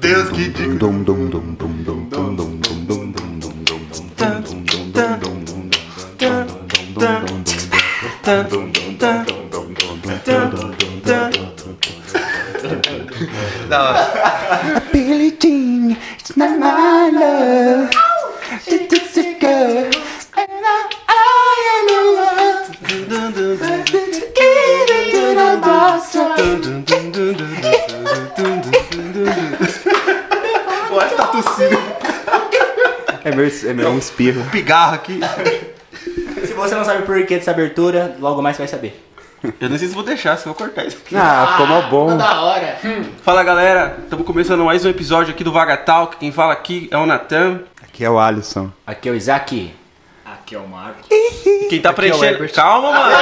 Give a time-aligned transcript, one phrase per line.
[0.00, 1.97] Deus, que diga.
[33.68, 34.42] É meu, é meu espirro.
[34.50, 35.20] Pigarro aqui.
[36.46, 39.04] Se você não sabe por que dessa abertura, logo mais você vai saber.
[39.60, 40.96] Eu não sei se vou deixar, se eu vou cortar isso.
[41.14, 42.16] Ah, ficou mó bom.
[42.16, 42.76] Da hora.
[43.22, 46.08] Fala galera, estamos começando mais um episódio aqui do Vagatal.
[46.08, 47.60] Quem fala aqui é o Natan.
[47.82, 48.72] Aqui é o Alisson.
[48.86, 49.72] Aqui é o Isaac.
[50.24, 51.00] Aqui é o Marco.
[51.10, 52.48] E Quem tá preenchendo.
[52.48, 53.16] Calma, mano.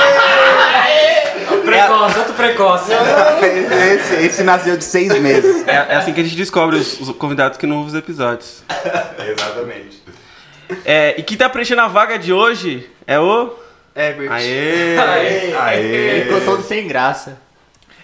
[1.64, 2.92] Precoce, outro precoce.
[3.92, 5.66] Esse, esse nasceu de seis meses.
[5.66, 8.62] É, é assim que a gente descobre os, os convidados que não ouvem os episódios.
[9.18, 10.05] Exatamente.
[10.84, 13.54] É, e quem tá preenchendo a vaga de hoje é o.
[13.94, 14.30] Herbert.
[14.30, 14.96] Aê!
[14.96, 16.22] Ele Aê.
[16.24, 17.38] ficou todo sem graça.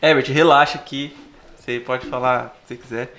[0.00, 1.14] Herbert, relaxa aqui.
[1.58, 3.14] Você pode falar se você quiser.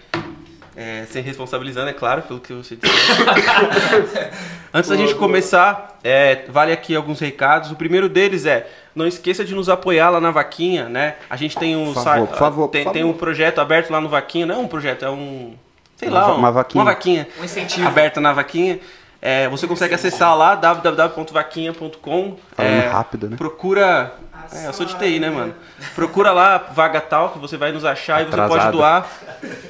[0.76, 2.94] É, sem responsabilizando, é claro, pelo que você disse.
[4.74, 7.70] Antes da gente começar, é, vale aqui alguns recados.
[7.72, 11.16] O primeiro deles é, não esqueça de nos apoiar lá na Vaquinha, né?
[11.30, 14.10] A gente tem um Por favor, por favor, tem, tem um projeto aberto lá no
[14.10, 15.54] Vaquinha, não é um projeto, é um
[15.96, 16.82] sei Uma lá, va- um- uma vaquinha.
[16.84, 17.88] uma vaquinha Um incentivo.
[17.88, 18.80] aberta na Vaquinha.
[19.26, 22.36] É, você consegue acessar lá www.vaquinha.com.
[22.58, 23.38] É, rápido, né?
[23.38, 24.14] Procura.
[24.52, 25.56] É, eu sou de TI, né, mano?
[25.96, 28.74] Procura lá Vaga Tal, que você vai nos achar e você pode Atrasado.
[28.74, 29.10] doar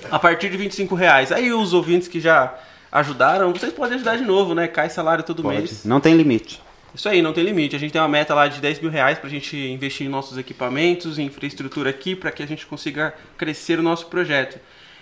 [0.09, 1.31] a partir de 25 reais.
[1.31, 2.51] Aí os ouvintes que já
[2.91, 4.67] ajudaram, vocês podem ajudar de novo, né?
[4.67, 5.55] Cai salário todo Pode.
[5.55, 5.85] mês.
[5.85, 6.59] Não tem limite.
[6.95, 7.75] Isso aí, não tem limite.
[7.75, 10.35] A gente tem uma meta lá de 10 mil reais pra gente investir em nossos
[10.35, 14.59] equipamentos, em infraestrutura aqui, para que a gente consiga crescer o nosso projeto.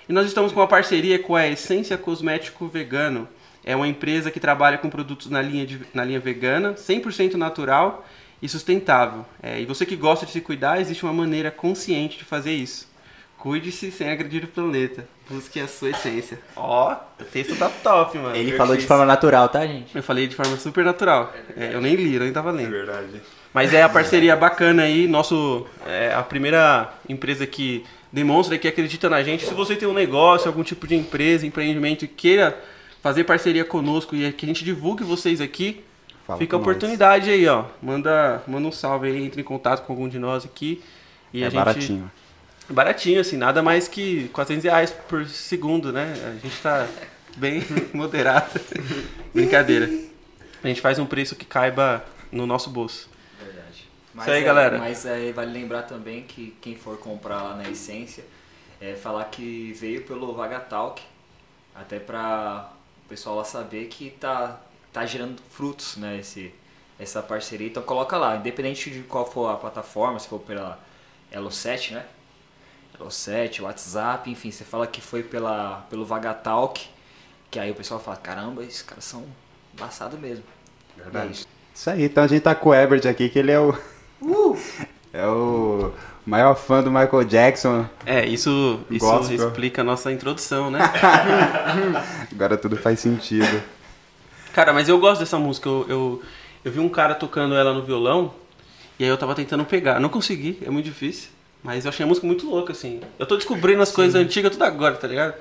[0.09, 3.29] E nós estamos com uma parceria com a Essência Cosmético Vegano.
[3.63, 8.05] É uma empresa que trabalha com produtos na linha, de- na linha vegana, 100% natural
[8.41, 9.25] e sustentável.
[9.41, 12.89] É, e você que gosta de se cuidar, existe uma maneira consciente de fazer isso.
[13.37, 15.07] Cuide-se sem agredir o planeta.
[15.27, 16.39] Busque a sua essência.
[16.55, 18.35] Ó, o texto tá top, mano.
[18.35, 19.95] Ele falou de forma natural, tá, gente?
[19.95, 21.33] Eu falei de forma super natural.
[21.57, 22.69] É, eu nem li, eu nem tava lendo.
[22.69, 23.19] verdade.
[23.53, 29.09] Mas é a parceria bacana aí, nosso é a primeira empresa que demonstra que acredita
[29.09, 29.43] na gente.
[29.45, 32.57] Se você tem um negócio, algum tipo de empresa, empreendimento e queira
[33.01, 35.83] fazer parceria conosco e que a gente divulgue vocês aqui,
[36.25, 36.75] Fala fica a com nós.
[36.75, 37.65] oportunidade aí, ó.
[37.81, 40.81] Manda, manda um salve aí, entre em contato com algum de nós aqui.
[41.33, 42.11] E É a gente, baratinho.
[42.69, 46.13] Baratinho, assim, nada mais que 400 reais por segundo, né?
[46.25, 46.87] A gente tá
[47.37, 47.61] bem
[47.93, 48.59] moderado.
[49.33, 49.89] Brincadeira.
[50.63, 53.09] A gente faz um preço que caiba no nosso bolso.
[53.43, 53.87] Verdade.
[54.15, 54.77] Isso aí, é- galera.
[54.77, 58.23] Mas é, vale lembrar também que quem for comprar lá na Essência,
[58.79, 61.01] é falar que veio pelo Vagatalk,
[61.75, 62.80] até para o
[63.11, 64.59] pessoal lá saber que tá,
[64.93, 66.53] tá gerando frutos, né, esse,
[66.97, 67.67] essa parceria.
[67.67, 70.79] Então coloca lá, independente de qual for a plataforma, se for pela
[71.31, 72.05] Elo7, né?
[72.97, 76.87] Elo7, WhatsApp, enfim, você fala que foi pela, pelo Vagatalk,
[77.49, 79.25] que aí o pessoal fala, caramba, esses caras são
[79.73, 80.45] embaçados mesmo.
[80.95, 81.27] Verdade.
[81.27, 81.47] É isso.
[81.73, 83.77] Isso aí, então a gente tá com o Herbert aqui, que ele é o.
[84.21, 84.57] Uh!
[85.13, 85.93] É o
[86.31, 87.85] maior fã do Michael Jackson.
[88.05, 89.35] É, isso, isso Gospel.
[89.35, 90.79] explica a nossa introdução, né?
[92.31, 93.61] Agora tudo faz sentido.
[94.53, 95.67] Cara, mas eu gosto dessa música.
[95.67, 96.21] Eu, eu,
[96.63, 98.33] eu vi um cara tocando ela no violão
[98.97, 99.99] e aí eu tava tentando pegar.
[99.99, 101.29] Não consegui, é muito difícil.
[101.61, 103.01] Mas eu achei a música muito louca, assim.
[103.19, 105.35] Eu tô descobrindo as coisas antigas tudo agora, tá ligado?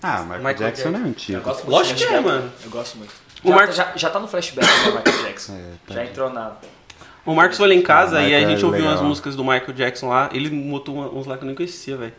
[0.00, 1.42] Ah, Michael, Michael Jackson não é antigo.
[1.66, 2.50] Lógico de que é, mano.
[2.64, 3.12] Eu gosto muito.
[3.42, 5.54] O já, Marcos- já, já tá no flashback do Michael Jackson.
[5.54, 6.52] É, tá já entrou na.
[7.30, 9.04] O Marcos foi lá em casa Ah, e a gente é ouviu umas legal.
[9.08, 10.30] músicas do Michael Jackson lá.
[10.32, 12.12] Ele botou uns lá que eu nem conhecia, velho.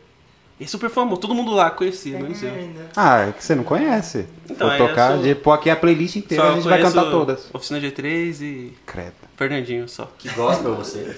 [0.60, 2.52] E é super famoso, todo mundo lá conhecia, menos eu.
[2.96, 4.28] Ah, é que você não conhece.
[4.50, 6.82] Então, Vou é, tocar, sou- de pôr aqui a playlist inteira, Só a gente vai
[6.82, 7.50] cantar todas.
[7.54, 10.12] Oficina G3 e Credo, Fernandinho só.
[10.18, 11.16] Que gospel você.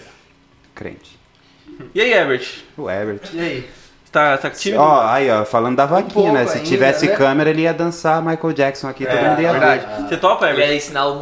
[0.76, 1.20] crente.
[1.94, 2.48] E aí, Herbert?
[2.78, 3.22] O Herbert.
[3.34, 3.70] E aí?
[4.12, 4.82] Tá, tá tímido?
[4.84, 6.46] Ó, aí, ó, falando da vaquinha, pouco né?
[6.46, 7.16] Se ainda, tivesse né?
[7.16, 9.60] câmera, ele ia dançar Michael Jackson aqui, todo mundo ia ver.
[9.60, 10.08] verdade.
[10.10, 10.70] Você topa, Ele Herbert?
[10.70, 11.16] ia ensinar o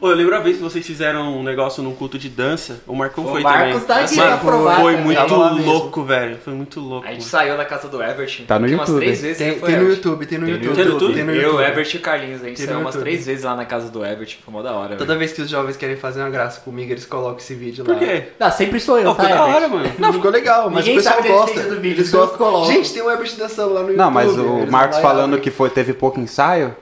[0.00, 2.80] Ô, eu lembro a vez que vocês fizeram um negócio num culto de dança.
[2.86, 3.86] O Marcão O foi Marcos também.
[3.86, 6.38] tá aqui Mano, pra provar, Foi muito louco, velho.
[6.44, 7.06] Foi muito louco.
[7.06, 7.30] A gente mano.
[7.30, 8.42] saiu da casa do Everett.
[8.44, 9.04] Tá no que umas YouTube.
[9.04, 9.88] três vezes Tem, foi tem no.
[9.88, 10.74] YouTube, tem no Tem no YouTube.
[10.76, 11.28] Tem no YouTube?
[11.28, 11.62] Eu, YouTube.
[11.64, 13.10] Everett e o Carlinhos, a gente Tem saiu umas YouTube.
[13.10, 14.40] três vezes lá na casa do Everett.
[14.44, 14.96] Foi mó da hora.
[14.96, 15.18] Toda velho.
[15.18, 17.98] vez que os jovens querem fazer uma graça comigo, eles colocam esse vídeo Por lá.
[18.00, 18.24] quê?
[18.38, 19.54] Não, sempre sou eu, ficou tá, da Herbert?
[19.56, 19.92] hora, mano.
[19.98, 21.62] Não, ficou legal, mas Ninguém o pessoal sabe da gosta.
[21.62, 22.64] do vídeo, Eles gostam.
[22.66, 23.96] Gente, tem o Herbert dançando lá no YouTube.
[23.98, 26.74] Não, mas o Marcos falando que foi, teve pouco ensaio.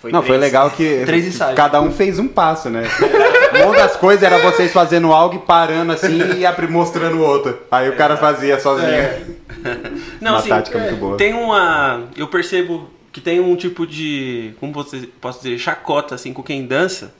[0.00, 0.40] Foi não, foi três.
[0.40, 1.56] legal que Três ensaios.
[1.56, 2.84] cada um fez um passo, né?
[3.64, 7.58] Uma das coisas era vocês fazendo algo e parando assim e mostrando o outro.
[7.70, 8.88] Aí o cara fazia sozinho.
[8.90, 9.22] É.
[10.20, 11.16] Não, Uma assim, tática muito boa.
[11.16, 12.04] tem uma.
[12.16, 14.52] Eu percebo que tem um tipo de.
[14.60, 15.58] Como você, posso dizer?
[15.58, 17.12] Chacota, assim, com quem dança.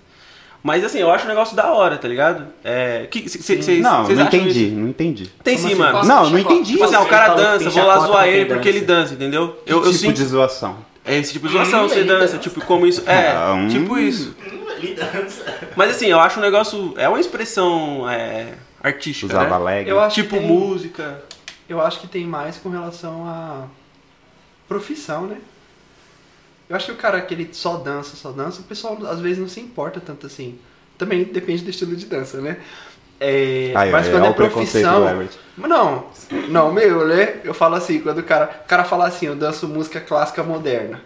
[0.63, 2.45] Mas assim, eu acho um negócio da hora, tá ligado?
[2.65, 3.07] É.
[3.11, 4.75] Que, cê, cê, cês- Não, cês não entendi, isso?
[4.77, 5.27] não entendi.
[5.43, 5.83] Tem Como sim, assim?
[5.93, 6.05] mano.
[6.07, 6.73] Não, não entendi.
[6.73, 9.15] Tipo assim, ah, o cara dança, vou lá zoar ele porque ele dança.
[9.15, 9.57] entendeu?
[9.65, 10.15] Que Eu, eu tipo sinto.
[10.15, 10.77] de zoação?
[11.09, 12.39] É esse tipo de zoação, você ele dança, dança.
[12.39, 13.03] tipo, como isso.
[13.09, 13.69] É, hum.
[13.69, 14.35] tipo isso.
[15.77, 16.95] Mas assim, eu acho um negócio.
[16.97, 19.27] É uma expressão é, artística.
[19.27, 19.65] Usava Né?
[19.65, 19.89] leg.
[19.89, 21.23] Eu acho Tipo que tem- música.
[21.69, 23.67] Eu acho que tem mais com relação à
[24.69, 25.39] profissão, né?
[26.69, 29.39] Eu acho que o cara que ele só dança, só dança, o pessoal às vezes
[29.39, 30.59] não se importa tanto assim.
[30.99, 32.59] Também depende do estilo de dança, né?
[33.21, 35.29] É, Aí, mas quando é preconceito profissão.
[35.57, 36.05] Não,
[36.49, 37.35] não, meu, né?
[37.43, 38.49] Eu falo assim, quando o cara.
[38.65, 41.01] O cara fala assim, eu danço música clássica moderna.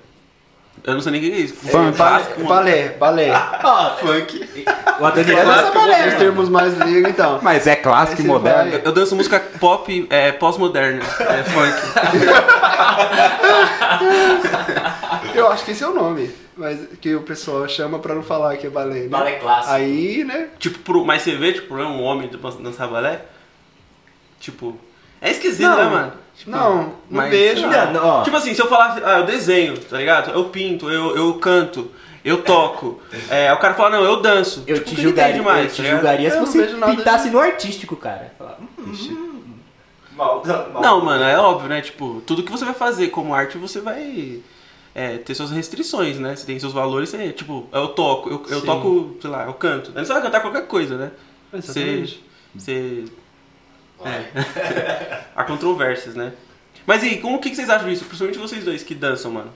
[0.85, 1.55] Eu não sei nem o que é isso.
[1.67, 1.97] É, Funk.
[1.99, 3.31] balé, balé, balé.
[4.01, 4.65] Funk.
[5.01, 7.39] O Adoniran É dança balé, Os termos mais leigos, então.
[7.43, 8.71] Mas é clássico e moderno.
[8.73, 11.03] vai- Eu danço música pop é, pós-moderna.
[11.21, 11.73] É funk.
[15.35, 16.31] Eu acho que esse é o nome.
[16.57, 19.01] Mas que o pessoal chama pra não falar que é balé.
[19.01, 19.09] Né?
[19.09, 19.75] Balé clássico.
[19.75, 20.49] Aí, né?
[20.59, 22.29] tipo, pro, mas você vê, tipo, é um homem
[22.61, 23.23] dançar balé?
[24.39, 24.77] Tipo.
[25.21, 26.13] É esquisito, Não, né, mano?
[26.37, 27.67] Tipo, não, não mas, vejo.
[27.67, 28.23] Não.
[28.23, 30.31] Tipo assim, se eu falar, ah, eu desenho, tá ligado?
[30.33, 31.91] Eu pinto, eu, eu canto,
[32.25, 33.01] eu toco.
[33.31, 34.65] É, o cara fala, não, eu danço.
[34.67, 36.77] Eu tipo, te julgaria, entende mais, eu te tá julgaria se Eu não você vejo
[36.79, 38.33] nada pintasse de- no artístico, cara.
[38.39, 39.55] Falar, hum,
[40.17, 40.83] mal, mal.
[40.83, 41.81] Não, mano, é óbvio, né?
[41.81, 44.41] Tipo, tudo que você vai fazer como arte, você vai
[44.95, 46.37] é, ter suas restrições, né?
[46.37, 49.93] Você tem seus valores, você, tipo, eu toco, eu, eu toco, sei lá, eu canto.
[49.95, 51.11] Aí Você vai cantar qualquer coisa, né?
[51.53, 51.81] Você.
[51.81, 52.25] Exatamente.
[52.55, 53.05] Você.
[54.05, 55.25] É.
[55.35, 56.33] Há controvérsias, né?
[56.87, 58.05] Mas e aí, como, o que vocês acham disso?
[58.05, 59.51] Principalmente vocês dois que dançam, mano.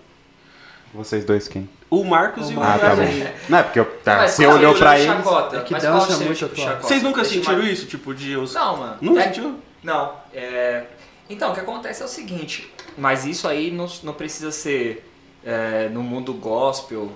[0.94, 1.68] Vocês dois quem?
[1.90, 3.02] O Marcos O e o Ah, tá bom.
[3.48, 5.06] Não é porque eu, tá, Mas você olhou pra o eles.
[5.06, 5.56] Chacota?
[5.56, 6.66] É que dança é muito o atual.
[6.68, 6.86] chacota?
[6.86, 7.86] Vocês nunca Deixa sentiram isso?
[7.86, 8.36] Tipo, de.
[8.36, 8.54] Os...
[8.54, 8.96] Não, mano.
[9.00, 9.58] Nunca É- sentiu?
[9.82, 10.84] Não, é...
[11.28, 15.04] Então, o que acontece é o seguinte, mas isso aí não, não precisa ser
[15.44, 17.10] é, no mundo gospel.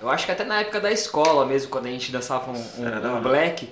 [0.00, 3.16] Eu acho que até na época da escola mesmo, quando a gente dançava um, um-
[3.16, 3.68] um black,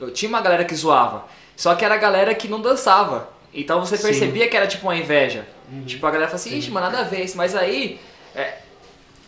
[0.00, 1.24] eu tinha uma galera que zoava.
[1.56, 3.28] Só que era a galera que não dançava.
[3.52, 4.02] Então você Sim.
[4.04, 5.46] percebia que era tipo uma inveja.
[5.86, 7.36] Tipo, a galera fala assim, ixi, mano, nada a ver isso.
[7.36, 8.00] Mas aí,
[8.34, 8.58] é,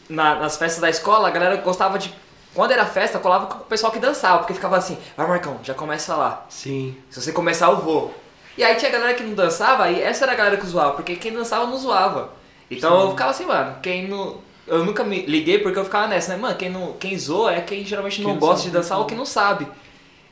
[0.09, 2.13] na- nas festas da escola, a galera gostava de.
[2.55, 5.75] Quando era festa, colava com o pessoal que dançava, porque ficava assim, vai Marcão, já
[5.75, 6.47] começa lá.
[6.49, 6.97] Sim.
[7.11, 8.15] Se você começar, eu vou.
[8.57, 11.15] E aí tinha galera que não dançava, e essa era a galera que zoava, porque
[11.17, 12.31] quem dançava não zoava.
[12.71, 14.39] Então eu ficava assim, mano, quem não.
[14.67, 16.39] Eu nunca me liguei porque eu ficava nessa, né?
[16.39, 18.99] Mano, quem, não, quem zoa é quem geralmente não Quem não gosta sabe, de dançar
[18.99, 19.67] ou quem não sabe.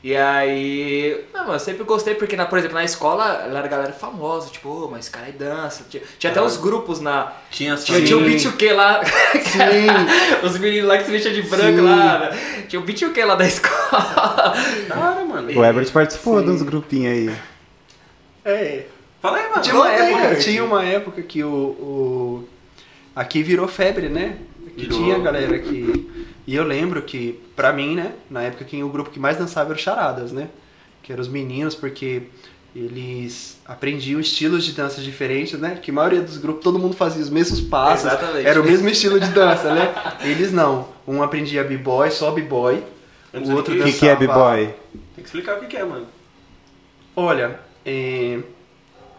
[0.03, 1.25] E aí.
[1.33, 4.49] Ah, mano, eu sempre gostei, porque, na, por exemplo, na escola ela era galera famosa,
[4.51, 5.83] tipo, ô, mas esse cara aí dança.
[5.89, 7.33] Tinha, tinha até uns grupos na.
[7.49, 8.43] Tinha as Tinha, tinha o famílias.
[8.45, 9.03] B2K lá.
[9.03, 10.45] Sim.
[10.45, 11.81] Os meninos lá que se vestia de branco Sim.
[11.81, 12.19] lá.
[12.19, 12.63] né?
[12.69, 14.53] Tinha o B2K lá da escola.
[14.87, 15.59] Da hora, mano.
[15.59, 16.45] O Everett participou Sim.
[16.45, 17.35] de uns grupinhos aí.
[18.45, 18.85] É.
[19.21, 19.61] Fala aí, mano.
[19.61, 20.43] Tinha uma aí, época, Kurt.
[20.43, 22.49] tinha uma época que o, o-
[23.15, 24.37] Aqui virou febre, né?
[24.75, 24.97] Que Virou.
[24.99, 26.27] tinha galera que.
[26.45, 28.13] E eu lembro que, pra mim, né?
[28.29, 30.49] Na época quem o grupo que mais dançava era o Charadas, né?
[31.01, 32.23] Que eram os meninos, porque
[32.75, 35.79] eles aprendiam estilos de dança diferentes, né?
[35.81, 38.05] Que a maioria dos grupos, todo mundo fazia os mesmos passos.
[38.05, 38.45] Exatamente.
[38.45, 39.93] Era o mesmo estilo de dança, né?
[40.21, 40.87] Eles não.
[41.07, 42.83] Um aprendia b-boy, só b-boy.
[43.33, 44.65] O outro do O que- que, que é dançava- B-Boy?
[45.15, 46.05] Tem que explicar o que que é, mano.
[47.15, 48.39] Olha, é...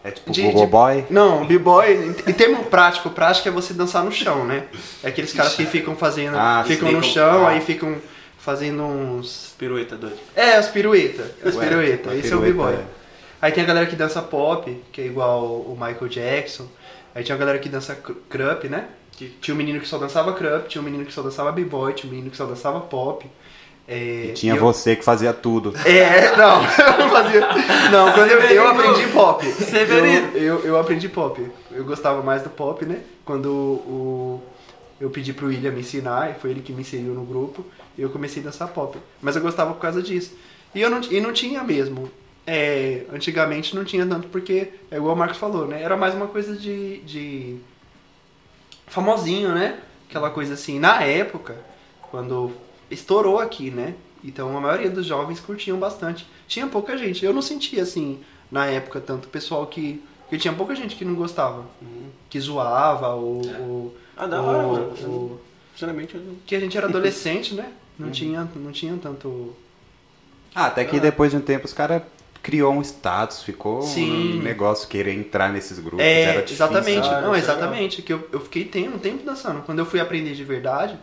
[0.03, 1.05] É tipo De- Google de- Boy?
[1.09, 4.63] Não, b-boy, em- termo prático, prático é você dançar no chão, né?
[5.03, 7.49] É aqueles caras que ficam fazendo, Ah, ficam no ficam- chão, ah.
[7.49, 7.95] aí ficam
[8.37, 9.53] fazendo uns...
[9.57, 10.17] Pirueta doido.
[10.35, 12.77] É, as pirueta, as Ué, pirueta, esse é o b-boy.
[13.41, 16.65] Aí tem a galera que dança pop, que é igual o Michael Jackson.
[17.13, 18.85] Aí tinha a galera que dança cr- crump, né?
[19.41, 22.07] Tinha um menino que só dançava crump, tinha um menino que só dançava b-boy, tinha
[22.09, 23.29] um menino que só dançava pop.
[23.91, 25.73] É, E tinha eu- você que fazia tudo.
[25.83, 27.41] é, não, eu não fazia.
[27.91, 29.43] Não, quando eu, eu aprendi pop.
[29.51, 30.29] Severino.
[30.35, 31.43] Eu, eu, eu aprendi pop.
[31.71, 33.01] Eu gostava mais do pop, né?
[33.25, 34.43] Quando o,
[35.01, 37.65] eu pedi pro William me ensinar, e foi ele que me inseriu no grupo,
[37.97, 38.95] e eu comecei a dançar pop.
[39.21, 40.37] Mas eu gostava por causa disso.
[40.75, 42.11] E, eu não, e não tinha mesmo.
[42.45, 45.81] É, antigamente não tinha tanto, porque é igual o Marcos falou, né?
[45.81, 46.97] Era mais uma coisa de.
[46.99, 47.57] de
[48.87, 49.79] famosinho, né?
[50.09, 50.79] Aquela coisa assim.
[50.79, 51.55] Na época,
[52.11, 52.51] quando
[52.89, 53.95] estourou aqui, né?
[54.23, 56.27] Então a maioria dos jovens curtiam bastante.
[56.47, 57.23] Tinha pouca gente.
[57.25, 58.19] Eu não sentia assim,
[58.51, 60.01] na época, tanto pessoal que.
[60.21, 61.65] Porque tinha pouca gente que não gostava.
[62.29, 63.41] Que zoava, ou.
[63.59, 64.93] ou- Ah, da ou- hora, mano.
[65.07, 65.41] ou-
[65.73, 66.35] Sinceramente, eu não...
[66.45, 67.71] que a gente era adolescente, né?
[67.97, 69.55] Não, tinha, não tinha tanto.
[70.53, 70.99] Ah, até que Ah.
[70.99, 72.01] depois de um tempo os caras
[72.43, 74.39] criou um status, ficou Sim.
[74.39, 75.99] um negócio querer entrar nesses grupos.
[76.01, 76.55] É, era difícil.
[76.65, 77.07] exatamente.
[77.07, 78.01] Ah, não, é exatamente.
[78.01, 79.61] Que eu, eu fiquei tem, um tempo dançando.
[79.61, 80.97] Quando eu fui aprender de verdade,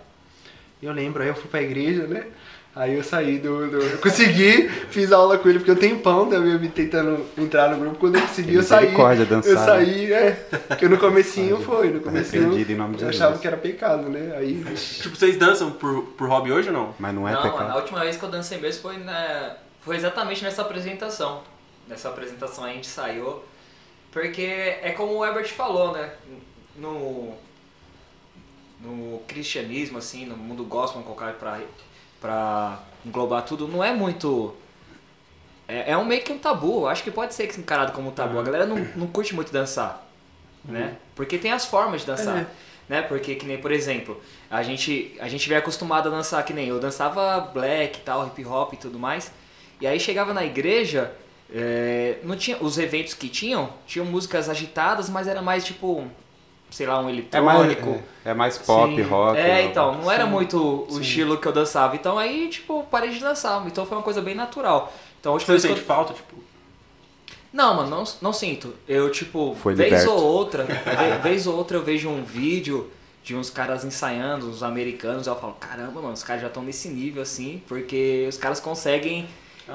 [0.86, 2.26] eu lembro, aí eu fui pra igreja, né?
[2.74, 6.28] Aí eu saí do, do- Eu consegui, fiz aula com ele, porque eu tenho pão
[6.28, 7.96] também, eu vim tentando entrar no grupo.
[7.96, 8.94] Quando eu consegui, eu saí.
[9.24, 10.32] Dançar, Eu saí, é.
[10.68, 12.42] Porque no comecinho foi, no comecinho.
[12.42, 14.36] Arrependido em nome de eu achava que era pecado, né?
[14.36, 14.62] Aí.
[14.74, 16.94] Tipo, vocês dançam por, por hobby hoje ou não?
[16.98, 17.60] Mas não é não, pecado.
[17.60, 21.42] mano, a última vez que eu dancei mesmo foi, na, foi exatamente nessa apresentação.
[21.88, 23.42] Nessa apresentação a gente saiu.
[24.12, 24.42] Porque
[24.82, 26.10] é como o Herbert falou, né?
[26.76, 27.32] No,
[28.86, 31.60] no cristianismo, assim, no mundo gospel, colocar pra,
[32.20, 34.54] pra englobar tudo, não é muito.
[35.66, 36.82] É, é um meio que um tabu.
[36.82, 38.38] Eu acho que pode ser encarado como um tabu.
[38.38, 40.06] A galera não, não curte muito dançar,
[40.64, 40.96] né?
[41.14, 42.38] Porque tem as formas de dançar.
[42.38, 42.46] É.
[42.88, 43.02] Né?
[43.02, 46.68] Porque, que nem, por exemplo, a gente, a gente vem acostumado a dançar que nem
[46.68, 49.32] eu dançava black tal, hip hop e tudo mais.
[49.80, 51.12] E aí chegava na igreja,
[51.52, 56.06] é, não tinha os eventos que tinham, tinham músicas agitadas, mas era mais tipo,
[56.70, 58.04] sei lá, um É mais, eletrônico.
[58.25, 59.02] é, é mais pop, Sim.
[59.02, 59.38] rock.
[59.38, 61.00] É, então, não era Sim, muito o sim.
[61.00, 61.94] estilo que eu dançava.
[61.96, 63.64] Então aí, tipo, parei de dançar.
[63.66, 64.92] Então foi uma coisa bem natural.
[65.20, 65.87] Então, última Você sente eu...
[65.87, 66.37] falta, tipo...
[67.52, 68.75] Não, mano, não, não sinto.
[68.87, 70.12] Eu, tipo, Foi vez liberto.
[70.12, 72.90] ou outra, ve- vez ou outra eu vejo um vídeo
[73.25, 76.88] de uns caras ensaiando, os americanos, eu falo, caramba, mano, os caras já estão nesse
[76.88, 79.26] nível assim, porque os caras conseguem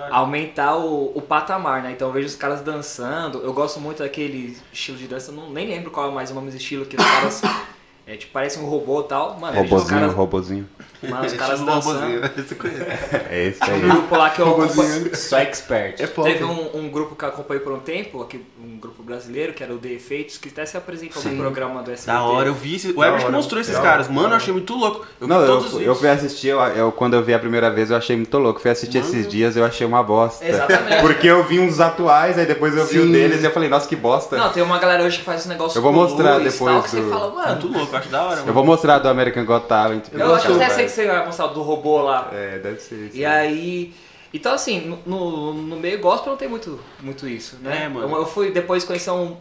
[0.10, 1.92] aumentar o, o patamar, né?
[1.92, 5.50] Então eu vejo os caras dançando, eu gosto muito daquele estilo de dança, eu não,
[5.50, 7.42] nem lembro qual é mais o nome desse estilo, que os caras,
[8.08, 10.70] é, tipo, parece um robô e tal, mano, vejo os Robozinho, caras, robozinho.
[11.10, 12.32] Mano, os caras Estilo dançando.
[12.40, 12.82] esse conheço.
[13.30, 13.80] É Um aí.
[13.82, 14.86] grupo lá que eu Robozinho.
[14.88, 16.00] acompanho, sou expert.
[16.02, 16.08] É.
[16.08, 19.64] Teve um, um grupo que eu acompanhei por um tempo, aqui, um grupo brasileiro, que
[19.64, 21.38] era o The Efeitos, que até se apresentou no Sim.
[21.38, 22.18] programa do SBT.
[22.18, 22.76] Da hora, eu vi.
[22.76, 24.08] Esse, o Herbert mostrou esses da caras.
[24.08, 25.06] Mano, da eu achei muito louco.
[25.20, 27.90] Eu Não, vi eu, eu fui assistir, eu, eu- quando eu vi a primeira vez,
[27.92, 28.60] eu achei muito louco.
[28.60, 29.10] Fui assistir Mano.
[29.12, 30.46] esses dias, eu achei uma bosta.
[30.48, 31.02] Exatamente.
[31.02, 33.12] Porque eu vi uns atuais, aí depois eu vi o Sim.
[33.12, 34.38] deles e eu falei, nossa, que bosta.
[34.38, 36.90] Não, tem uma galera hoje que faz esse negócio Eu vou mostrar depois tal, que
[36.90, 37.52] você do- fala, mano...
[37.62, 38.34] Muito louco, eu acho da hora.
[38.36, 38.54] eu mano.
[38.54, 40.06] vou mostrar do American Got Talent.
[40.12, 42.30] Eu, acho que até sei vai mostrar do robô lá.
[42.34, 43.18] É, deve ser isso.
[43.18, 43.94] E aí...
[44.34, 47.84] Então, assim, no, no, meio gospel não tem muito, muito isso, né?
[47.84, 48.08] É, mano.
[48.10, 49.36] Eu, eu fui depois conhecer um...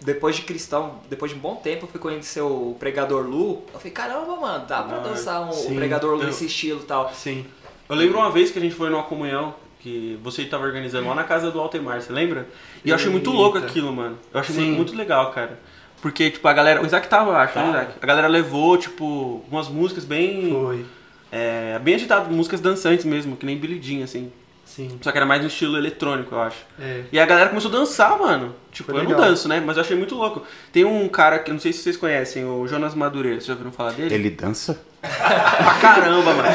[0.00, 3.64] Depois de cristão, depois de um bom tempo, eu fui conhecer o pregador Lu.
[3.74, 5.74] Eu falei, caramba, mano, dá pra Ah, dançar um, o sim.
[5.74, 7.12] pregador Lu Eu- nesse estilo e tal.
[7.12, 7.44] Sim.
[7.88, 11.14] Eu lembro uma vez que a gente foi numa comunhão que você estava organizando lá
[11.16, 12.46] na casa do Altemar, você lembra?
[12.84, 14.18] E eu achei muito louco aquilo, mano.
[14.32, 14.60] Eu achei Sim.
[14.62, 15.58] muito, muito legal, cara.
[16.00, 16.82] Porque, tipo, a galera.
[16.82, 17.76] O Isaac tava, eu acho, né, Tava.
[17.78, 17.92] Isaac?
[18.00, 20.50] A galera levou, tipo, umas músicas bem.
[20.50, 20.84] Foi.
[21.30, 24.32] É, bem agitadas, músicas dançantes mesmo, que nem Billy Jean, assim.
[24.64, 24.98] Sim.
[25.00, 26.58] Só que era mais no estilo eletrônico, eu acho.
[26.78, 27.04] É.
[27.10, 28.54] E a galera começou a dançar, mano.
[28.70, 29.62] Tipo, Foi eu não danço, né?
[29.64, 30.44] Mas eu achei muito louco.
[30.70, 33.36] Tem um cara que eu não sei se vocês conhecem, o Jonas Madureira.
[33.36, 34.14] Vocês já ouviram falar dele?
[34.14, 34.80] Ele dança?
[35.00, 36.48] Pra caramba, mano.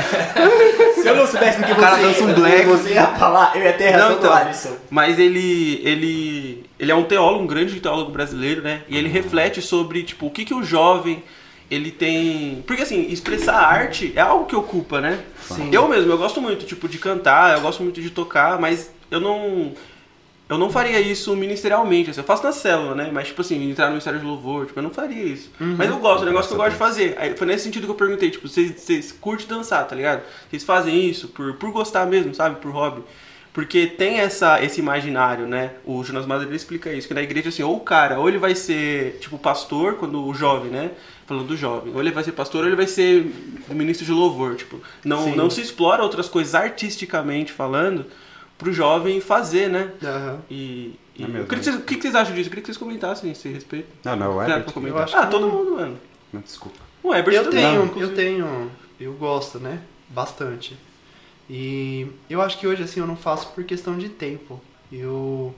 [0.95, 2.65] Se eu não soubesse do que O cara você, dança um black.
[2.65, 4.29] você ia falar, eu ia ter razão Não, então.
[4.31, 4.75] do Alisson.
[4.89, 8.81] Mas ele, ele, ele é um teólogo, um grande teólogo brasileiro, né?
[8.89, 11.23] E ele reflete sobre, tipo, o que, que o jovem,
[11.71, 12.63] ele tem...
[12.67, 15.19] Porque, assim, expressar arte é algo que ocupa, né?
[15.41, 15.69] Sim.
[15.71, 19.19] Eu mesmo, eu gosto muito, tipo, de cantar, eu gosto muito de tocar, mas eu
[19.19, 19.71] não...
[20.49, 23.09] Eu não faria isso ministerialmente, assim, eu faço na célula, né?
[23.13, 25.49] Mas, tipo assim, entrar no Ministério de Louvor, tipo, eu não faria isso.
[25.57, 27.15] Mas eu gosto, é um negócio que eu gosto de fazer.
[27.17, 30.21] Aí, foi nesse sentido que eu perguntei, tipo, vocês, vocês curtem dançar, tá ligado?
[30.49, 32.57] Vocês fazem isso por, por gostar mesmo, sabe?
[32.59, 33.03] Por hobby.
[33.53, 35.71] Porque tem essa, esse imaginário, né?
[35.85, 38.53] O Jonas Madureira explica isso, que na igreja, assim, ou o cara, ou ele vai
[38.53, 40.91] ser, tipo, pastor, quando o jovem, né?
[41.25, 41.93] Falando do jovem.
[41.93, 43.31] Ou ele vai ser pastor, ou ele vai ser
[43.69, 44.81] ministro de louvor, tipo.
[45.05, 45.35] Não, Sim.
[45.35, 48.07] não se explora outras coisas artisticamente falando
[48.57, 49.91] pro jovem fazer, né?
[50.03, 50.39] Aham.
[50.49, 50.97] E...
[51.15, 51.37] e É mesmo.
[51.39, 52.47] eu queria que vocês- o que que vocês acham disso?
[52.47, 53.87] Eu queria que vocês comentassem esse respeito.
[54.03, 54.45] Não, não, é.
[54.45, 55.09] Claro, Herbert.
[55.15, 55.97] Ah, que- todo mundo, mano.
[56.31, 56.79] Não, desculpa.
[57.01, 58.11] O Herbert Eu também, tenho, inclusive.
[58.11, 59.79] eu tenho, eu gosto, né?
[60.09, 60.77] Bastante.
[61.49, 64.61] E eu acho que hoje assim eu não faço por questão de tempo.
[64.91, 65.53] Eu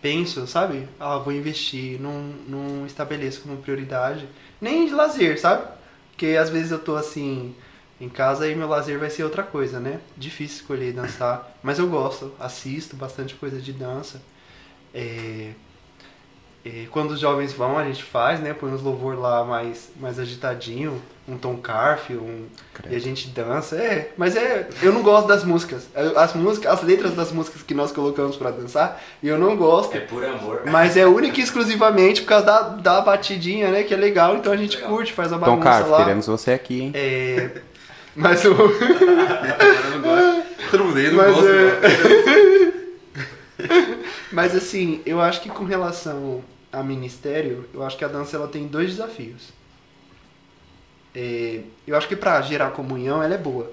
[0.00, 0.86] penso, sabe?
[1.00, 4.28] Ah, vou investir, não, não estabeleço como prioridade.
[4.60, 5.66] Nem de lazer, sabe?
[6.10, 7.54] Porque às vezes eu tô assim
[8.04, 10.00] em casa e meu lazer vai ser outra coisa, né?
[10.16, 11.56] Difícil escolher dançar.
[11.62, 14.20] Mas eu gosto, assisto bastante coisa de dança.
[14.92, 15.50] É,
[16.64, 18.54] é, quando os jovens vão, a gente faz, né?
[18.54, 22.46] Põe uns louvor lá mais, mais agitadinho, um Tom Carf, um,
[22.88, 23.76] e a gente dança.
[23.76, 25.86] É, mas é, eu não gosto das músicas.
[26.16, 29.94] As músicas, as letras das músicas que nós colocamos pra dançar, eu não gosto.
[29.94, 30.62] É por amor.
[30.64, 33.82] Mas é única e exclusivamente por causa da, da batidinha, né?
[33.82, 34.90] Que é legal, então a gente Legal.
[34.90, 35.98] curte, faz a Tom bagunça Carf, lá.
[35.98, 36.92] queremos você aqui, hein?
[36.94, 37.60] É,
[38.16, 38.48] mas o.
[38.50, 40.44] Eu não gosto.
[40.70, 41.48] Todo mundo aí não Mas, gosta.
[41.50, 42.74] é-.
[44.32, 46.42] Mas assim, eu acho que com relação
[46.72, 49.50] a ministério, eu acho que a dança ela tem dois desafios.
[51.14, 53.70] É, eu acho que pra gerar comunhão ela é boa.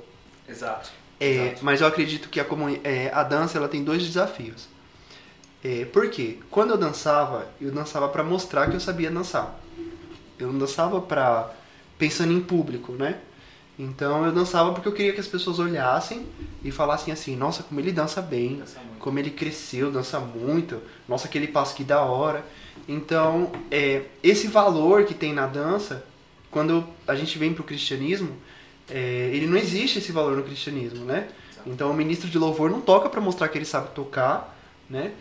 [0.47, 0.91] Exato.
[1.19, 1.65] É, Exato.
[1.65, 2.45] mas eu acredito que a,
[2.83, 4.67] é, a dança ela tem dois desafios.
[5.63, 6.37] É, por quê?
[6.49, 9.59] Quando eu dançava, eu dançava pra mostrar que eu sabia dançar.
[10.37, 11.51] Eu não dançava pra
[11.97, 13.17] pensando em público, né?
[13.79, 16.25] Então eu dançava porque eu queria que as pessoas olhassem
[16.63, 21.27] e falassem assim, nossa, como ele dança bem, Dança como ele cresceu, dança muito, nossa,
[21.27, 22.45] aquele passo que da hora.
[22.87, 26.05] Então, é, esse valor que tem na dança,
[26.51, 28.29] quando a gente vem pro cristianismo,
[28.89, 31.29] é, ele não existe esse valor no cristianismo, né?
[31.65, 34.57] Então o ministro de louvor não toca para mostrar que ele sabe tocar,
[34.89, 35.11] né?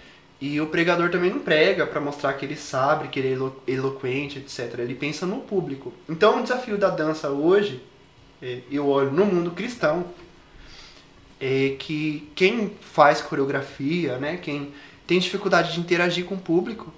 [0.41, 3.63] E o pregador também não prega para mostrar que ele sabe, que ele é elo-
[3.67, 4.79] eloquente, etc.
[4.79, 5.93] Ele pensa no público.
[6.09, 7.83] Então o desafio da dança hoje,
[8.71, 10.05] eu olho no mundo cristão,
[11.41, 14.73] é que quem faz coreografia, né, quem
[15.07, 16.93] tem dificuldade de interagir com o público,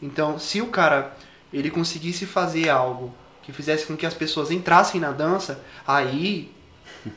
[0.00, 1.16] então se o cara
[1.52, 6.50] ele conseguisse fazer algo que fizesse com que as pessoas entrassem na dança, aí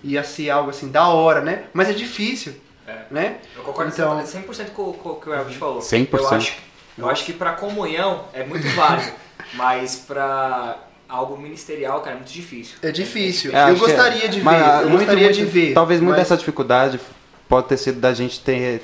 [0.03, 1.67] ia ser algo assim da hora, né?
[1.73, 2.53] Mas é difícil,
[2.85, 3.05] É.
[3.09, 3.39] né?
[3.55, 5.81] Eu concordo Então- 100% com, com o que o Elvis falou.
[5.81, 6.19] 100%.
[6.21, 6.57] Eu acho,
[6.97, 9.11] eu acho que pra comunhão é muito válido,
[9.55, 12.77] mas pra algo ministerial, cara, é muito difícil.
[12.81, 13.55] É difícil.
[13.55, 15.73] É, eu é- gostaria de ver, mas, ah, eu muito, gostaria de muito- ver.
[15.73, 16.99] Talvez muito mas- dessa dificuldade
[17.47, 18.81] pode ter sido da gente ter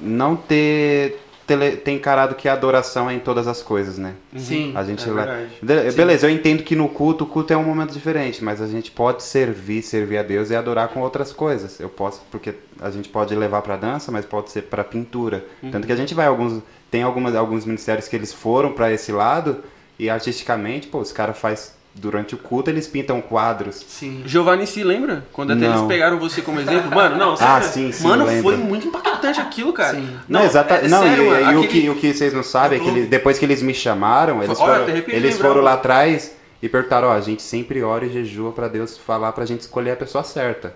[0.00, 4.14] não ter ter encarado que a adoração é em todas as coisas, né?
[4.36, 4.72] Sim.
[4.74, 5.50] A gente é lá- verdade.
[5.62, 8.66] De- Beleza, eu entendo que no culto, o culto é um momento diferente, mas a
[8.66, 11.78] gente pode servir, servir a Deus e adorar com outras coisas.
[11.78, 15.44] Eu posso, porque a gente pode levar pra dança, mas pode ser pra pintura.
[15.70, 19.12] Tanto que a gente vai alguns tem algumas alguns ministérios que eles foram pra esse
[19.12, 19.58] lado
[19.98, 23.76] e artisticamente, pô, os caras faz durante o culto eles pintam quadros.
[23.88, 24.22] Sim.
[24.26, 25.24] Giovanni se lembra?
[25.32, 25.76] Quando até Não.
[25.78, 26.94] eles pegaram você como exemplo?
[26.94, 27.68] Mano, não, Ah, sério.
[27.68, 28.42] sim, sim, Mano, lembro.
[28.42, 29.96] foi muito impactante aquilo, cara.
[29.96, 30.06] Sim.
[30.28, 32.78] Não, exata, é não, sério, e, mano, e o, que, o que vocês não sabem
[32.78, 35.38] é que eles- depois que eles me chamaram, eles Olha, foram, eles lembrava.
[35.54, 39.32] foram lá atrás e perguntaram, ó, a gente sempre ora e jejua pra Deus falar
[39.32, 40.74] pra gente escolher a pessoa certa.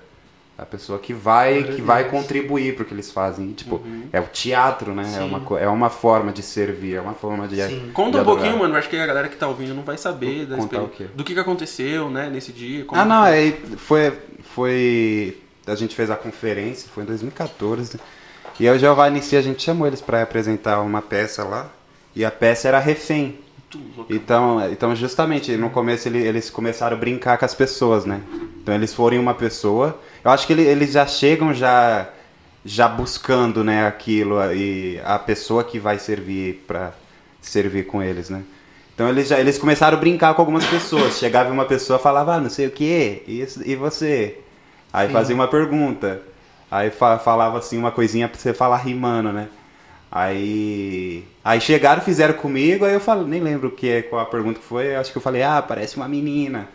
[0.60, 3.48] A pessoa que vai, que vai contribuir pro que eles fazem.
[3.50, 4.02] E, tipo, Uhum.
[4.12, 5.04] é o teatro, né?
[5.18, 7.56] É uma, é uma forma de servir, é uma forma de.
[7.66, 7.90] Sim.
[7.94, 8.76] Conta de um pouquinho, mano.
[8.76, 10.66] Acho que a galera que tá ouvindo não vai saber da o
[11.14, 12.84] do que, que aconteceu, né, nesse dia.
[12.92, 13.32] Ah, não, foi.
[13.32, 14.12] aí foi,
[14.54, 15.38] foi.
[15.66, 17.98] A gente fez a conferência, foi em 2014.
[18.58, 21.70] E aí o Giovanni C, a gente chamou eles pra apresentar uma peça lá.
[22.14, 23.38] E a peça era refém.
[23.72, 24.12] Muito louco.
[24.12, 28.20] Então, então justamente, no começo ele- eles começaram a brincar com as pessoas, né?
[28.62, 29.98] Então eles foram uma pessoa.
[30.24, 32.08] Eu acho que ele- eles já chegam já
[32.64, 36.92] já buscando, né, aquilo e a pessoa que vai servir pra
[37.40, 38.42] servir com eles, né?
[38.94, 41.18] Então eles já eles começaram a brincar com algumas pessoas.
[41.18, 44.38] Chegava uma pessoa falava, ah, não sei o que, e, e você?
[44.92, 45.12] Aí Sim.
[45.14, 46.20] fazia uma pergunta.
[46.70, 49.48] Aí fa- falava assim uma coisinha pra você falar rimando, né?
[50.12, 54.26] Aí, aí chegaram, fizeram comigo, aí eu falo, nem lembro o que é, qual a
[54.26, 56.68] pergunta que foi, acho que eu falei, ah, parece uma menina.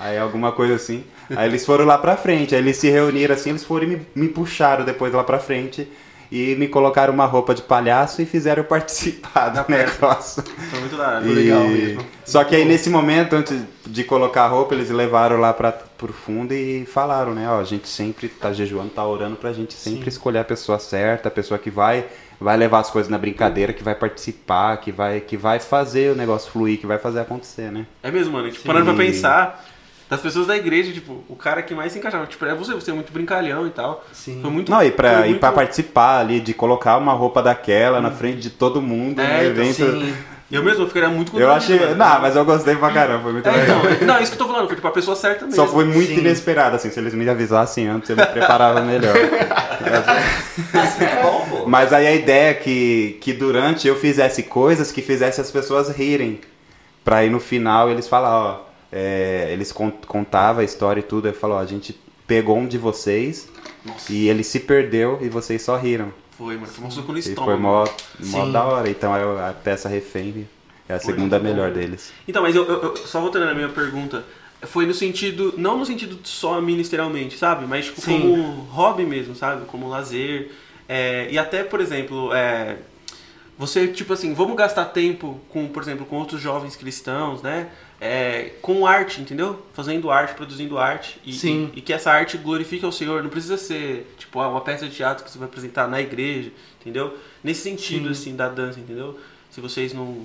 [0.00, 1.04] Aí alguma coisa assim.
[1.28, 4.06] Aí eles foram lá pra frente, aí eles se reuniram assim, eles foram e me,
[4.14, 5.86] me puxaram depois lá pra frente
[6.32, 10.42] e me colocaram uma roupa de palhaço e fizeram participar do negócio.
[10.42, 11.22] Foi muito da hora.
[11.22, 12.06] Foi legal mesmo.
[12.24, 16.12] Só que aí nesse momento, antes de colocar a roupa, eles levaram lá pra, pro
[16.12, 17.48] fundo e falaram, né?
[17.50, 21.28] Ó, a gente sempre tá jejuando, tá orando pra gente sempre escolher a pessoa certa,
[21.28, 22.06] a pessoa que vai
[22.40, 26.16] vai levar as coisas na brincadeira, que vai participar, que vai que vai fazer o
[26.16, 27.84] negócio fluir, que vai fazer acontecer, né?
[28.02, 28.50] É mesmo, mano.
[28.50, 29.66] Tipo, parando pra pensar,
[30.10, 32.26] das pessoas da igreja, tipo, o cara que mais se encaixava.
[32.26, 34.04] Tipo, é você, você é muito brincalhão e tal.
[34.12, 34.40] Sim.
[34.42, 34.68] Foi muito.
[34.70, 38.40] Não, e pra, e muito- pra participar ali, de colocar uma roupa daquela na frente
[38.40, 39.76] de todo mundo É, no então, evento.
[39.76, 40.14] Sim.
[40.50, 41.78] Eu mesmo ficaria muito Eu achei.
[41.78, 41.94] mano.
[41.94, 43.82] Não, mas eu gostei pra caramba, foi muito É, legal.
[43.88, 45.54] então, não, isso que eu tô falando, foi tipo a pessoa certa mesmo.
[45.54, 46.18] Só foi muito Sim.
[46.18, 46.90] inesperado, assim.
[46.90, 49.14] Se eles me avisassem antes, eu me preparava melhor.
[51.00, 51.66] É bom, pô.
[51.68, 55.88] Mas aí a ideia é que, que durante eu fizesse coisas que fizessem as pessoas
[55.88, 56.40] rirem.
[57.04, 58.69] Pra aí no final eles falar, ó.
[58.92, 61.28] É, eles con- contavam a história e tudo.
[61.28, 63.48] Aí falou, a gente pegou um de vocês
[63.84, 64.12] Nossa.
[64.12, 66.12] e ele se perdeu e vocês só riram.
[66.36, 66.66] Foi, mano.
[66.66, 67.44] Foi um soco no E estômago.
[67.50, 67.84] foi mó,
[68.20, 68.88] mó da hora.
[68.88, 70.48] Então aí a peça refém
[70.88, 72.12] é a Foi segunda melhor deles.
[72.26, 74.24] Então, mas eu, eu- eu- só voltando na minha pergunta,
[74.62, 77.66] foi no sentido, não no sentido só ministerialmente, sabe?
[77.66, 79.64] Mas tipo, como hobby mesmo, sabe?
[79.66, 80.50] Como lazer.
[80.88, 82.76] É, e até, por exemplo, é,
[83.58, 87.68] você, tipo assim, vamos gastar tempo com, por exemplo, com outros jovens cristãos, né?
[88.00, 89.60] É, com arte, entendeu?
[89.74, 91.20] Fazendo arte, produzindo arte.
[91.24, 91.70] E, Sim.
[91.74, 93.22] E, e que essa arte glorifique ao Senhor.
[93.22, 96.50] Não precisa ser, tipo, ah, uma peça de teatro que você vai apresentar na igreja,
[96.80, 97.14] entendeu?
[97.44, 98.10] Nesse sentido, Sim.
[98.12, 99.18] assim, da dança, entendeu?
[99.50, 100.24] Se vocês não...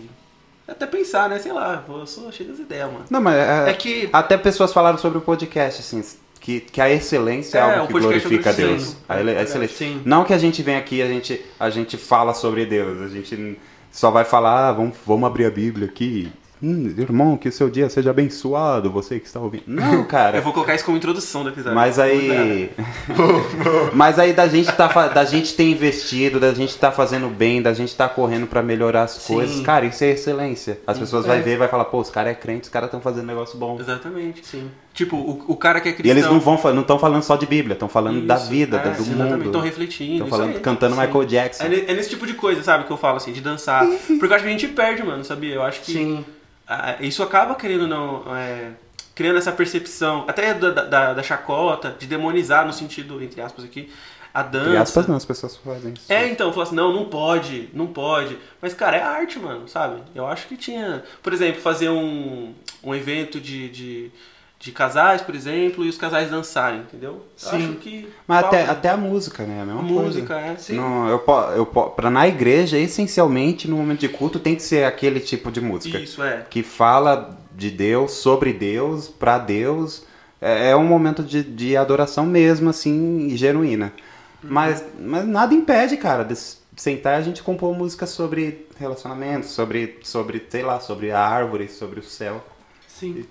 [0.67, 1.38] Até pensar, né?
[1.38, 3.05] Sei lá, eu sou cheio das ideias, mano.
[3.09, 6.01] Não, mas é, É que Até pessoas falaram sobre o podcast, assim,
[6.39, 8.69] que, que a excelência é, É, algo que podcast glorifica Deus.
[8.81, 8.97] excelência.
[9.09, 9.77] A ele- a É, excelência.
[9.77, 10.01] sim.
[10.05, 13.59] Não que a gente vem aqui a gente a gente fala sobre Deus, a gente
[13.91, 16.31] só vai falar, ah, vamos, vamos abrir a Bíblia aqui.
[16.63, 19.63] Hum, irmão, que o seu dia seja abençoado, você que está ouvindo.
[19.68, 20.38] Não, cara.
[20.38, 21.76] Eu vou colocar isso como introdução do episódio.
[21.76, 22.70] Mas aí.
[23.94, 27.62] Mas aí da gente, tá, fa- da gente ter investido, da gente tá fazendo bem,
[27.62, 29.34] da gente tá correndo pra melhorar as Sim.
[29.36, 29.60] coisas.
[29.62, 30.80] Cara, isso é excelência.
[30.88, 31.28] As pessoas É.
[31.34, 33.58] vão ver e vai falar, pô, os caras é crente, os caras estão fazendo negócio
[33.58, 33.78] bom.
[33.80, 34.46] Exatamente.
[34.46, 34.70] sim.
[34.94, 36.18] Tipo, o, o cara que é E cristão.
[36.18, 38.84] eles não vão não estão falando só de Bíblia, estão falando da Isso, vida, é,
[38.84, 39.44] da- do mundo.
[39.46, 40.13] Estão refletindo.
[40.24, 40.60] Estão falando, aí.
[40.62, 41.02] cantando Sim.
[41.02, 41.63] Michael Jackson.
[41.65, 43.86] É, é nesse tipo de coisa, sabe, que eu falo assim, de dançar.
[44.08, 45.54] Porque eu acho que a gente perde, mano, sabia?
[45.56, 46.24] Eu acho que Sim.
[46.67, 48.23] Ah, isso acaba querendo não.
[48.36, 48.71] é,
[49.15, 53.89] criando essa percepção, até da, da, da chacota, de demonizar no sentido, entre aspas aqui,
[54.34, 54.67] a dança.
[54.67, 56.12] Entre aspas, não, as pessoas fazem isso.
[56.12, 58.38] É, então, falar assim, não, não pode, não pode.
[58.62, 60.01] Mas, cara, é arte, mano, sabe?
[60.13, 64.12] Eu acho que tinha, por exemplo, fazer um, um evento de, de,
[64.65, 67.12] de casais, por exemplo, e os casais dançarem, entendeu?
[67.12, 67.56] Eu Sim.
[67.56, 68.10] acho que.
[68.28, 68.71] Mas até, falta.
[68.71, 69.62] até a música, né?
[69.62, 70.01] A mesma a coisa.
[70.01, 70.56] música, é.
[70.56, 70.78] Sim.
[70.78, 71.23] Não, eu,
[71.56, 75.62] eu, pra, na igreja, essencialmente, no momento de culto, tem que ser aquele tipo de
[75.62, 75.99] música.
[75.99, 76.47] Isso, é.
[76.49, 80.04] Que fala de Deus, sobre Deus, pra Deus.
[80.41, 83.93] É, é um momento de, de adoração mesmo, assim, e genuína.
[84.41, 86.36] Mas, mas nada impede, cara, de
[86.75, 91.67] sentar e a gente compor música sobre relacionamento, sobre, sobre, sei lá, sobre a árvore,
[91.67, 92.43] sobre o céu.
[92.88, 93.25] Sim.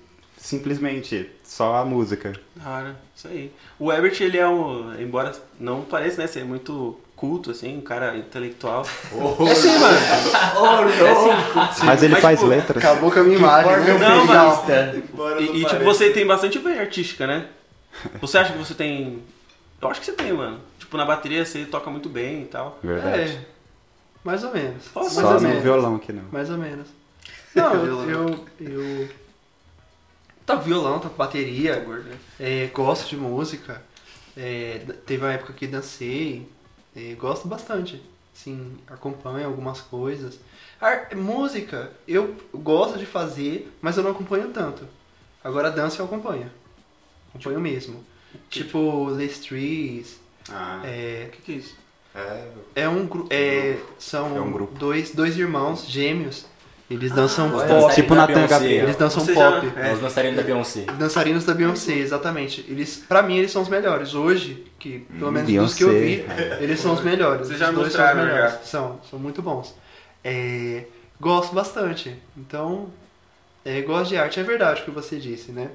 [0.44, 2.34] Simplesmente, só a música.
[2.62, 3.50] Cara, isso aí.
[3.78, 4.92] O Ebert, ele é um.
[5.00, 8.84] Embora não pareça, né, ser muito culto, assim, um cara intelectual.
[9.50, 9.96] É sim, mano.
[11.82, 12.84] Mas ele Mas, faz tipo, letras.
[12.84, 13.72] Acabou com a minha imagem.
[13.72, 13.98] né?
[13.98, 15.40] Não, Não, mano.
[15.40, 17.46] E, e, tipo, você tem bastante veia artística, né?
[18.20, 19.22] Você acha que você tem.
[19.80, 20.60] Eu acho que você tem, mano.
[20.78, 22.78] Tipo, na bateria você toca muito bem e tal.
[22.82, 23.30] Verdade.
[23.32, 23.38] É,
[24.22, 24.84] mais ou menos.
[24.92, 25.62] Só mais ou no menos.
[25.62, 26.24] violão aqui não.
[26.30, 26.88] Mais ou menos.
[27.54, 29.08] Não, eu, eu, eu
[30.46, 32.18] toco violão, toco bateria, Gordo, né?
[32.38, 33.82] é, gosto de música.
[34.36, 36.48] é, teve uma época que dancei,
[36.94, 38.02] é, gosto bastante.
[38.32, 40.40] Sim, acompanho algumas coisas.
[40.80, 44.86] Ar- música, eu gosto de fazer, mas eu não acompanho tanto.
[45.42, 46.50] Agora dança eu acompanho.
[47.30, 48.04] Acompanho mesmo.
[48.50, 50.18] Tipo, Les Trees,
[50.50, 51.76] Ah, é, O que, que é isso?
[52.14, 52.48] é.
[52.82, 53.28] é um grupo.
[53.32, 54.76] É, são É um grupo.
[54.78, 56.44] Dois, dois irmãos gêmeos.
[56.90, 57.94] Eles dançam Os pop.
[57.94, 58.46] Tipo Beyoncé.
[58.46, 58.84] Gabriel.
[58.84, 59.72] Eles dançam já- pop.
[59.76, 59.92] É.
[59.94, 60.80] Os dançarinos da Beyoncé.
[60.98, 62.64] Dançarinos da Beyoncé, exatamente.
[62.68, 64.14] Eles, pra mim, eles são os melhores.
[64.14, 66.24] Hoje, que pelo menos dos que eu vi,
[66.60, 67.46] eles são os melhores.
[67.48, 68.52] Vocês já Os dois são os melhores.
[68.52, 68.58] já.
[68.58, 69.74] São, são muito bons.
[70.22, 70.84] É,
[71.18, 72.14] gosto bastante.
[72.36, 72.90] Então,
[73.64, 74.38] é, gosto de arte.
[74.38, 75.70] É verdade o que você disse, né?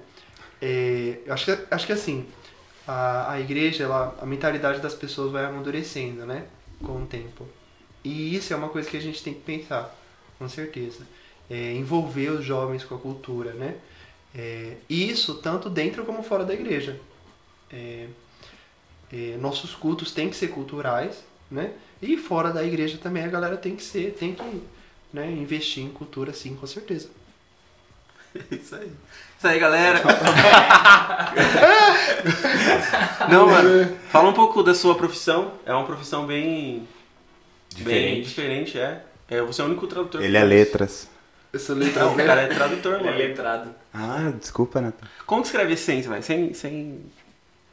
[0.61, 2.25] É, eu acho que, acho que assim,
[2.87, 6.43] a, a igreja, ela, a mentalidade das pessoas vai amadurecendo, né?
[6.83, 7.47] Com o tempo.
[8.03, 9.93] E isso é uma coisa que a gente tem que pensar,
[10.39, 11.05] com certeza.
[11.49, 13.75] É, envolver os jovens com a cultura, né?
[14.33, 16.99] É, isso tanto dentro como fora da igreja.
[17.71, 18.07] É,
[19.11, 21.73] é, nossos cultos têm que ser culturais, né?
[22.01, 24.61] E fora da igreja também a galera tem que ser, tem que
[25.11, 27.09] né, investir em cultura, sim, com certeza.
[28.51, 28.91] Isso aí.
[29.37, 30.01] Isso aí, galera.
[33.29, 33.97] Não, mano.
[34.09, 35.53] Fala um pouco da sua profissão.
[35.65, 36.87] É uma profissão bem.
[37.77, 38.27] Bem Diferente.
[38.27, 39.03] diferente, é.
[39.29, 40.21] É você é o único tradutor.
[40.21, 41.07] Ele é letras.
[41.53, 43.17] Essa Não, letra o cara é tradutor, Ele é mano.
[43.17, 43.69] letrado.
[43.93, 45.07] Ah, desculpa, Nathan.
[45.25, 46.21] Como que escreve essência, velho?
[46.23, 46.99] Sem, sem.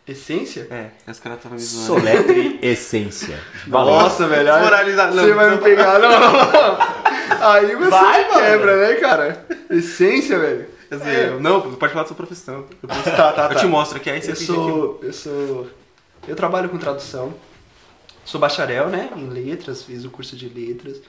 [0.09, 0.66] essência?
[0.71, 1.87] É, os caras estavam me zoando.
[2.01, 3.38] Soletre essência.
[3.69, 3.95] Valeu.
[3.95, 4.49] Nossa, velho.
[4.61, 6.79] Moralizar, não, Você vai me pegar, não, não, não.
[7.51, 9.47] Aí você Vai, me quebra, né, cara?
[9.69, 10.66] Essência, velho.
[10.88, 12.64] Quer dizer, Não, pode falar da sua profissão.
[12.81, 13.55] Depois Tá, tá, eu tá.
[13.57, 15.66] te mostro aqui, aí você Eu sou, eu sou.
[16.27, 17.35] Eu trabalho com tradução.
[18.25, 19.11] Sou bacharel, né?
[19.16, 21.01] Em letras, fiz o curso de letras.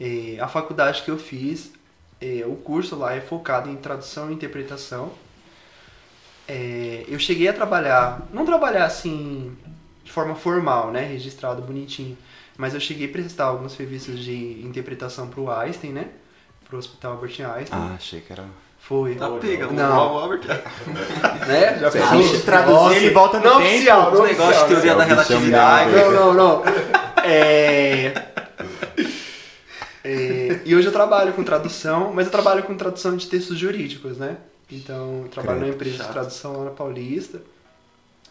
[0.00, 1.72] É, a faculdade que eu fiz,
[2.20, 5.10] é, o curso lá é focado em tradução e interpretação.
[6.46, 9.56] É, eu cheguei a trabalhar, não trabalhar assim
[10.04, 11.02] de forma formal, né?
[11.02, 12.16] Registrado bonitinho.
[12.56, 16.08] Mas eu cheguei a prestar alguns serviços de interpretação pro Einstein, né?
[16.68, 17.78] Pro Hospital Albert Einstein.
[17.80, 18.44] Ah, achei que era.
[18.80, 19.14] Foi.
[19.16, 20.14] Tá pega, Não.
[20.14, 20.40] o Albert.
[21.46, 21.78] Né?
[21.78, 23.68] Já A gente traduzir, ele volta no Não tempo.
[23.68, 24.82] oficial, não Os negócios de oficial.
[24.82, 25.90] teoria da É o bichão relatividade.
[25.92, 26.62] Não, não, não.
[27.24, 28.14] É...
[30.08, 34.16] é, E hoje eu trabalho com tradução, mas eu trabalho com tradução de textos jurídicos,
[34.18, 34.36] né?
[34.70, 36.12] Então, eu trabalho numa empresa de chato.
[36.12, 37.40] tradução lá na Paulista.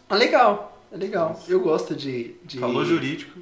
[0.08, 1.40] É legal, é legal.
[1.48, 3.38] Eu gosto de, de, Falou jurídico.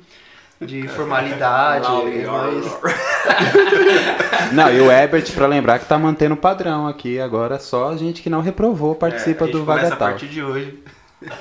[0.60, 2.64] de formalidade, é mais...
[4.52, 7.18] Não, e o Ebert, pra lembrar que tá mantendo o padrão aqui.
[7.20, 10.08] Agora só a gente que não reprovou participa É, a gente do começa a Vagatal.
[10.08, 10.82] partir de hoje.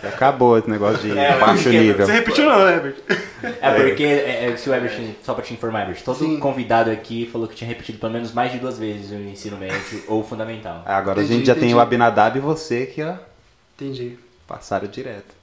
[0.04, 2.06] Acabou esse negócio de É, baixo porque- nível.
[2.06, 2.96] Você repetiu não, né, Herbert?
[3.62, 6.40] É porque, é, é, se o Ebert, só pra te informar, Ebert, todo Sim.
[6.40, 10.04] convidado aqui falou que tinha repetido pelo menos mais de duas vezes o ensino médio
[10.08, 10.82] ou fundamental.
[10.86, 11.76] Agora a Entendi, gente já tem entendi.
[11.76, 13.16] o Abinadab e você que, ó,
[13.76, 14.18] Entendi.
[14.48, 15.36] passaram direto.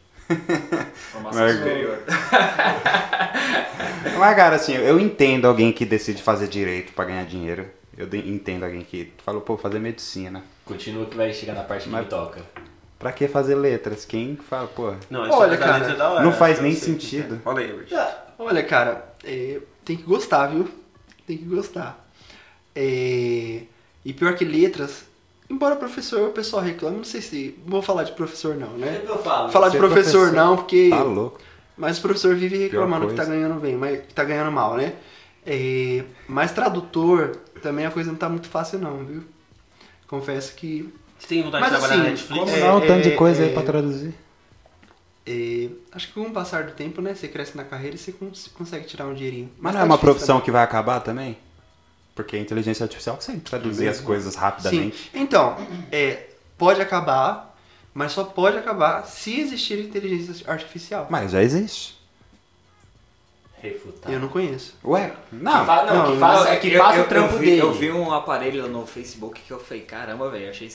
[0.94, 1.98] Formação Mas- superior.
[4.18, 7.66] Mas, cara, assim, eu entendo alguém que decide fazer direito pra ganhar dinheiro.
[7.96, 10.42] Eu entendo alguém que falou, pô, fazer medicina.
[10.64, 12.40] Continua que vai chegar na parte que Mas- me toca.
[13.02, 14.04] Pra que fazer letras?
[14.04, 16.92] Quem fala, pô, Não, Olha, é da cara, letra da hora, não faz nem sei.
[16.94, 17.40] sentido.
[17.42, 17.88] Fala aí, Herbert.
[17.92, 20.68] Ah, Olha, cara, é, tem que gostar, viu?
[21.26, 21.98] Tem que gostar.
[22.74, 23.62] É,
[24.04, 25.04] e pior que letras,
[25.50, 27.58] embora professor, o pessoal reclama, não sei se.
[27.66, 29.02] Vou falar de professor não, né?
[29.04, 29.50] Eu falo.
[29.50, 30.32] Falar de Ser professor, professor.
[30.36, 30.88] não, porque.
[30.90, 31.40] Tá louco.
[31.76, 34.94] Mas o professor vive reclamando que tá ganhando bem, mas que tá ganhando mal, né?
[35.44, 39.24] É, mas tradutor, também a coisa não tá muito fácil não, viu?
[40.06, 40.92] Confesso que.
[41.22, 42.40] Você tem vontade Mas de trabalhar na assim, Netflix?
[42.40, 42.76] Como É, não?
[42.78, 44.12] Um tanto é, de coisa é, aí pra traduzir.
[45.24, 47.14] é, acho que com o passar do tempo, né?
[47.14, 49.50] Você cresce na carreira e você cons- consegue tirar um dinheirinho.
[49.58, 51.38] Mas não tá é uma difícil profissão que vai acabar também?
[52.14, 54.40] Porque a inteligência artificial consegue traduzir as coisas Sim.
[54.40, 55.10] rapidamente.
[55.14, 55.56] Então,
[55.92, 56.26] é,
[56.58, 57.56] pode acabar,
[57.94, 61.06] mas só pode acabar se existir inteligência artificial.
[61.08, 61.96] Mas já existe.
[63.62, 64.12] Refutar.
[64.12, 64.74] Eu não conheço.
[64.84, 65.64] Ué, Que não.
[65.64, 67.60] fa- não, Não, que Não, é que eu- faça eu- o trampo eu vi, dele.
[67.62, 70.68] Eu vi um aparelho no Facebook que eu falei, caramba, velho, achei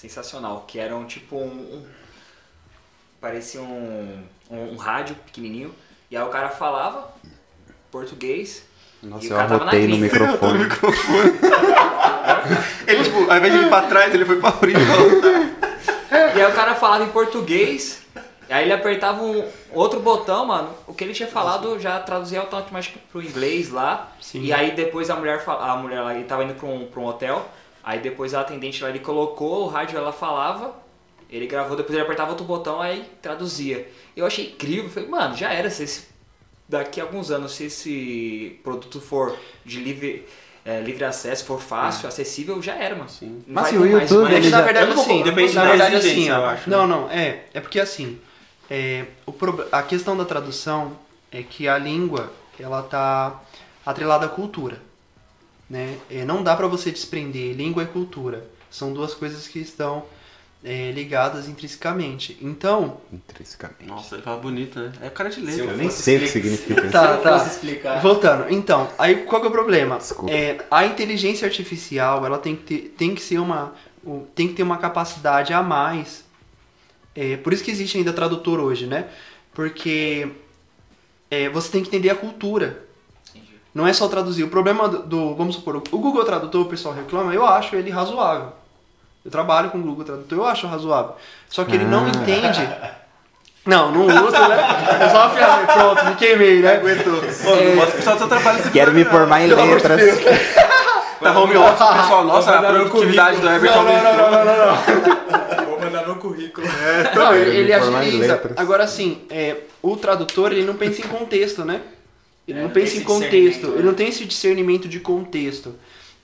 [0.00, 0.64] sensacional.
[0.66, 1.46] Que era um tipo um.
[1.48, 1.86] um-
[3.20, 5.74] parecia um, um, um rádio pequenininho.
[6.10, 7.12] E aí o cara falava
[7.90, 8.64] português.
[9.02, 10.04] Nossa, E o eu cara tava na arrotei no gringa.
[10.14, 10.64] microfone.
[12.86, 14.78] Ele, tipo, ao invés de ir pra trás, ele foi pra frente.
[16.34, 18.02] E aí o cara falava em português.
[18.48, 20.70] e Aí ele apertava um outro botão, mano.
[20.86, 24.08] O que ele tinha falado já traduzia automaticamente pro inglês lá.
[24.20, 24.42] Sim.
[24.42, 27.06] E aí depois a mulher, a mulher lá, ele tava indo pra um, pra um
[27.06, 27.48] hotel.
[27.82, 30.74] Aí depois a atendente lá, ele colocou o rádio, ela falava.
[31.30, 33.88] Ele gravou, depois ele apertava outro botão, aí traduzia.
[34.16, 34.90] Eu achei incrível.
[34.90, 35.70] Falei, mano, já era.
[35.70, 36.08] Se esse,
[36.68, 40.26] daqui a alguns anos, se esse produto for de livre,
[40.64, 43.08] é, livre acesso, for fácil, acessível, já era, mano.
[43.08, 43.42] Sim.
[43.46, 44.32] Não Mas o YouTube.
[44.34, 47.44] É ele na verdade, assim, depende na da verdade, assim, eu acho, Não, não, é.
[47.54, 48.18] É porque assim,
[48.68, 50.98] é, o prob- a questão da tradução
[51.30, 53.40] é que a língua, ela tá
[53.86, 54.82] atrelada à cultura,
[55.70, 55.96] né?
[56.10, 58.44] É, não dá pra você desprender língua e cultura.
[58.68, 60.04] São duas coisas que estão
[60.64, 62.36] é, ligadas intrinsecamente.
[62.42, 63.86] Então, Intrinsecamente.
[63.86, 64.92] Nossa, ele fala bonito, né?
[65.00, 65.64] É o cara de letra.
[65.64, 66.90] Eu nem sei o que significa isso.
[66.90, 67.46] Tá, tá.
[67.46, 68.02] explicar.
[68.02, 68.52] voltando.
[68.52, 69.98] Então, aí qual que é o problema?
[69.98, 70.32] Desculpa.
[70.32, 73.72] É, a inteligência artificial, ela tem que ter, tem que ser uma,
[74.34, 76.24] tem que ter uma capacidade a mais.
[77.14, 79.08] É, por isso que existe ainda tradutor hoje, né?
[79.54, 80.28] Porque
[81.30, 82.89] é, você tem que entender a cultura.
[83.74, 84.42] Não é só traduzir.
[84.44, 87.90] O problema do, do- vamos supor, o Google Tradutor, o pessoal reclama, eu acho ele
[87.90, 88.52] razoável.
[89.24, 91.14] Eu trabalho com o Google Tradutor, eu acho razoável.
[91.48, 92.08] Só que ele não Ah.
[92.08, 92.68] entende.
[93.66, 94.56] Não, não usa, né?
[95.02, 95.72] É só uma ferramenta.
[95.74, 96.76] Pronto, me queimei, né?
[96.76, 97.12] Aguentou.
[97.20, 100.00] Pô, não posso precisar do seu trabalho nesse Quero me formar em amor de letras.
[101.20, 102.24] Tá home office, pessoal.
[102.24, 105.64] Nossa, a produtividade do Everton Não, não, não, não, não, não.
[105.66, 106.66] Vou mandar meu currículo.
[107.14, 108.40] Não, ele, em agiliza.
[108.56, 111.82] Agora, assim, é, o tradutor, ele não pensa em contexto, né?
[112.50, 113.82] Ele É, não pensa em contexto, ele né?
[113.82, 115.74] não tem esse discernimento de contexto.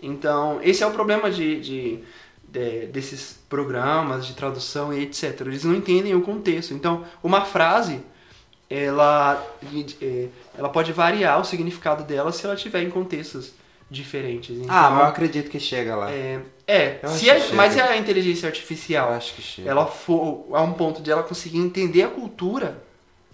[0.02, 1.98] Então, esse é o problema de, de-
[2.48, 5.40] de- desses programas de tradução e etc.
[5.42, 6.74] Eles não entendem o contexto.
[6.74, 8.00] Então, uma frase,
[8.68, 9.42] ela,
[10.02, 10.26] é,
[10.58, 13.52] ela pode variar o significado dela se ela tiver em contextos
[13.90, 14.50] diferentes.
[14.56, 16.10] Então, Ah, mas eu acredito que chega lá.
[16.10, 17.92] é, é, se é- que mas se chega.
[17.92, 19.70] a inteligência artificial Eu acho que chega.
[19.70, 22.82] ela for a um ponto de ela conseguir entender a cultura,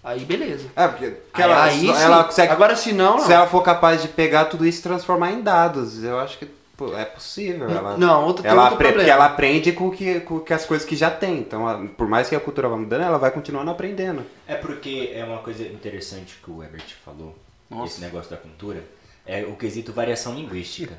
[0.03, 0.67] aí beleza.
[0.75, 2.51] É, porque, aí, ela, aí ela consegue.
[2.51, 3.25] Agora se não, não.
[3.25, 6.45] Se ela for capaz de pegar tudo isso e transformar em dados, eu acho que
[6.75, 7.69] pô, é possível.
[7.69, 8.97] Ela, não, outro, tem ela outro problema.
[8.97, 11.39] porque ela aprende com, que, com que as coisas que já tem.
[11.39, 14.25] Então, a- por mais que a cultura vá mudando, ela vai continuando aprendendo.
[14.47, 17.35] É porque é uma coisa interessante que o Ebert falou,
[17.69, 17.93] Nossa.
[17.93, 18.83] esse negócio da cultura,
[19.25, 20.95] é o quesito variação linguística.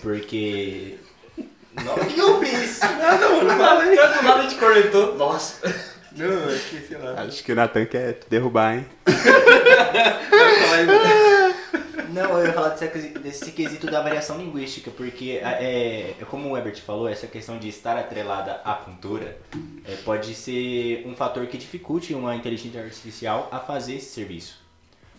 [0.00, 0.98] Porque.
[1.74, 2.80] Não, o que eu fiz?
[2.80, 5.14] Do nada a gente cornetou.
[5.16, 5.91] Nossa.
[6.16, 7.22] Não, é que, sei lá.
[7.22, 8.86] Acho que o Nathan quer te derrubar, hein?
[12.12, 16.58] Não, eu ia falar desse, desse quesito da variação linguística, porque é, é como o
[16.58, 19.38] Ebert falou, essa questão de estar atrelada à cultura
[19.86, 24.60] é, pode ser um fator que dificulte uma inteligência artificial a fazer esse serviço.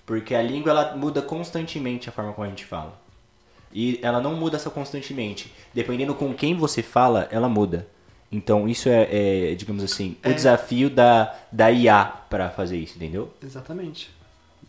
[0.06, 3.02] Porque a língua ela muda constantemente a forma como a gente fala.
[3.74, 5.52] E ela não muda só constantemente.
[5.74, 7.88] Dependendo com quem você fala, ela muda.
[8.34, 13.32] Então isso é, é, digamos assim, o desafio da, da IA para fazer isso, entendeu?
[13.42, 14.10] Exatamente.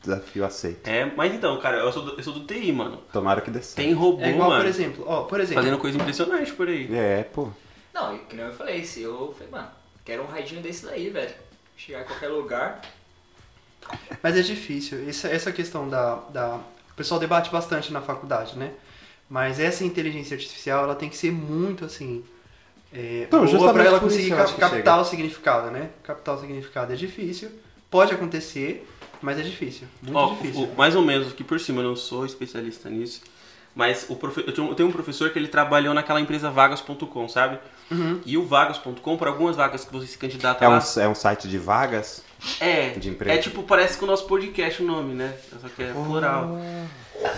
[0.02, 0.86] Desafio aceito.
[0.86, 2.98] É, mas então, cara, eu sou do, eu sou do TI, mano.
[3.10, 3.76] Tomara que dê certo.
[3.76, 6.94] Tem robô, É igual, mano, por exemplo, ó, por exemplo, fazendo coisa impressionante por aí.
[6.94, 7.48] É, pô.
[7.94, 9.68] Não, que nem eu falei, se eu falei, mano,
[10.04, 11.32] quero um radinho desse daí, velho.
[11.76, 12.82] Chegar em qualquer lugar.
[14.22, 15.08] mas é difícil.
[15.08, 16.56] Essa, essa questão da, da.
[16.90, 18.72] O pessoal debate bastante na faculdade, né?
[19.28, 22.22] Mas essa inteligência artificial, ela tem que ser muito assim.
[22.94, 25.90] É, Então, boa justamente pra ela conseguir cap- captar o significado, né?
[26.04, 27.50] Captar o significado é difícil.
[27.90, 28.88] Pode acontecer,
[29.20, 29.86] mas é difícil.
[30.02, 30.64] Muito Ó, difícil.
[30.64, 33.20] o- mais ou menos aqui por cima, eu não sou especialista nisso.
[33.74, 37.58] Mas o profe- eu tenho um professor que ele trabalhou naquela empresa vagas.com, sabe?
[37.90, 38.20] Uhum.
[38.24, 40.78] E o vagas.com, por algumas vagas que você se candidata É lá.
[40.78, 42.22] um, é um site de vagas?
[42.60, 43.34] É, de emprego.
[43.34, 45.32] é tipo, parece com o nosso podcast o nome, né?
[45.60, 46.58] Só que é plural.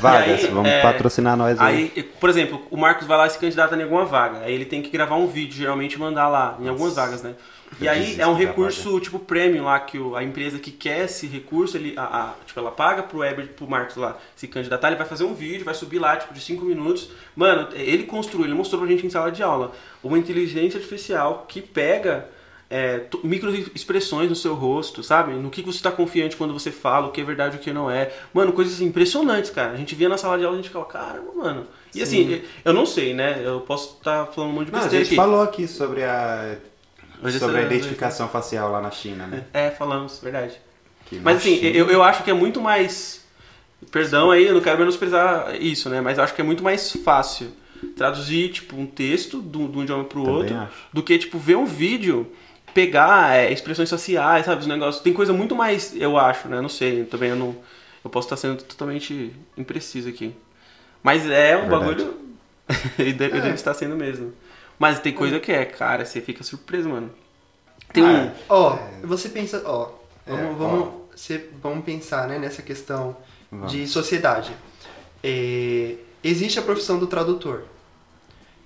[0.01, 1.93] Vagas, aí, vamos é, patrocinar nós aí.
[1.95, 4.39] Aí, por exemplo, o Marcos vai lá e se candidata em alguma vaga.
[4.41, 7.35] Aí ele tem que gravar um vídeo, geralmente mandar lá, em algumas vagas, né?
[7.81, 11.27] E aí é um recurso tipo premium lá, que o- a empresa que quer esse
[11.27, 14.97] recurso, ele, a, a- tipo, ela paga pro Weber, pro Marcos lá se candidatar, ele
[14.97, 17.11] vai fazer um vídeo, vai subir lá, tipo, de 5 minutos.
[17.35, 21.61] Mano, ele construiu, ele mostrou pra gente em sala de aula, uma inteligência artificial que
[21.61, 22.29] pega
[22.69, 25.33] é, microexpressões no seu rosto, sabe?
[25.35, 27.73] No que você tá confiante quando você fala, o que é verdade e o que
[27.73, 28.13] não é.
[28.35, 29.73] Mano, coisas assim, impressionantes, cara.
[29.73, 31.67] A gente via na sala de aula e a gente ficava, caramba, mano.
[31.95, 33.41] E assim, eu não sei, né?
[33.45, 35.17] Eu posso estar falando um monte de Não, a besteira gente aqui.
[35.17, 36.57] falou aqui sobre a,
[37.23, 39.45] Hoje sobre a identificação facial lá na China, né?
[39.53, 40.61] É, falamos, verdade.
[41.07, 43.25] Que Mas assim, China- eu, eu acho que é muito mais.
[43.91, 46.01] Perdão aí, eu não quero menosprezar isso, né?
[46.01, 47.49] Mas acho que é muito mais fácil
[47.97, 50.73] traduzir, tipo, um texto de um de um idioma pro Também outro acho.
[50.93, 52.31] do que, tipo, ver um vídeo,
[52.73, 54.63] pegar é, expressões sociais, sabe?
[54.63, 55.03] Os negócios.
[55.03, 56.61] Tem coisa muito mais, eu acho, né?
[56.61, 57.55] Não sei, também eu não.
[58.05, 60.35] Eu posso estar sendo totalmente impreciso aqui.
[61.03, 62.15] Mas é um bagulho.
[62.99, 64.33] ele deve, ele deve estar sendo mesmo.
[64.79, 67.11] Mas tem coisa que é, cara, você fica surpreso, mano.
[67.93, 68.31] Tem Ah, um.
[68.49, 69.91] Ó, você pensa, ó,
[70.27, 73.17] vamos, É, vamos, cê- vamos pensar né, nessa questão
[73.51, 73.73] Vamos.
[73.73, 74.53] de sociedade.
[75.23, 77.63] É, existe a profissão do tradutor.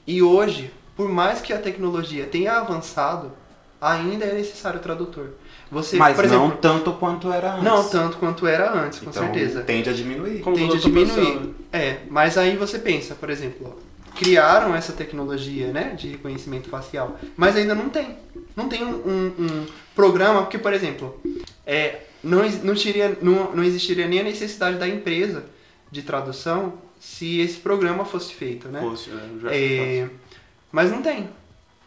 [0.06, 3.32] E hoje, por mais que a tecnologia tenha avançado,
[3.80, 5.30] ainda é necessário o tradutor.
[5.70, 7.64] Você, Mas por não exemplo, tanto quanto era antes.
[7.64, 9.62] não tanto quanto era antes, com Então, certeza.
[9.62, 10.40] tende a diminuir.
[10.40, 11.40] Como tende a diminuir.
[11.40, 11.54] né?
[11.72, 17.18] É, mas aí você pensa, por exemplo, ó, criaram essa tecnologia, né, de reconhecimento facial,
[17.36, 18.16] mas ainda não tem.
[18.56, 21.20] Não tem um, um- um programa, porque, por exemplo,
[21.66, 25.44] é, não, não, teria, não, não existiria nem a necessidade da empresa
[25.90, 28.80] de tradução se esse programa fosse feito, né?
[28.80, 29.30] Fosse, né?
[29.42, 30.08] Já- É,
[30.70, 31.28] mas não tem.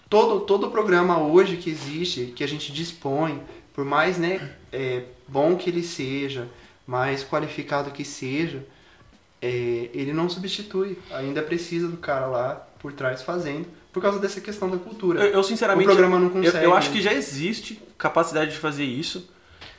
[0.10, 3.42] Todo, todo programa hoje que existe, que a gente dispõe,
[3.74, 6.48] por mais né, é, bom que ele seja,
[6.86, 8.64] mais qualificado que seja,
[9.44, 10.98] é, ele não substitui.
[11.12, 15.22] Ainda precisa do cara lá por trás fazendo, por causa dessa questão da cultura.
[15.26, 16.66] Eu, eu, sinceramente, o programa não eu, consegue.
[16.66, 19.30] eu acho que já existe capacidade de fazer isso.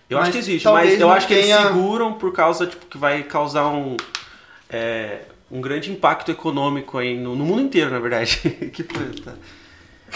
[0.09, 2.85] Eu Mas acho que existe, mas eu acho que tenha- eles seguram por causa tipo,
[2.87, 3.97] que vai causar um,
[4.69, 8.37] é, um grande impacto econômico aí no, no mundo inteiro, na verdade.
[8.73, 9.33] que tá?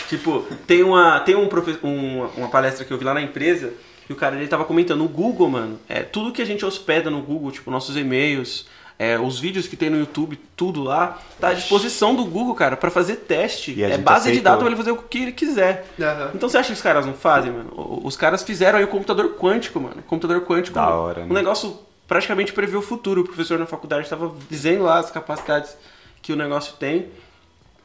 [0.08, 3.72] Tipo, tem uma tem um profe- um- uma palestra que eu vi lá na empresa
[4.08, 5.80] e o cara ele tava comentando o Google, mano.
[5.88, 8.66] É tudo que a gente hospeda no Google, tipo nossos e-mails,
[8.98, 12.76] é, os vídeos que tem no YouTube, tudo lá, tá à disposição do Google, cara,
[12.76, 13.72] pra fazer teste.
[13.72, 14.42] E É base de aceitou.
[14.42, 15.87] dados pra ele fazer o que ele quiser.
[16.00, 16.30] Aham.
[16.34, 17.70] Então você acha que os caras não fazem, mano?
[17.76, 19.96] O- Os caras fizeram aí o computador quântico, mano.
[20.00, 20.74] O computador quântico.
[20.74, 21.34] Da hora, Um né?
[21.34, 23.20] negócio praticamente prevê o futuro.
[23.20, 25.76] O professor na faculdade estava dizendo lá as capacidades
[26.20, 27.06] que o negócio tem.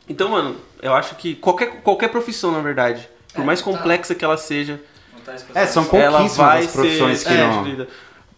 [0.09, 3.65] Então, mano, eu acho que qualquer, qualquer profissão, na verdade, por É, mais tá.
[3.65, 4.81] complexa que ela seja,
[5.13, 7.87] Não tá É, são expressando- ela pouquíssimas vai as profissões ser que não- substituída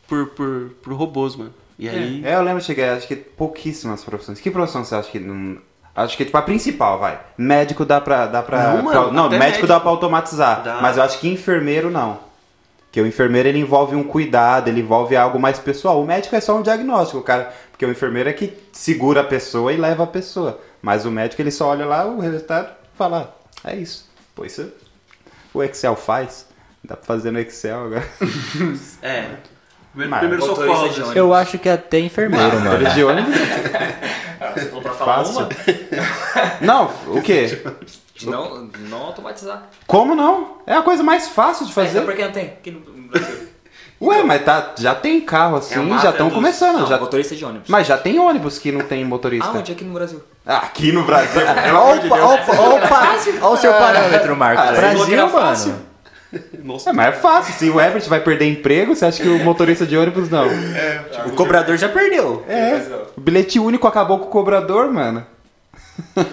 [0.07, 1.53] por, por, por robôs, mano.
[1.77, 2.21] E aí.
[2.25, 4.39] É, eu lembro, cheguei, acho que pouquíssimas profissões.
[4.39, 5.57] Que profissão você acha que não.
[5.95, 7.19] Acho que tipo a principal, vai.
[7.37, 8.25] Médico dá pra.
[8.27, 9.67] Dá pra Não, mano, pra- não médico, médico.
[9.67, 10.61] dá pra automatizar.
[10.63, 10.79] Dá.
[10.81, 12.19] Mas eu acho que enfermeiro não.
[12.85, 16.01] Porque o enfermeiro ele envolve um cuidado, ele envolve algo mais pessoal.
[16.01, 17.53] O médico é só um diagnóstico, cara.
[17.71, 20.61] Porque o enfermeiro é que segura a pessoa e leva a pessoa.
[20.81, 24.09] Mas o médico ele só olha lá o resultado e fala: "Ah, é isso.
[24.33, 24.69] Pô, isso
[25.53, 26.45] o Excel faz.
[26.83, 28.07] Dá pra fazer no Excel agora.
[29.01, 29.29] É.
[29.95, 30.89] Primeiro, primeiro socorro.
[30.89, 31.15] de ônibus.
[31.15, 32.65] Eu acho que até enfermeiro, mano.
[32.65, 33.35] Motorista de ônibus,
[34.55, 35.37] Você falou pra falar fácil.
[35.39, 35.49] uma?
[36.61, 37.61] Não, o quê?
[38.15, 39.63] De não, não automatizar.
[39.85, 40.57] Como não?
[40.65, 41.97] É a coisa mais fácil de fazer.
[41.99, 42.45] É, por que não tem?
[42.45, 42.79] Aqui no
[43.09, 43.49] Brasil.
[44.01, 46.79] Ué, mas tá, já tem carro É assim, máfia já estão dos- começando.
[46.79, 47.67] Não, já, motorista de ônibus.
[47.69, 49.49] mas já tem ônibus que não tem motorista.
[49.49, 49.71] Aonde?
[49.73, 50.23] Aqui no Brasil.
[50.45, 51.29] Aqui no Brasil.
[51.41, 53.39] pelo Olha amor de o, pa- Deus.
[53.41, 54.63] olha o, seu parâmetro, Marcos.
[54.65, 55.71] Ah, Brasil, fácil.
[55.71, 55.84] mano.
[56.63, 57.53] Nossa, É, mas é fácil.
[57.53, 60.47] Se o Everett vai perder emprego, você acha que o motorista de ônibus não?
[61.27, 62.43] O cobrador já perdeu.
[62.47, 62.85] É.
[63.15, 65.25] O bilhete único acabou com o cobrador, mano.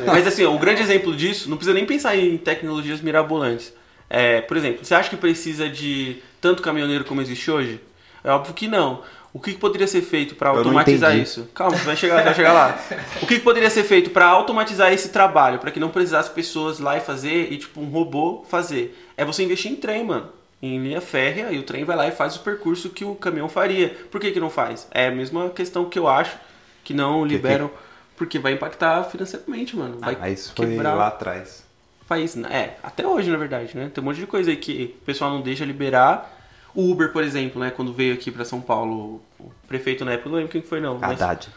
[0.07, 3.72] Mas assim, o grande exemplo disso, não precisa nem pensar em tecnologias mirabolantes.
[4.11, 7.80] É, por exemplo, você acha que precisa de tanto caminhoneiro como existe hoje?
[8.22, 9.03] É óbvio que não.
[9.34, 11.48] O que que poderia ser feito para automatizar isso?
[11.55, 12.78] Calma, vai chegar, vai chegar lá.
[13.22, 16.78] O que que poderia ser feito para automatizar esse trabalho, para que não precisasse pessoas
[16.78, 19.01] lá e fazer e tipo um robô fazer?
[19.16, 20.28] É você investir em trem, mano.
[20.60, 23.48] Em linha férrea e o trem vai lá e faz o percurso que o caminhão
[23.48, 23.88] faria.
[24.10, 24.86] Por que que não faz?
[24.92, 26.36] É a mesma questão que eu acho
[26.84, 27.70] que não liberam
[28.16, 29.98] porque vai impactar financeiramente, mano.
[29.98, 31.64] Vai Ah, isso foi quebrar lá atrás.
[32.06, 32.36] país.
[32.36, 33.90] É, até hoje, na verdade, né?
[33.92, 36.30] Tem um monte de coisa aí que o pessoal não deixa liberar.
[36.74, 37.70] O Uber, por exemplo, né?
[37.70, 40.98] Quando veio aqui pra São Paulo, o prefeito na época, não lembro quem foi não,
[41.02, 41.48] Haddad.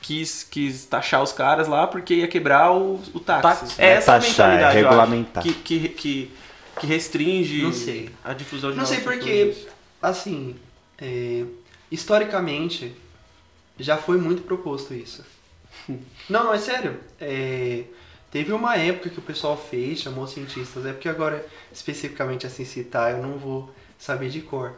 [0.00, 3.42] quis, quis taxar os caras lá porque ia quebrar o, o táxi.
[3.42, 3.74] Táxi.
[3.82, 5.42] É essa a Taxar, é mentalidade, acho, regulamentar.
[5.42, 6.30] que, que, que,
[6.80, 8.10] que restringe Não sei.
[8.24, 9.66] a difusão de Não sei porque, tecnologias.
[10.00, 10.56] assim,
[10.98, 11.44] é,
[11.90, 12.94] historicamente,
[13.78, 15.24] já foi muito proposto isso.
[16.28, 16.98] Não, não, é sério.
[17.20, 17.84] É,
[18.30, 23.12] teve uma época que o pessoal fez, chamou cientistas, é porque agora, especificamente assim citar,
[23.12, 24.74] eu não vou saber de cor.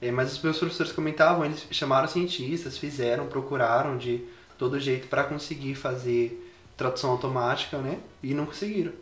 [0.00, 4.22] É, mas os meus professores comentavam, eles chamaram cientistas, fizeram, procuraram de
[4.58, 6.42] todo jeito para conseguir fazer
[6.76, 7.98] tradução automática, né?
[8.22, 8.92] E não conseguiram.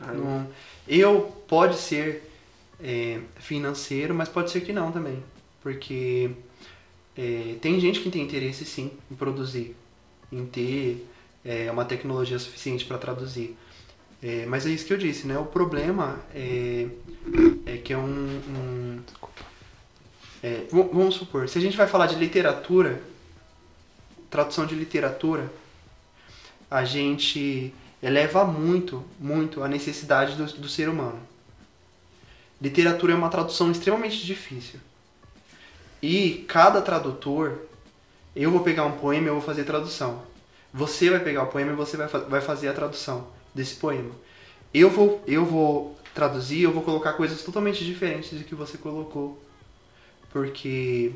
[0.00, 0.48] Não-
[0.88, 2.30] eu pode ser
[2.82, 5.22] é, financeiro, mas pode ser que não também,
[5.62, 6.30] porque
[7.16, 9.76] é, tem gente que tem interesse sim em produzir,
[10.32, 11.06] em ter
[11.44, 13.56] é, uma tecnologia suficiente para traduzir.
[14.22, 15.38] É, mas é isso que eu disse, né?
[15.38, 16.88] O problema é,
[17.66, 19.00] é que é um, um-
[20.42, 23.00] é, vamos supor, se a gente vai falar de literatura,
[24.30, 25.50] tradução de literatura,
[26.70, 27.72] a gente
[28.04, 31.18] eleva muito, muito a necessidade do, do ser humano.
[32.60, 34.78] Literatura é uma tradução extremamente difícil.
[36.02, 37.60] E cada tradutor,
[38.36, 40.22] eu vou pegar um poema e eu vou fazer tradução.
[40.72, 44.10] Você vai pegar o poema e você vai, vai fazer a tradução desse poema.
[44.72, 49.42] Eu vou, eu vou traduzir, eu vou colocar coisas totalmente diferentes do que você colocou.
[50.30, 51.12] Porque.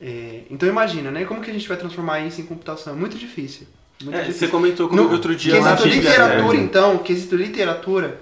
[0.00, 1.26] é, então imagina, né?
[1.26, 2.94] Como que a gente vai transformar isso em computação?
[2.94, 3.66] É muito difícil.
[4.10, 6.64] É, você comentou comigo No outro dia quesito literatura, né?
[6.64, 8.20] então, quesito literatura,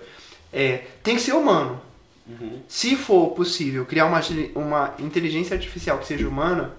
[0.52, 1.80] é, tem que ser humano.
[2.28, 2.60] Uhum.
[2.68, 4.20] Se for possível criar uma,
[4.54, 6.72] uma inteligência artificial que seja humana,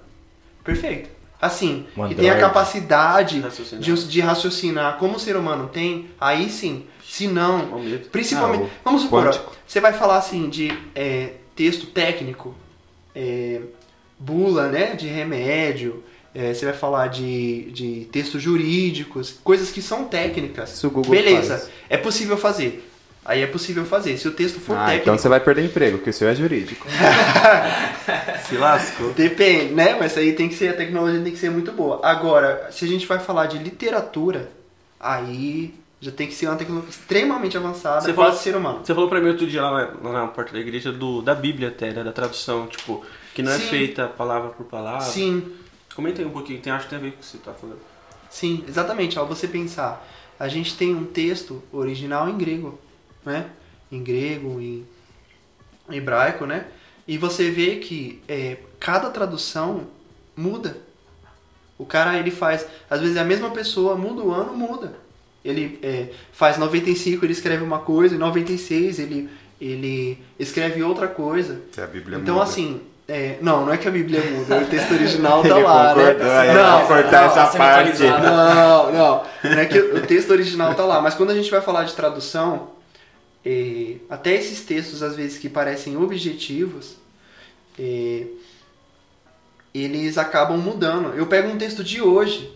[0.64, 1.10] perfeito.
[1.42, 3.82] Assim, Um que tenha a capacidade Raciocinar.
[3.84, 6.86] de, de raciocinar como o ser humano tem, aí sim.
[7.04, 8.08] Se não, medo.
[8.10, 12.56] Principalmente, Ah, vamos supor, ó, você vai falar assim de é, texto técnico,
[13.16, 13.60] é,
[14.20, 20.06] bula, né, de remédio, é, você vai falar de, de textos jurídicos, coisas que são
[20.06, 20.74] técnicas.
[20.74, 21.70] Isso o Google Beleza, faz.
[21.90, 22.88] é possível fazer.
[23.24, 24.18] Aí é possível fazer.
[24.18, 26.34] Se o texto for Ah, técnico, então você vai perder emprego, porque o seu é
[26.34, 26.88] jurídico.
[28.48, 29.14] Se lascou.
[29.14, 29.96] depende, né?
[30.00, 32.00] Mas aí tem que ser a tecnologia tem que ser muito boa.
[32.04, 34.50] Agora, se a gente vai falar de literatura,
[35.00, 38.80] aí já tem que ser uma tecnologia extremamente avançada, Você falou- ser humano.
[38.84, 41.36] Você falou pra mim outro dia lá na, lá na porta da igreja do, da
[41.36, 43.06] Bíblia até, né, da tradução, tipo,
[43.36, 43.68] que não é Sim.
[43.68, 45.02] feita palavra por palavra.
[45.02, 45.44] Sim,
[45.96, 47.54] Comenta aí um pouquinho, tem, acho que tem a ver com o que você tá
[47.54, 47.80] falando.
[48.30, 49.18] Sim, exatamente.
[49.20, 50.08] Ao você pensar,
[50.40, 52.80] a gente tem um texto original em grego,
[53.26, 53.50] né?
[53.92, 54.86] Em grego, em
[55.90, 56.68] hebraico, né?
[57.08, 59.88] E você vê que é, cada tradução
[60.36, 60.78] muda.
[61.78, 64.96] O cara ele faz, às vezes é a mesma pessoa, muda o ano, muda.
[65.44, 69.30] Ele é, faz 95, ele escreve uma coisa, em 96 ele,
[69.60, 71.60] ele escreve outra coisa.
[71.72, 72.46] Se a Bíblia Então muda.
[72.46, 72.80] assim,
[73.14, 76.04] é, não, não é que a Bíblia muda, o texto original tá lá, né?
[76.40, 78.04] aí Não, cortar não, essa parte.
[78.04, 79.24] não, não.
[79.44, 81.94] Não é que o texto original tá lá, mas quando a gente vai falar de
[81.94, 82.70] tradução,
[83.46, 86.96] eh, até esses textos, às vezes, que parecem objetivos,
[87.78, 88.28] eh,
[89.74, 91.14] eles acabam mudando.
[91.16, 92.52] Eu pego um texto de hoje,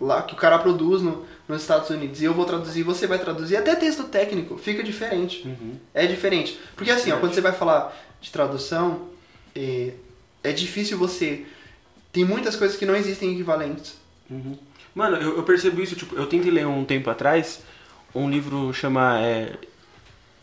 [0.00, 3.18] lá que o cara produz no- nos Estados Unidos, e eu vou traduzir, você vai
[3.18, 5.46] traduzir, até texto técnico, fica diferente.
[5.46, 5.76] Uhum.
[5.94, 6.58] É diferente.
[6.76, 9.08] Porque assim, ó, quando você vai falar de tradução,
[9.58, 11.44] é, é difícil você.
[12.12, 13.96] Tem muitas coisas que não existem equivalentes.
[14.30, 14.56] Uhum.
[14.94, 17.60] Mano, eu, eu percebo isso, tipo, eu tentei ler um tempo atrás
[18.14, 19.52] um livro chama é,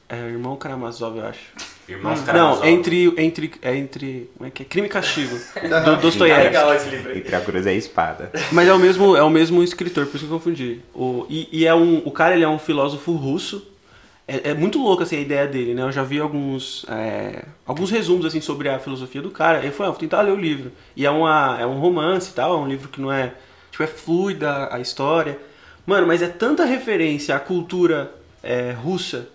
[0.08, 1.52] é Irmão Karamazov, eu acho.
[1.88, 2.68] Irmãos Não, Karamazov.
[2.68, 4.66] entre entre é entre como é que é?
[4.66, 5.36] Crime e Castigo
[5.86, 6.46] do Dostoiévski.
[6.46, 7.20] legal esse livro aí.
[7.20, 8.32] Entre a cruz e a espada.
[8.52, 10.80] Mas é o mesmo, é o mesmo escritor, por isso que eu confundi.
[10.94, 13.68] O, e, e é um, o cara ele é um filósofo russo.
[14.28, 15.84] É, é muito louco assim, a ideia dele, né?
[15.84, 19.60] Eu já vi alguns, é, alguns resumos assim sobre a filosofia do cara.
[19.60, 20.72] Ele foi, ah, vou tentar ler o livro.
[20.96, 23.34] E é, uma, é um romance e tal, é um livro que não é.
[23.72, 25.38] Tipo, é fluida a história.
[25.86, 28.12] Mano, mas é tanta referência à cultura
[28.42, 29.30] é, russa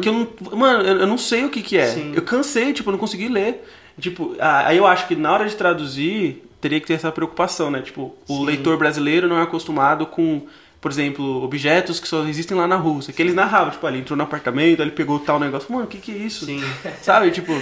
[0.00, 0.58] que eu não.
[0.58, 1.86] Mano, eu, eu não sei o que, que é.
[1.86, 2.12] Sim.
[2.14, 3.64] Eu cansei, tipo, eu não consegui ler.
[3.98, 7.80] Tipo, aí eu acho que na hora de traduzir, teria que ter essa preocupação, né?
[7.80, 8.44] Tipo, o Sim.
[8.44, 10.42] leitor brasileiro não é acostumado com,
[10.84, 13.10] por exemplo, objetos que só existem lá na Rússia.
[13.10, 15.72] Que eles narravam, tipo, ali entrou no apartamento, ele pegou tal negócio.
[15.72, 16.44] Mano, o que, que é isso?
[16.44, 16.62] Sim.
[17.00, 17.30] Sabe?
[17.30, 17.58] Tipo,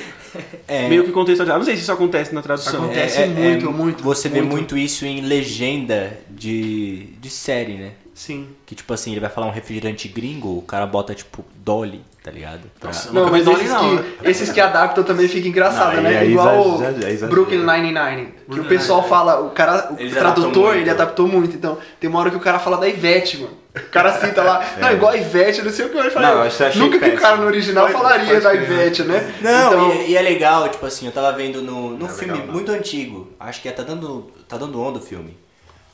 [0.66, 1.60] É, meio que contextualizado.
[1.60, 2.82] Não sei se isso acontece na tradução.
[2.82, 3.24] Acontece.
[3.26, 4.50] muito, muito, Você vê muito.
[4.50, 7.92] muito isso em legenda de, de série, né?
[8.24, 8.48] Sim.
[8.64, 12.30] Que tipo assim, ele vai falar um refrigerante gringo, o cara bota tipo Dolly, tá
[12.30, 12.60] ligado?
[12.78, 16.22] Pra- Nossa, Não, mas esses, não, que, esses que adaptam também fica engraçado, Não, né?
[16.22, 17.30] é Igual exagero, é o exagero.
[17.32, 18.34] Brooklyn Nine-Nine.
[18.48, 21.56] Que o pessoal fala, o cara, o Eles tradutor, ele adaptou muito.
[21.56, 23.60] Então, tem uma hora que o cara fala da Ivete, mano.
[23.74, 24.92] O cara cita lá, não, É.
[24.92, 25.96] igual a Ivete, não sei o que.
[25.98, 27.40] Eu falei, Não, eu achei nunca que o cara péssimo.
[27.42, 28.62] no original Pode- falaria pode da crer.
[28.62, 29.34] Ivete, né?
[29.40, 32.10] Não, então, e, e é legal, tipo assim, eu tava vendo no, no Não é
[32.10, 32.54] filme legal, não.
[32.54, 33.32] muito antigo.
[33.40, 35.36] Acho que é, tá dando, tá dando onda o filme.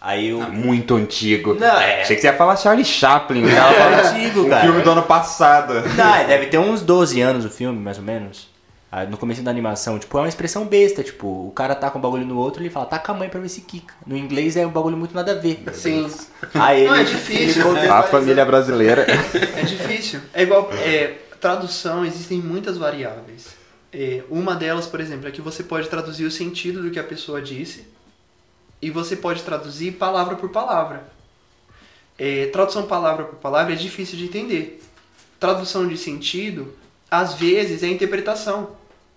[0.00, 0.40] Aí eu.
[0.50, 1.54] Muito antigo.
[1.54, 2.02] Não, é.
[2.02, 3.42] Achei que você ia falar Charlie Chaplin.
[3.42, 3.52] né?
[3.54, 4.62] Não, é antigo, um cara.
[4.62, 5.74] filme do ano passado.
[5.96, 8.48] Não, deve ter uns 12 anos o filme, mais ou menos.
[8.90, 11.98] Ah, No começo da animação, tipo, é uma expressão besta, tipo, o cara tá com
[11.98, 13.92] o bagulho no outro, ele fala, taca a mãe pra ver se quica.
[14.06, 15.62] No inglês é um bagulho muito nada a ver.
[15.74, 16.08] Sim.
[16.54, 17.92] Aí Não, é ele, difícil.
[17.92, 19.04] A família brasileira.
[19.56, 20.20] É difícil.
[20.32, 20.70] É igual.
[20.72, 23.48] É, tradução, existem muitas variáveis.
[23.92, 27.04] É, uma delas, por exemplo, é que você pode traduzir o sentido do que a
[27.04, 27.86] pessoa disse
[28.80, 31.08] e você pode traduzir palavra por palavra.
[32.18, 34.82] É, tradução palavra por palavra é difícil de entender.
[35.38, 36.74] Tradução de sentido,
[37.10, 38.70] às vezes, é interpretação.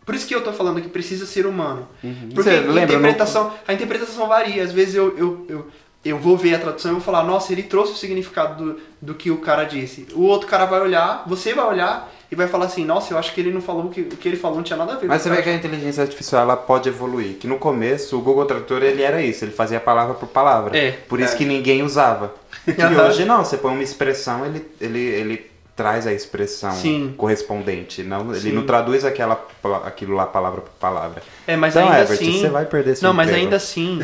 [0.05, 1.87] Por isso que eu tô falando que precisa ser humano.
[2.33, 4.63] Porque Você a interpretação, a interpretação varia.
[4.63, 5.67] Às vezes eu, eu, eu,
[6.03, 9.13] eu vou ver a tradução e vou falar, nossa, ele trouxe o significado do, do
[9.13, 10.07] que o cara disse.
[10.13, 13.33] O outro cara vai olhar, você vai olhar e vai falar assim, nossa, eu acho
[13.33, 15.05] que ele não falou o que, o que ele falou não tinha nada a ver.
[15.05, 17.35] Mas você vê que a inteligência artificial ela pode evoluir.
[17.35, 20.77] Que no começo o Google Tradutor ele era isso, ele fazia palavra por palavra.
[20.77, 21.37] É, por isso é.
[21.37, 22.33] que ninguém usava.
[22.67, 25.50] E hoje não, você põe uma expressão, ele, ele, ele
[25.81, 27.15] traz a expressão Sim.
[27.17, 28.03] correspondente.
[28.03, 28.51] Não, ele Sim.
[28.51, 29.43] não traduz aquela,
[29.83, 31.23] aquilo lá palavra por palavra.
[31.47, 32.39] É, mas então, ainda assim.
[32.39, 33.45] você vai perder seu Não, mas emprego.
[33.45, 33.99] ainda assim.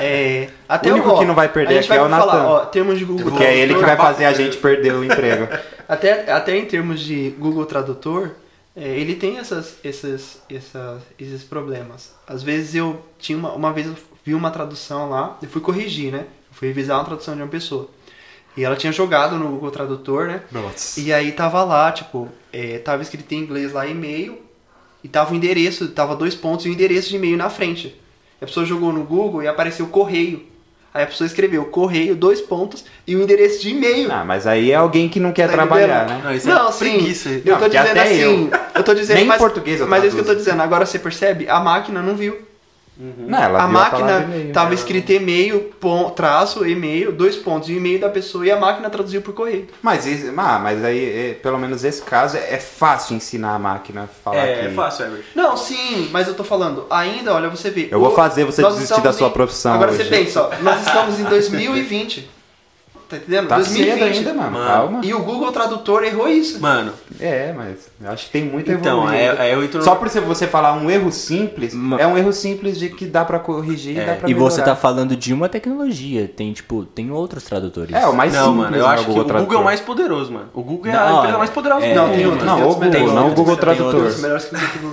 [0.00, 2.26] É, até O único ó, que não vai perder a gente aqui é o falar,
[2.26, 2.48] Natan.
[2.48, 5.48] ó, termos de Google Porque é ele que vai fazer a gente perder o emprego.
[5.88, 8.30] Até, até em termos de Google Tradutor,
[8.74, 12.12] é, ele tem essas, essas, essas, esses problemas.
[12.26, 16.10] Às vezes eu tinha uma, uma vez eu vi uma tradução lá, eu fui corrigir,
[16.10, 16.20] né?
[16.50, 17.88] Eu fui revisar uma tradução de uma pessoa.
[18.56, 20.40] E ela tinha jogado no Google Tradutor, né?
[20.50, 20.98] Nossa.
[21.00, 24.38] E aí tava lá, tipo, é, tava escrito em inglês lá e-mail,
[25.04, 27.94] e tava o endereço, tava dois pontos e o endereço de e-mail na frente.
[28.40, 30.44] A pessoa jogou no Google e apareceu correio.
[30.92, 34.10] Aí a pessoa escreveu correio, dois pontos e o endereço de e-mail.
[34.10, 36.18] Ah, mas aí é alguém que não quer Tá trabalhar, entendendo?
[36.18, 36.24] né?
[36.24, 36.78] Não, isso Não, é sim.
[36.78, 37.28] preguiça.
[37.44, 40.02] Eu Não, tô dizendo até assim, eu tô dizendo, Nem em mas, português eu mas
[40.02, 40.62] é isso que eu tô dizendo.
[40.62, 41.46] Agora você percebe?
[41.50, 42.38] A máquina não viu.
[42.98, 44.52] Não, ela a máquina e-mail.
[44.52, 48.58] tava escrito e-mail, pon- traço, e-mail, dois pontos, e o e-mail da pessoa e a
[48.58, 49.66] máquina traduziu por correio.
[49.82, 54.04] Mas, isso- ah, mas aí, é, pelo menos esse caso, é fácil ensinar a máquina
[54.04, 54.66] a falar É, que...
[54.66, 55.24] é fácil, Herbert.
[55.34, 57.88] Não, sim, mas eu tô falando, ainda, olha, você vê.
[57.90, 60.02] Eu vou o- fazer você nós desistir da sua em- profissão Agora hoje.
[60.02, 62.35] você pensa, ó, nós estamos em 2020.
[63.08, 63.46] Tá entendendo?
[63.48, 63.92] Tá 2020.
[63.92, 64.50] cedo ainda, mano.
[64.50, 64.66] Mano.
[64.66, 65.00] Calma.
[65.04, 66.60] E o Google Tradutor errou isso.
[66.60, 70.08] Mano, É, mas eu acho que tem muito então, é, é, eu entro Só por
[70.08, 73.38] você- você falar um erro simples, Ma- é um erro simples de que dá pra
[73.38, 74.74] corrigir e É, dá pra E você melhorar.
[74.74, 77.94] tá falando de uma tecnologia, tem tipo, tem outros tradutores.
[77.94, 79.54] É, o mais Não, simples, mano, eu né, acho que o Google Tradutor.
[79.56, 80.48] é o mais poderoso, mano.
[80.52, 82.32] O Google é Não, a empresa é- mais poderosa é- do Não, mundo, tem mano.
[82.32, 82.46] outros.
[82.50, 84.12] Não, o Google, Tem não o Google tem Tradutor.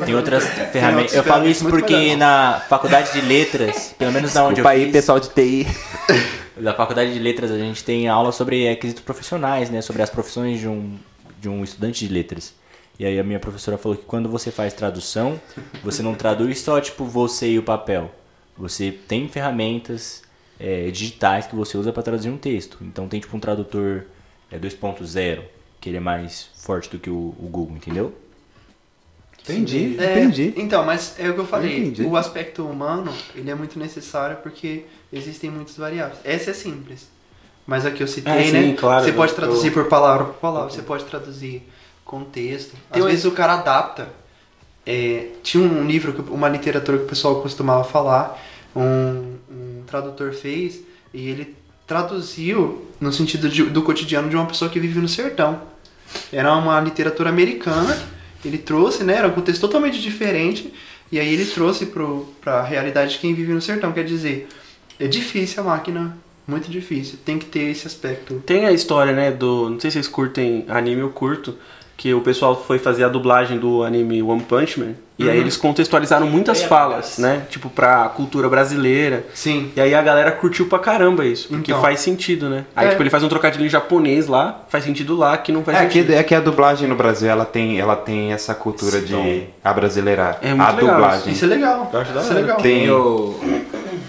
[0.06, 1.14] Tem outras Tem ferramentas.
[1.16, 4.84] Eu falo isso porque na faculdade de letras, pelo menos na onde eu Desculpa aí,
[4.84, 5.68] fiz, pessoal de TI.
[6.58, 10.60] da faculdade de letras a gente tem aula sobre requisitos profissionais, né, sobre as profissões
[10.60, 10.98] de um
[11.40, 12.54] de um estudante de letras.
[12.98, 15.40] E aí a minha professora falou que quando você faz tradução,
[15.84, 18.10] você não traduz só tipo você e o papel.
[18.58, 20.22] Você tem ferramentas
[20.60, 22.78] é, digitais que você usa para traduzir um texto.
[22.82, 24.06] Então tem tipo um tradutor
[24.50, 25.42] é, 2.0,
[25.82, 28.14] que ele é mais forte do que o, o Google, entendeu?
[29.42, 30.54] Entendi, É, entendi.
[30.56, 31.80] Então, mas é o que eu falei.
[31.80, 32.04] entendi.
[32.04, 36.20] O aspecto humano, ele é muito necessário porque existem muitas variáveis.
[36.24, 37.08] Essa é simples.
[37.66, 38.76] Mas aqui eu citei, É, sim, né?
[38.78, 41.64] claro, você eu- pode traduzir eu- por palavra por palavra, você pode traduzir
[42.04, 42.74] contexto.
[42.92, 44.10] Às vezes o cara adapta.
[44.86, 48.38] É, tinha um livro, que- uma literatura que o pessoal costumava falar,
[48.76, 50.82] um, um tradutor fez
[51.14, 51.56] e ele
[51.88, 55.62] traduziu no sentido de- do cotidiano de uma pessoa que vive no sertão.
[56.34, 57.98] Era uma literatura americana,
[58.44, 59.16] ele trouxe, né?
[59.16, 60.74] Era um contexto totalmente diferente,
[61.10, 61.86] e aí ele trouxe
[62.42, 63.94] para a realidade de quem vive no sertão.
[63.94, 64.50] Quer dizer,
[65.04, 67.18] é difícil a máquina, muito difícil.
[67.26, 68.42] Tem que ter esse aspecto.
[68.46, 69.70] Tem a história, né, do...
[69.70, 71.56] Não sei se vocês curtem anime, eu curto.
[71.96, 74.94] Que o pessoal foi fazer a dublagem do anime One Punch Man.
[75.18, 75.30] E Uhum.
[75.32, 77.44] aí eles contextualizaram muitas Bem falas, né?
[77.52, 79.24] Tipo, pra cultura brasileira.
[79.34, 79.72] Sim.
[79.76, 81.48] E aí a galera curtiu pra caramba isso.
[81.50, 81.80] Porque Então.
[81.82, 82.66] faz sentido, né?
[82.76, 82.90] Aí, É.
[82.90, 85.86] tipo, ele faz um trocadilho em japonês lá, faz sentido lá, que não faz É
[85.86, 86.14] que, sentido.
[86.16, 90.40] é que a dublagem no Brasil ela tem, ela tem essa cultura de abrasileirar.
[90.42, 91.32] É muito a legal dublagem.
[91.32, 91.90] Isso é legal.
[91.94, 92.58] Eu acho da Isso é legal.
[92.58, 93.40] Tem o.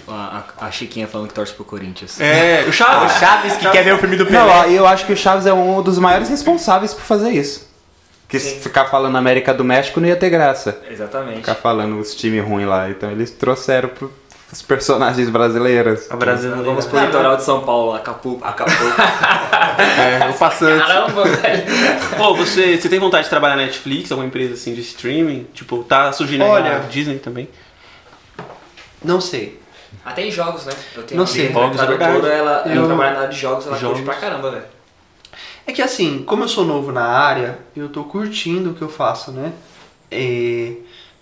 [0.07, 2.19] A, a- Chiquinha falando que torce pro Corinthians.
[2.21, 3.13] É, o Chaves.
[3.17, 5.53] Chaves que quer ver o filme do Não, ó, eu acho que o Chaves é
[5.53, 7.73] um dos maiores responsáveis por fazer isso.
[8.27, 10.79] Que se ficar falando América do México não ia ter graça.
[10.89, 11.37] Exatamente.
[11.37, 12.89] Ficar falando os times ruins lá.
[12.89, 14.11] Então eles trouxeram pro,
[14.51, 16.11] os personagens brasileiros.
[16.11, 16.63] A brasileira.
[16.63, 18.43] Vamos pro litoral de São Paulo, Acapulco.
[18.45, 18.95] Acapulco.
[19.75, 20.85] É, o passante.
[20.87, 21.63] Caramba, velho.
[22.17, 25.47] Pô, você, você tem vontade de trabalhar na Netflix, alguma empresa assim de streaming?
[25.53, 26.79] Tipo, tá surgindo aí Olha.
[26.79, 27.49] na Disney também.
[29.03, 29.59] Não sei.
[30.03, 30.73] Até em jogos, né?
[30.95, 31.51] Eu tenho Não sei.
[31.51, 32.35] Jogos, é tradutora, verdade.
[32.39, 33.99] ela, ela Eu- trabalha na área de jogos, ela Jogos.
[33.99, 34.65] curte pra caramba, velho.
[35.67, 38.89] É que assim, como eu sou novo na área, eu tô curtindo o que eu
[38.89, 39.51] faço, né?
[40.11, 40.73] É,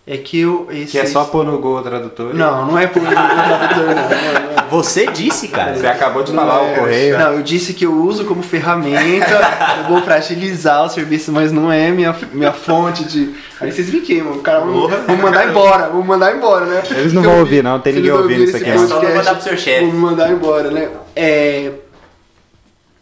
[0.05, 0.67] É que eu.
[0.69, 2.33] Esse, Que é só pôr no Google Tradutor.
[2.33, 4.69] Não, não é por tradutor, não, não, não.
[4.69, 5.75] Você disse, cara.
[5.75, 7.17] Você acabou de falar é, o correio.
[7.17, 9.31] Não, eu disse que eu uso como ferramenta,
[9.79, 13.33] eu vou pra agilizar o serviço, mas não é minha, minha fonte de.
[13.61, 16.83] Aí vocês me queimam, o cara vão vão mandar embora, vão mandar embora, né?
[16.91, 18.79] Eles não vão ouvir, não, tem ninguém ouvindo isso aqui, não.
[18.79, 19.85] Só não podcast, mandar pro seu chefe.
[19.85, 20.89] Me mandar embora, né?
[21.15, 21.71] É.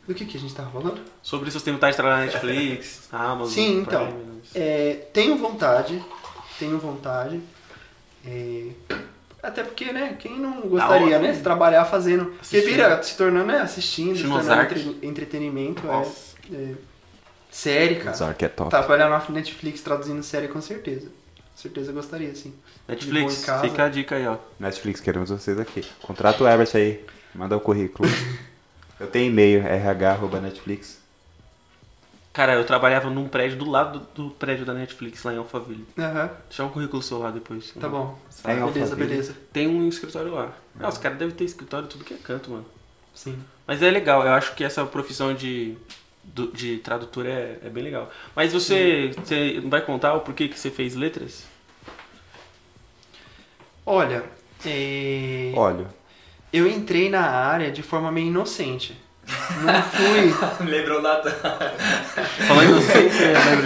[0.07, 0.99] Do que, que a gente tava falando?
[1.23, 4.05] Sobre se você tem vontade de trabalhar na Netflix, Amazon, Sim, então.
[4.05, 4.31] Prime, né?
[4.53, 6.03] É, tenho vontade,
[6.62, 7.41] tenho vontade.
[8.26, 8.68] é,
[9.41, 11.34] até porque, né, quem não gostaria, hora, né, né?
[11.34, 12.26] de trabalhar fazendo.
[12.26, 12.66] Porque Assistindo.
[12.66, 16.36] vira se tornando, né, assistindo, se tornando entre- entretenimento, é, Nossa.
[16.53, 16.74] é,
[17.49, 18.12] série, cara.
[18.12, 18.70] Ozark é top.
[18.70, 21.07] Trabalhar na Netflix traduzindo série com certeza.
[21.07, 22.53] Com certeza eu gostaria, sim.
[22.88, 24.38] Netflix, fica a dica aí, ó.
[24.59, 25.84] Netflix, queremos vocês aqui.
[26.03, 27.03] Contrata o Herbert aí.
[27.34, 28.07] Manda o currículo.
[28.99, 31.00] Eu tenho e-mail, rh.netflix.
[32.34, 35.86] Cara, eu trabalhava num prédio do lado do, do prédio da Netflix, lá em Alphaville.
[35.99, 37.71] Aham, Deixa um currículo seu lá depois.
[37.79, 38.17] tá bom.
[38.45, 38.95] É em beleza, Alphaville.
[39.09, 39.36] beleza.
[39.51, 40.53] Tem um escritório lá.
[40.75, 42.65] Nossa, os caras devem ter escritório tudo que é canto, mano.
[43.13, 43.38] Sim.
[43.67, 45.75] Mas é legal, eu acho que essa profissão de,
[46.53, 48.09] de tradutor é, é bem legal.
[48.34, 51.45] Mas você, você vai contar o porquê que você fez letras?
[53.86, 54.23] Olha,
[54.65, 55.88] é, Olha,
[56.53, 58.95] eu entrei na área de forma meio inocente.
[59.63, 60.34] Não fui.
[60.69, 61.32] Lembrou o Natan.
[61.32, 63.61] Falando em inocência, né?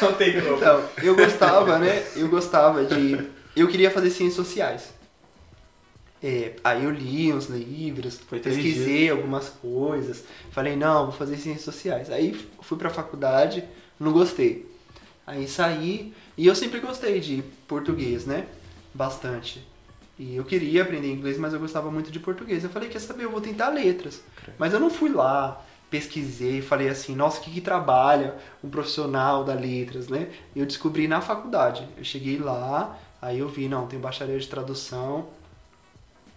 [0.00, 0.56] Não tem como.
[0.56, 2.02] Então, eu gostava, né?
[2.16, 3.28] Eu gostava de.
[3.56, 4.94] Eu queria fazer ciências sociais.
[6.22, 10.24] É, aí eu li uns livros, pesquisei algumas coisas.
[10.50, 12.10] Falei, não, vou fazer ciências sociais.
[12.10, 13.62] Aí fui pra faculdade,
[14.00, 14.66] não gostei.
[15.26, 18.46] Aí saí, e eu sempre gostei de português, né?
[18.94, 19.66] Bastante.
[20.18, 22.62] E eu queria aprender inglês, mas eu gostava muito de português.
[22.62, 24.22] Eu falei, quer saber, eu vou tentar letras.
[24.58, 25.60] Mas eu não fui lá,
[25.90, 30.28] pesquisei, falei assim, nossa, o que, que trabalha um profissional da letras, né?
[30.54, 31.88] E eu descobri na faculdade.
[31.96, 35.26] Eu cheguei lá, aí eu vi, não, tem bacharel de tradução,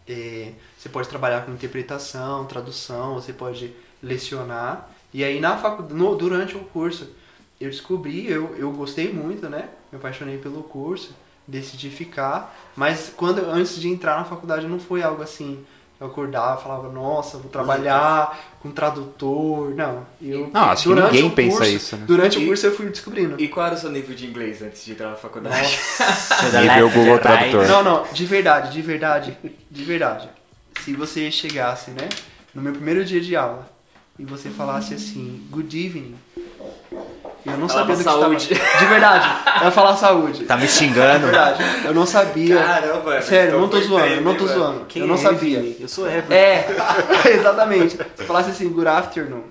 [0.08, 4.90] é, você pode trabalhar com interpretação, tradução, você pode lecionar.
[5.14, 7.10] E aí na facu- no, durante o curso
[7.60, 9.70] eu descobri, eu, eu gostei muito, né?
[9.92, 11.14] Me apaixonei pelo curso,
[11.48, 12.56] decidi ficar.
[12.76, 15.64] Mas quando antes de entrar na faculdade não foi algo assim.
[16.00, 19.74] Eu acordava, falava, nossa, vou trabalhar com tradutor.
[19.74, 20.48] Não, eu.
[20.54, 22.04] Não, acho que ninguém o pensa curso- isso, né?
[22.06, 23.36] Durante E- o curso eu fui descobrindo.
[23.42, 25.76] E qual era o seu nível de inglês antes de entrar na faculdade?
[26.62, 27.68] Nível Google Tradutor.
[27.68, 29.36] Não, não, de verdade, de verdade,
[29.72, 30.30] de verdade.
[30.82, 32.08] Se você chegasse, né,
[32.54, 33.68] no meu primeiro dia de aula
[34.20, 36.16] e você falasse assim, good evening,
[37.46, 38.54] eu não Falava sabia do que saúde.
[38.54, 38.80] estava.
[38.80, 40.46] De verdade, eu ia falar saúde.
[40.46, 41.26] Tá me De xingando.
[41.28, 42.58] verdade, eu não sabia.
[42.58, 44.86] Caramba, Sério, eu não tô então zoando, eu não tô zoando.
[44.86, 45.60] Quem eu não é sabia.
[45.60, 45.82] esse?
[45.82, 46.38] Eu sou Herbert.
[46.38, 46.68] É,
[47.32, 47.98] exatamente.
[48.16, 49.44] Se falasse assim, good afternoon,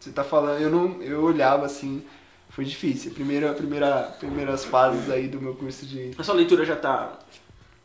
[0.00, 2.02] você tá falando, eu não, eu olhava assim,
[2.50, 3.10] foi difícil.
[3.12, 7.12] Primeira, primeira, primeiras fases aí do meu curso de A sua leitura já tá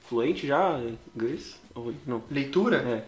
[0.08, 0.80] fluente já
[1.16, 1.56] inglês?
[1.76, 2.22] Ou não?
[2.30, 2.78] leitura.
[2.78, 3.04] É,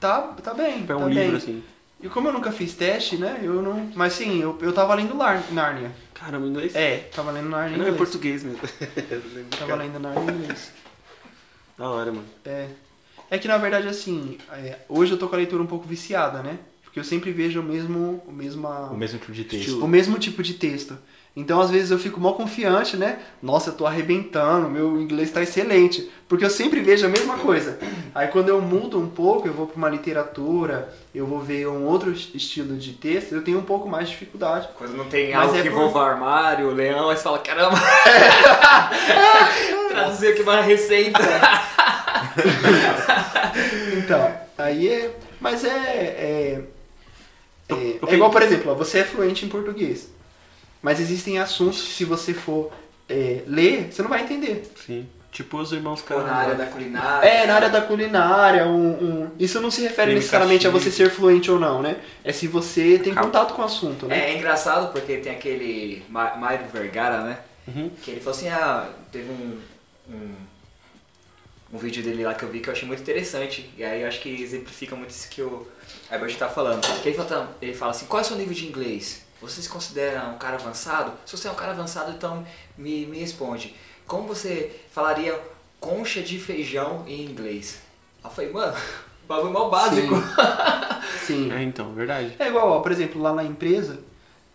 [0.00, 1.36] Tá, tá bem, pega tá um livro bem.
[1.36, 1.62] assim.
[2.02, 3.90] E como eu nunca fiz teste, né, eu não...
[3.94, 5.92] Mas sim, eu, eu tava lendo Lar- Nárnia.
[6.14, 6.74] Caramba, inglês?
[6.74, 7.96] É, tava lendo Nárnia em Não, é inglês.
[7.96, 8.60] português mesmo.
[9.58, 10.72] Tava lendo Nárnia em inglês.
[11.76, 12.24] Da hora, mano.
[12.44, 12.68] É.
[13.30, 16.42] É que na verdade, assim, é, hoje eu tô com a leitura um pouco viciada,
[16.42, 16.58] né?
[16.82, 19.84] Porque eu sempre vejo o mesmo, o mesma, O mesmo tipo de texto.
[19.84, 20.98] O mesmo tipo de texto.
[21.36, 23.20] Então, às vezes, eu fico mal confiante, né?
[23.40, 26.10] Nossa, eu tô arrebentando, meu inglês tá excelente.
[26.28, 27.78] Porque eu sempre vejo a mesma coisa.
[28.14, 31.84] Aí, quando eu mudo um pouco, eu vou pra uma literatura, eu vou ver um
[31.86, 34.68] outro es- estilo de texto, eu tenho um pouco mais de dificuldade.
[34.76, 37.78] Quando não tem Mas algo é que por- envolva armário, leão, aí você fala, caramba!
[39.88, 41.18] Traduzir aqui uma receita.
[43.96, 45.10] Então, aí é.
[45.40, 45.68] Mas é.
[45.68, 46.60] É,
[47.68, 50.08] é, eu é igual, por exemplo, ó, você é fluente em português.
[50.82, 52.72] Mas existem assuntos que se você for
[53.08, 54.70] é, ler, você não vai entender.
[54.86, 55.06] Sim.
[55.32, 57.28] Tipo os irmãos Ou na área da culinária.
[57.28, 61.08] É, na área da culinária, um, um- isso não se refere necessariamente a você ser
[61.08, 61.98] fluente ou não, né?
[62.24, 63.30] É se você tem Calma.
[63.30, 64.18] contato com o assunto, né?
[64.18, 67.38] É, é engraçado porque tem aquele Mário Vergara, né?
[67.68, 67.90] Uhum.
[68.02, 69.60] Que ele falou assim, ah, teve um,
[70.12, 70.34] um,
[71.74, 73.70] um vídeo dele lá que eu vi que eu achei muito interessante.
[73.78, 75.64] E aí eu acho que exemplifica muito isso que o
[76.10, 76.80] Herbert tá falando.
[77.02, 79.22] Que ele, fala, ele fala assim, qual é o seu nível de inglês?
[79.40, 81.12] Você se considera um cara avançado?
[81.24, 83.74] Se você é um cara avançado, então me, me responde.
[84.06, 85.38] Como você falaria
[85.78, 87.80] concha de feijão em inglês?
[88.22, 88.76] Eu falei, mano,
[89.26, 90.14] bagulho mal básico.
[91.26, 91.50] Sim.
[91.52, 92.34] É, então, verdade.
[92.38, 94.00] É igual, ó, por exemplo, lá na empresa,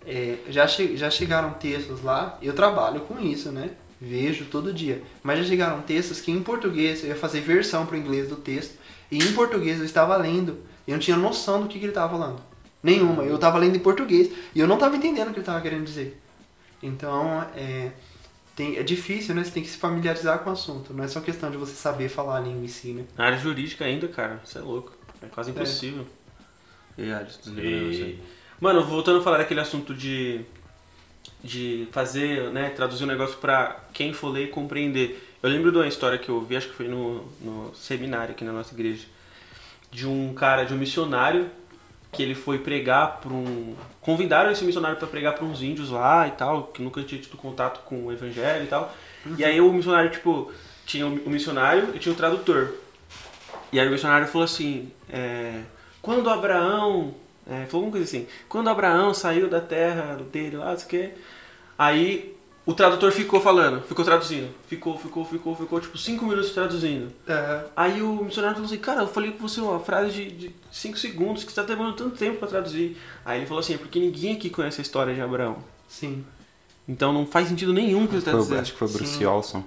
[0.06, 3.72] é, já, che- já chegaram textos lá, eu trabalho com isso, né?
[4.00, 5.02] Vejo todo dia.
[5.24, 8.36] Mas já chegaram textos que em português eu ia fazer versão para o inglês do
[8.36, 8.76] texto,
[9.10, 11.92] e em português eu estava lendo, e eu não tinha noção do que, que ele
[11.92, 12.42] estava falando.
[12.86, 13.24] Nenhuma.
[13.24, 15.84] Eu estava lendo em português, e eu não estava entendendo o que ele estava querendo
[15.84, 16.22] dizer.
[16.84, 17.92] Então, é,
[18.56, 19.44] tem, é difícil, né?
[19.44, 20.94] Você tem que se familiarizar com o assunto.
[20.94, 23.06] Não é só questão de você saber falar a língua em si, né?
[23.18, 24.94] Na área jurídica ainda, cara, você é louco.
[25.20, 26.06] É quase impossível.
[26.96, 28.20] E, ah, desligou isso aí.
[28.62, 30.42] Mano, voltando a falar daquele assunto de,
[31.44, 35.36] de fazer, né, traduzir um negócio pra quem for ler e compreender.
[35.42, 38.46] Eu lembro de uma história que eu vi, acho que foi no, no seminário aqui
[38.46, 39.06] na nossa igreja,
[39.92, 41.50] de um cara, de um missionário,
[42.16, 43.76] que ele foi pregar para um...
[44.02, 47.36] Convidaram esse missionário para pregar para uns índios lá e tal, que nunca tinha tido
[47.36, 48.94] contato com o evangelho e tal.
[49.38, 50.52] E aí o missionário, tipo,
[50.86, 52.74] tinha o missionário e tinha o tradutor.
[53.72, 55.62] E aí o missionário falou assim, é,
[56.02, 57.14] quando Abraão,
[57.46, 60.90] é, falou alguma coisa assim, quando Abraão saiu da terra dele lá, não sei o
[60.90, 61.12] quê,
[61.78, 62.35] aí
[62.66, 67.12] o tradutor ficou falando, ficou traduzindo, ficou, ficou, ficou, ficou, tipo, cinco minutos traduzindo.
[67.28, 70.56] É, Aí o missionário falou assim, cara, eu falei com você uma frase de, de
[70.72, 72.98] cinco segundos, que você tá demorando tanto tempo pra traduzir.
[73.24, 75.58] Aí ele falou assim, é porque ninguém aqui conhece a história de Abraão.
[75.88, 76.24] sim.
[76.88, 78.60] Então não faz sentido nenhum o que você tá Foi dizendo.
[78.62, 79.26] acho que foi o Bruce Sim.
[79.26, 79.64] Olson.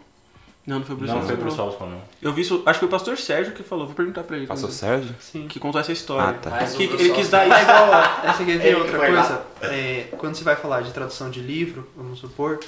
[0.65, 1.57] Não, não foi o Bruce Não, Wilson, foi pro não.
[1.57, 2.03] Solson, não.
[2.23, 4.47] Eu vi isso, acho que foi o pastor Sérgio que falou, vou perguntar pra ele.
[4.47, 5.15] Quando- Sérgio?
[5.19, 5.49] Sim.
[5.49, 6.29] Que contou essa história.
[6.29, 6.51] Ah, tá.
[6.51, 7.63] Mas Que, Bruce ele quis Olson- dar É isso.
[7.63, 7.95] igual,
[8.25, 9.43] essa ver Ele outra foi coisa?
[9.63, 12.61] É, quando você vai falar de tradução de livro, vamos supor,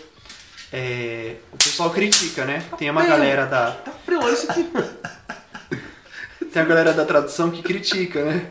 [0.72, 2.64] é, o pessoal critica, né?
[2.78, 3.92] Tem uma galera da, Tá
[4.32, 4.68] isso aqui.
[6.52, 8.50] tem a galera da tradução que critica, né?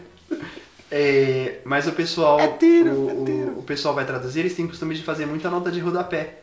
[0.92, 3.60] É, mas o pessoal, tiro, o, é o- tiro.
[3.60, 6.40] o pessoal vai traduzir, eles têm costume de fazer muita nota de rodapé.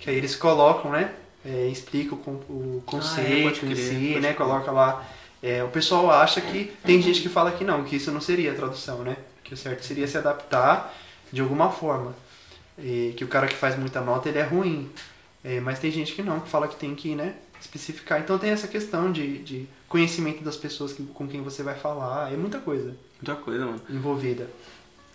[0.00, 1.12] Que aí eles colocam, né?
[1.44, 4.20] É, explica o, o conceito pode em crer, si, né?
[4.20, 4.36] crer.
[4.36, 5.04] Coloca lá.
[5.42, 6.72] É, o pessoal acha que.
[6.84, 9.16] Tem gente que fala que não, que isso não seria tradução, né?
[9.42, 10.92] Que o certo seria se adaptar
[11.32, 12.14] de alguma forma.
[12.78, 14.90] E que o cara que faz muita nota ele é ruim.
[15.44, 17.34] É, mas tem gente que não, que fala que tem que, né?
[17.60, 18.20] Especificar.
[18.20, 22.32] Então tem essa questão de, de conhecimento das pessoas que- com quem você vai falar.
[22.32, 23.80] É muita coisa Muita coisa, mano.
[23.90, 24.48] envolvida.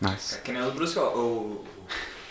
[0.02, 0.36] Nossa.
[0.38, 1.66] É que nem o Bruce Ol- o,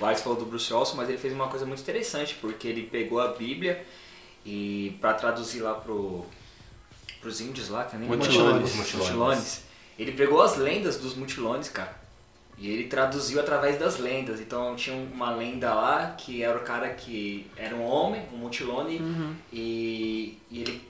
[0.00, 2.82] o Alex falou do Bruce Olson, mas ele fez uma coisa muito interessante, porque ele
[2.82, 3.84] pegou a Bíblia
[4.44, 6.24] e para traduzir lá pro
[7.20, 8.70] pros índios lá, que nem Mutilones.
[8.70, 9.62] Os Mutilones.
[9.98, 11.96] Ele pegou as lendas dos Mutilones, cara.
[12.58, 14.40] E ele traduziu através das lendas.
[14.40, 19.00] Então tinha uma lenda lá que era o cara que era um homem, um Mutilone,
[19.52, 20.82] e, e ele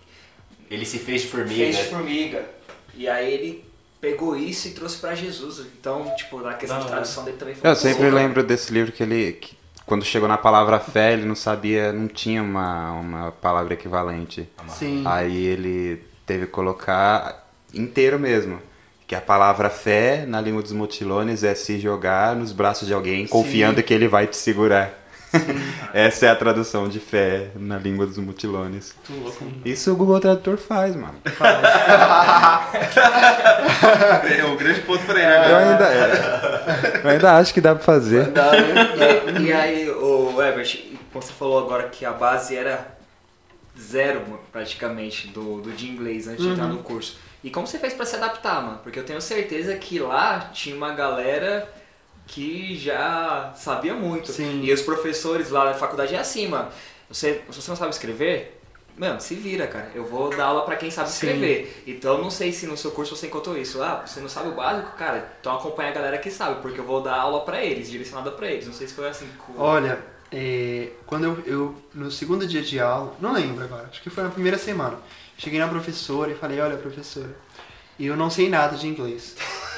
[0.70, 1.54] Ele se fez de formiga.
[1.54, 2.44] fez de formiga.
[2.94, 3.64] E aí ele
[4.00, 5.66] pegou isso e trouxe pra Jesus.
[5.80, 8.92] Então, tipo, na questão de Da tradução dele também foi Eu sempre lembro desse livro
[8.92, 9.32] que ele.
[9.32, 9.56] que
[9.86, 14.48] quando chegou na palavra fé, ele não sabia, não tinha uma, uma palavra equivalente.
[14.68, 15.02] Sim.
[15.06, 18.58] Aí ele teve que colocar inteiro mesmo.
[19.06, 23.26] Que a palavra fé, na língua dos mutilones, é se jogar nos braços de alguém,
[23.26, 24.90] confiando que ele vai te segurar.
[25.92, 28.94] Essa é a tradução de fé na língua dos mutilones.
[29.64, 31.14] Isso o Google Tradutor faz, mano.
[34.38, 35.26] É um grande ponto pra ele.
[35.26, 35.50] né?
[35.50, 38.32] Eu ainda, é, eu ainda acho que dá pra fazer.
[39.38, 40.78] E, e aí, o Ebert,
[41.12, 42.96] como você falou agora que a base era
[43.78, 47.18] zero, praticamente, do, do de inglês antes de entrar no curso.
[47.44, 48.80] E como você fez pra se adaptar, mano?
[48.82, 51.70] Porque eu tenho certeza que lá tinha uma galera
[52.26, 54.32] que já sabia muito.
[54.32, 54.62] Sim.
[54.62, 56.70] E os professores lá da faculdade é assim, mano.
[57.06, 58.58] Você, se você não sabe escrever,
[58.96, 59.90] mano, se vira, cara.
[59.94, 61.14] Eu vou dar aula pra quem sabe Sim.
[61.14, 61.82] escrever.
[61.86, 63.82] Então eu não sei se no seu curso você encontrou isso.
[63.82, 65.30] Ah, você não sabe o básico, cara?
[65.38, 68.50] Então acompanha a galera que sabe, porque eu vou dar aula pra eles, direcionada pra
[68.50, 68.66] eles.
[68.66, 69.60] Não sei se foi assim com.
[69.60, 69.98] Olha,
[70.32, 74.24] é, quando eu, eu, no segundo dia de aula, não lembro agora, acho que foi
[74.24, 74.98] na primeira semana,
[75.36, 77.36] cheguei na professora e falei, olha professora,
[77.98, 79.36] eu não sei nada de inglês.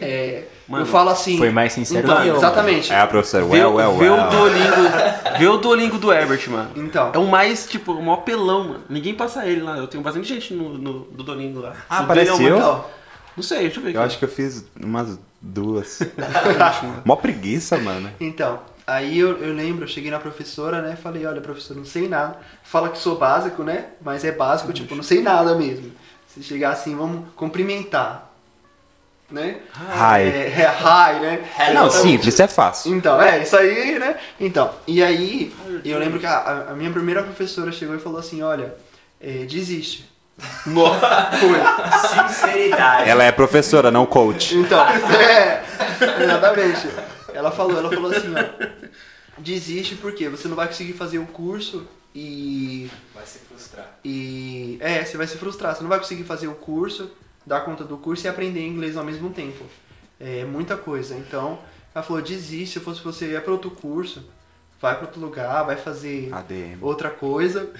[0.00, 1.38] É, Mano, eu falo assim.
[1.38, 2.36] Foi mais sincero então, que eu.
[2.36, 2.92] Exatamente.
[2.92, 4.28] É a professora, Vê, well, well, vê o.
[4.28, 6.70] Duolingo, vê o Duolingo do Herbert, mano.
[6.76, 7.12] Então.
[7.14, 8.84] É o mais, tipo, o maior pelão, mano.
[8.88, 9.78] Ninguém passa ele lá.
[9.78, 11.74] Eu tenho bastante gente no, no do Duolingo lá.
[11.88, 12.84] Ah, dele é apareceu?
[13.36, 13.98] Não sei, deixa eu ver aqui.
[13.98, 16.00] Eu acho que eu fiz umas duas.
[17.04, 18.10] Mó preguiça, mano.
[18.18, 20.96] então, aí eu, eu lembro, eu cheguei na professora, né?
[20.96, 22.38] Falei, olha, professor, não sei nada.
[22.62, 23.86] Fala que sou básico, né?
[24.00, 25.92] Mas é básico, tipo, não sei nada mesmo.
[26.28, 28.30] Se chegar assim, vamos cumprimentar.
[29.28, 29.56] Né?
[29.74, 30.22] Hi.
[30.22, 31.48] É, é hi, né?
[31.74, 32.94] Não, Então, simples, é fácil.
[32.94, 34.16] Então, é, isso aí, né?
[34.38, 35.52] Então, e aí,
[35.84, 38.74] eu lembro que a, a minha primeira professora chegou e falou assim, olha,
[39.20, 40.08] é, desiste.
[40.38, 42.28] Foi.
[42.28, 43.08] Sinceridade.
[43.10, 44.54] Ela é professora, não coach.
[44.56, 45.64] Então, é,
[46.22, 46.88] exatamente.
[47.36, 51.86] Ela falou, ela falou assim, ó, desiste porque você não vai conseguir fazer o curso
[52.14, 53.98] e, Vai se frustrar.
[54.02, 54.78] e...
[54.80, 57.10] É, você vai se frustrar, você não vai conseguir fazer o curso,
[57.44, 59.64] dar conta do curso e aprender inglês ao mesmo tempo.
[60.18, 61.58] É muita coisa, então...
[61.94, 64.22] Ela falou, desiste, se fosse você, ia para outro curso,
[64.80, 66.76] vai para outro lugar, vai fazer ADM.
[66.82, 67.70] outra coisa,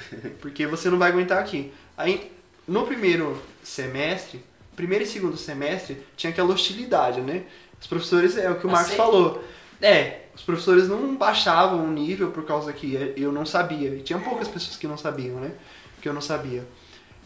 [0.40, 1.70] porque você não vai aguentar aqui.
[1.98, 2.32] Aí,
[2.66, 4.42] no primeiro semestre,
[4.74, 7.44] primeiro e segundo semestre, tinha aquela hostilidade, né?
[7.80, 9.44] Os professores, é o que o Marcos falou.
[9.80, 13.90] É, os professores não baixavam o nível por causa que eu não sabia.
[13.90, 15.52] E tinha poucas pessoas que não sabiam, né?
[16.00, 16.64] Que eu não sabia.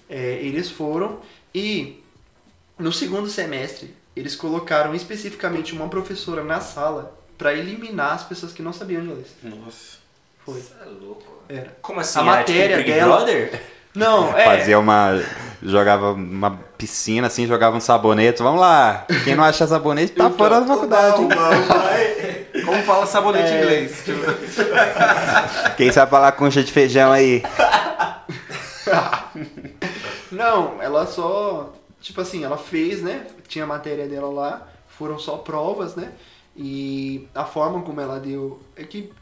[0.09, 1.20] É, eles foram
[1.55, 2.03] e
[2.78, 8.61] no segundo semestre eles colocaram especificamente uma professora na sala para eliminar as pessoas que
[8.62, 9.28] não sabiam inglês.
[9.42, 9.98] Nossa.
[10.44, 10.59] Foi.
[10.59, 11.42] Isso é louco.
[11.48, 11.76] Era.
[11.80, 12.18] Como assim?
[12.18, 13.62] A Era matéria tipo Big dela- Brother?
[13.95, 14.45] Não, é.
[14.45, 15.20] Fazia uma.
[15.62, 18.43] Jogava uma piscina assim, jogava um sabonete.
[18.43, 19.05] Vamos lá.
[19.24, 21.16] Quem não acha sabonete tá fora da faculdade.
[22.64, 23.55] Como fala sabonete É.
[23.55, 24.03] em inglês?
[24.05, 24.20] Tipo,
[25.76, 27.43] Quem sabe falar concha de feijão aí?
[30.30, 31.72] Não, ela só.
[32.01, 33.26] Tipo assim, ela fez, né?
[33.47, 36.12] Tinha a matéria dela lá, foram só provas, né?
[36.57, 38.61] E a forma como ela deu.
[38.76, 39.12] É que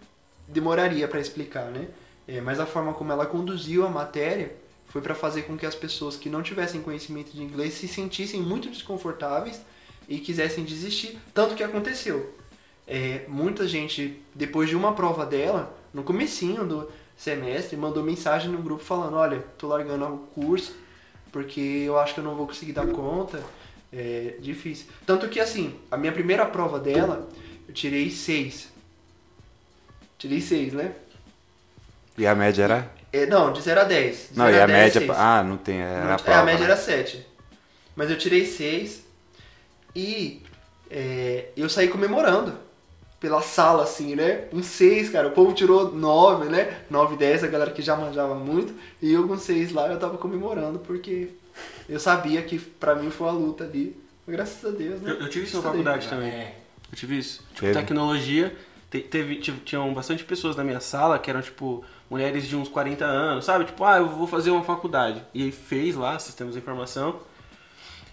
[0.47, 1.87] demoraria pra explicar, né?
[2.29, 4.55] É, mas a forma como ela conduziu a matéria
[4.89, 8.43] foi pra fazer com que as pessoas que não tivessem conhecimento de inglês se sentissem
[8.43, 9.61] muito desconfortáveis
[10.07, 11.19] e quisessem desistir.
[11.33, 12.35] Tanto que aconteceu.
[12.87, 18.63] É, muita gente, depois de uma prova dela, no comecinho do semestre, mandou mensagem no
[18.63, 20.75] grupo falando, olha, tô largando o curso,
[21.33, 23.43] porque eu acho que eu não vou conseguir dar conta,
[23.93, 24.87] é difícil.
[25.07, 27.29] Tanto que assim, a minha primeira prova dela,
[27.67, 28.69] eu tirei seis.
[30.19, 30.95] Tirei seis, né?
[32.19, 32.91] E a média era?
[33.13, 34.29] É, não, de 0 a 10.
[34.33, 35.01] De Não, e a 10, média.
[35.01, 35.11] seis.
[35.19, 35.81] Ah, não tem.
[35.81, 36.41] Era a é, prova.
[36.41, 36.73] a média né?
[36.73, 37.27] era 7.
[37.97, 39.03] Mas eu tirei 6
[39.95, 40.43] e
[40.91, 42.55] é, eu saí comemorando
[43.21, 44.45] pela sala, assim, né?
[44.53, 45.29] Um 6, cara.
[45.29, 46.79] O povo tirou 9, né?
[46.91, 48.75] 9, 10, a galera que já manjava muito.
[49.03, 51.31] E eu com 6 lá, eu tava comemorando porque
[51.89, 53.97] eu sabia que pra mim foi uma luta ali.
[54.27, 55.11] Graças a Deus, né?
[55.13, 56.29] Eu, eu tive isso na faculdade também.
[56.31, 56.55] É.
[56.93, 57.43] Eu tive isso.
[57.55, 57.73] Tipo, Teve?
[57.75, 58.55] tecnologia.
[58.91, 63.05] te- teve, tinham bastante pessoas na minha sala que eram, tipo, mulheres de uns 40
[63.05, 63.65] anos, sabe?
[63.65, 65.23] Tipo, ah, eu vou fazer uma faculdade.
[65.35, 67.17] E aí fez lá, sistemas de informação.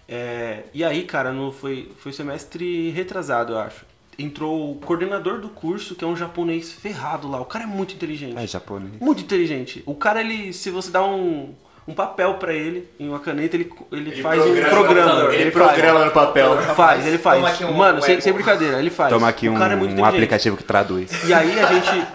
[0.08, 3.84] É, e aí, cara, no, foi, foi semestre retrasado, eu acho.
[4.18, 7.40] Entrou o coordenador do curso, que é um japonês ferrado lá.
[7.40, 8.36] O cara é muito inteligente.
[8.38, 8.94] É japonês.
[9.00, 9.82] Muito inteligente.
[9.84, 11.54] O cara, ele, se você dá um,
[11.86, 15.34] um papel pra ele, em uma caneta, ele, ele, faz um programa.
[15.34, 15.72] Ele faz.
[15.72, 16.56] programa no papel.
[16.74, 17.60] Faz, ele faz.
[17.60, 19.12] Um Mano, sem, sem brincadeira, ele faz.
[19.12, 21.10] Toma aqui O um, cara é muito um aplicativo que traduz.
[21.24, 22.06] E aí a gente,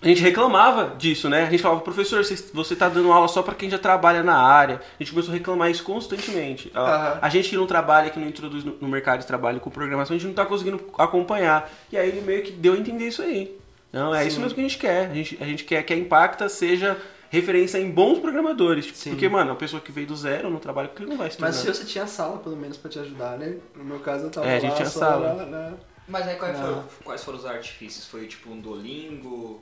[0.00, 1.42] a gente reclamava disso, né?
[1.44, 4.36] A gente falava, professor, você, você tá dando aula só pra quem já trabalha na
[4.36, 4.76] área.
[4.98, 6.70] A gente começou a reclamar isso constantemente.
[6.74, 7.18] A, Aham.
[7.22, 10.14] a gente que não trabalha, que não introduz no, no mercado de trabalho com programação,
[10.14, 11.68] a gente não tá conseguindo acompanhar.
[11.90, 13.58] E aí ele meio que deu a entender isso aí.
[13.92, 15.10] Não, é isso mesmo que a gente quer.
[15.10, 16.96] A gente, a gente quer que a Impacta seja
[17.30, 18.86] referência em bons programadores.
[18.86, 19.10] Tipo, Sim.
[19.10, 21.46] Porque, mano, a pessoa que veio do zero no trabalho, ele não vai estudar.
[21.48, 23.56] Mas se você tinha sala, pelo menos, pra te ajudar, né?
[23.74, 25.44] No meu caso, eu tava É, a gente lá tinha sala.
[25.46, 25.72] na-
[26.06, 28.06] Mas aí quais foram, quais foram os artifícios?
[28.06, 29.60] Foi tipo um Duolingo?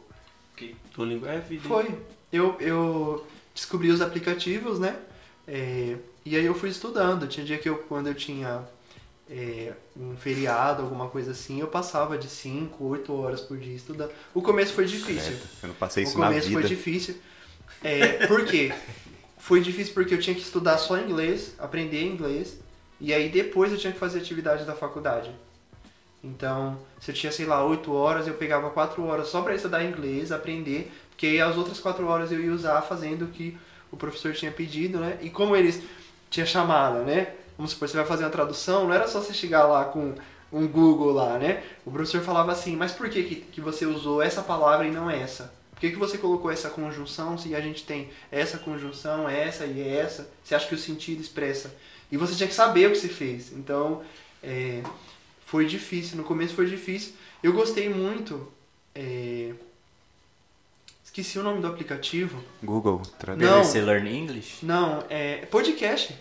[0.57, 0.75] Que...
[0.95, 1.69] Duolingo é vida.
[1.69, 1.95] Foi.
[2.33, 4.97] Eu, eu descobri os aplicativos, né?
[5.47, 7.29] É, e aí eu fui estudando.
[7.29, 8.65] Tinha dia que eu, quando eu tinha
[9.31, 14.11] é, um feriado, alguma coisa assim, eu passava de 5, 8 horas por dia estudando.
[14.35, 15.37] O começo foi difícil.
[15.63, 16.69] Eu não passei O isso na começo foi vida.
[16.69, 17.17] difícil.
[17.83, 18.73] É, por quê?
[19.39, 22.59] Foi difícil porque eu tinha que estudar só inglês, aprender inglês,
[23.01, 25.31] e aí depois eu tinha que fazer atividade da faculdade.
[26.27, 29.85] Então, se eu tinha, sei lá, 8 horas, eu pegava 4 horas só para estudar
[29.85, 33.57] inglês, aprender, porque as outras 4 horas eu ia usar fazendo o que
[33.91, 35.19] o professor tinha pedido, né?
[35.23, 35.83] E como eles
[36.29, 37.35] tinha chamada, né?
[37.57, 40.15] Vamos supor, você vai fazer uma tradução, não era só você chegar lá com
[40.53, 41.63] um Google lá, né?
[41.85, 45.09] O professor falava assim, mas por que, que, que você usou essa palavra e não
[45.09, 45.55] essa?
[45.73, 49.87] Por que, que você colocou essa conjunção se a gente tem essa conjunção, essa e
[49.87, 50.29] essa?
[50.43, 51.75] Você acha que o sentido expressa?
[52.11, 53.53] E você tinha que saber o que você fez.
[53.53, 54.03] Então,
[54.43, 54.83] é,
[55.47, 56.19] foi difícil.
[56.19, 57.15] No começo foi difícil.
[57.43, 58.53] Eu gostei muito.
[58.95, 59.53] é,
[61.03, 62.43] Esqueci o nome do aplicativo.
[62.63, 63.49] Google, traduz.
[63.49, 63.61] Não.
[63.61, 64.67] BBC Learn English?
[64.67, 66.15] Não, é podcast.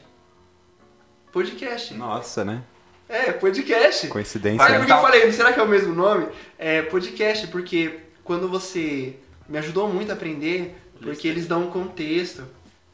[1.34, 1.94] Podcast.
[1.96, 2.64] Nossa, né?
[3.10, 4.08] É, podcast.
[4.08, 4.60] Coincidência.
[4.60, 4.80] Sabe né?
[4.80, 6.28] por que eu falei, será que é o mesmo nome?
[6.58, 9.18] É podcast, porque quando você.
[9.50, 12.44] Me ajudou muito a aprender, porque eles dão um contexto.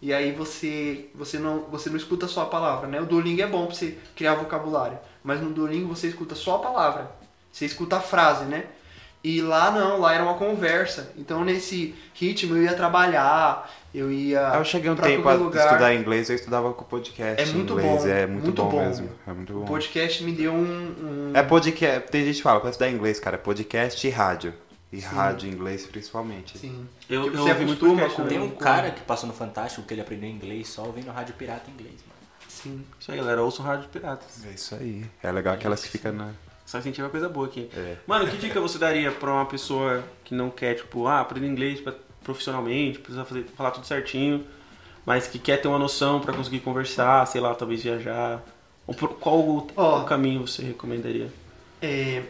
[0.02, 3.00] E aí você você não, você não escuta só a palavra, né?
[3.00, 4.98] O Duolingo é bom pra você criar vocabulário.
[5.24, 7.12] Mas no Duolingo você escuta só a palavra.
[7.52, 8.66] Você escuta a frase, né?
[9.24, 11.12] E lá não, lá era uma conversa.
[11.16, 14.40] Então nesse ritmo eu ia trabalhar, eu ia.
[14.56, 15.66] Eu cheguei um pra tempo a lugar.
[15.68, 17.40] estudar inglês, eu estudava com podcast.
[17.42, 18.02] É muito inglês.
[18.04, 18.80] bom, É muito, muito bom, bom.
[18.88, 19.10] mesmo.
[19.28, 19.66] É muito O bom.
[19.66, 20.58] podcast me deu um.
[20.58, 22.10] um- É podcast.
[22.10, 24.54] Tem gente que fala, pra estudar inglês, cara, é podcast e rádio.
[24.92, 25.08] E Sim.
[25.08, 26.58] rádio em inglês principalmente.
[26.58, 26.86] Sim.
[27.10, 28.40] Eu, Que eu muito acostuma podcast com- também.
[28.40, 31.70] Tem um cara que passou no Fantástico que ele aprendeu inglês só ouvindo rádio pirata
[31.70, 32.11] em inglês, mano.
[32.64, 32.84] Sim.
[33.00, 33.42] Isso aí, galera.
[33.44, 34.46] Ouçam Rádio Piratas.
[34.46, 35.06] É isso aí.
[35.24, 36.32] É legal aquelas que ficam na.
[36.66, 37.70] Só incentiva coisa boa aqui.
[37.76, 37.98] É.
[38.08, 41.82] Mano, que dica você daria pra uma pessoa que não quer, tipo, ah, aprender inglês
[41.82, 41.94] pra-
[42.24, 44.46] profissionalmente, precisa fazer, falar tudo certinho,
[45.06, 48.42] mas que quer ter uma noção pra conseguir conversar, sei lá, talvez viajar?
[48.88, 50.02] Ou por- qual o, Ó.
[50.02, 51.30] o caminho você recomendaria?
[51.82, 52.24] É,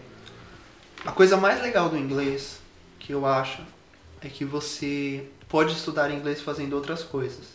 [1.05, 2.59] A coisa mais legal do inglês,
[2.99, 3.61] que eu acho,
[4.21, 7.47] é que você pode estudar inglês fazendo outras coisas.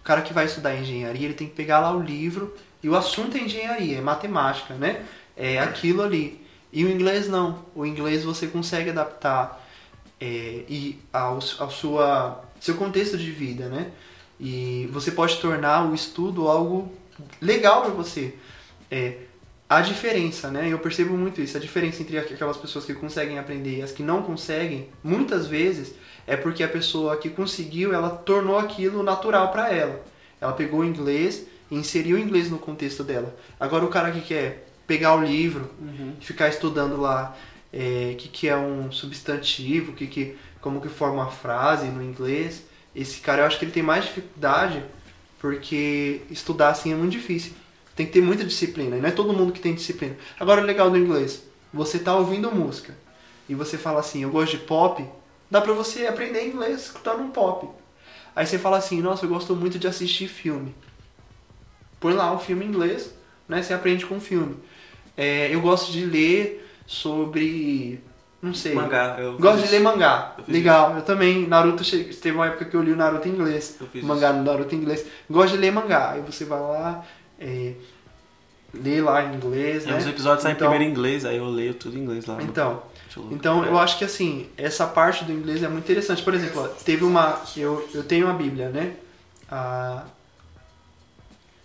[0.00, 2.96] O cara que vai estudar engenharia, ele tem que pegar lá o livro e o
[2.96, 5.04] assunto é engenharia, é matemática, né?
[5.36, 6.44] É aquilo ali.
[6.72, 7.64] E o inglês não.
[7.74, 9.60] O inglês você consegue adaptar
[10.20, 13.90] é, e ao, ao sua, seu contexto de vida, né?
[14.38, 16.92] E você pode tornar o estudo algo
[17.40, 18.34] legal para você.
[18.90, 19.18] É,
[19.70, 20.68] a diferença, né?
[20.68, 21.56] Eu percebo muito isso.
[21.56, 25.94] A diferença entre aquelas pessoas que conseguem aprender e as que não conseguem, muitas vezes,
[26.26, 30.04] é porque a pessoa que conseguiu, ela tornou aquilo natural para ela.
[30.40, 33.32] Ela pegou o inglês e inseriu o inglês no contexto dela.
[33.60, 36.14] Agora o cara que quer pegar o livro Uhum.
[36.20, 37.36] ficar estudando lá
[37.72, 42.64] o que, que é um substantivo, que, que, como que forma uma frase no inglês,
[42.92, 44.82] esse cara eu acho que ele tem mais dificuldade
[45.38, 47.52] porque estudar assim é muito difícil.
[48.00, 50.16] Tem que ter muita disciplina, e não é todo mundo que tem disciplina.
[50.38, 52.96] Agora o legal do inglês, você tá ouvindo música
[53.46, 55.04] e você fala assim, eu gosto de pop,
[55.50, 57.68] dá pra você aprender inglês escutando um pop.
[58.34, 60.74] Aí você fala assim, nossa, eu gosto muito de assistir filme.
[62.00, 63.14] Põe lá um filme em inglês,
[63.46, 63.62] né?
[63.62, 64.56] Você aprende com o filme.
[65.14, 68.02] É, eu gosto de ler sobre.
[68.40, 68.72] Não sei.
[68.74, 69.16] Mangá.
[69.18, 70.36] Eu Gosto de ler mangá.
[70.38, 71.46] Eu Legal, eu também.
[71.46, 73.78] Naruto teve uma época que eu li o Naruto em inglês.
[74.02, 75.04] Mangá no Naruto em inglês.
[75.28, 76.12] Gosto de ler mangá.
[76.12, 77.04] Aí você vai lá,
[77.40, 77.72] é,
[78.74, 79.96] lê lá em inglês, E né?
[79.98, 82.36] os episódios saem Então- primeiro em inglês, aí eu leio tudo em inglês lá.
[82.36, 82.82] no- Então,
[83.16, 86.22] eu- então eu acho que assim, essa parte do inglês é muito interessante.
[86.22, 87.40] Por exemplo, ó, teve uma.
[87.56, 88.94] Eu, eu tenho a Bíblia, né?
[89.50, 90.04] A,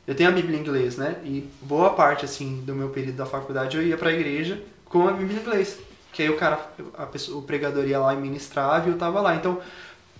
[0.08, 1.18] eu tenho a Bíblia em inglês, né?
[1.24, 5.12] E boa parte, assim, do meu período da faculdade eu ia pra igreja com a
[5.12, 5.78] Bíblia em inglês.
[6.12, 6.60] Que aí o cara,
[6.98, 9.36] a pessoa, o pregador ia lá e ministrava e eu tava lá.
[9.36, 9.60] Então,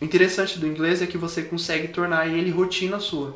[0.02, 3.36] o interessante do inglês é que você consegue tornar ele rotina sua.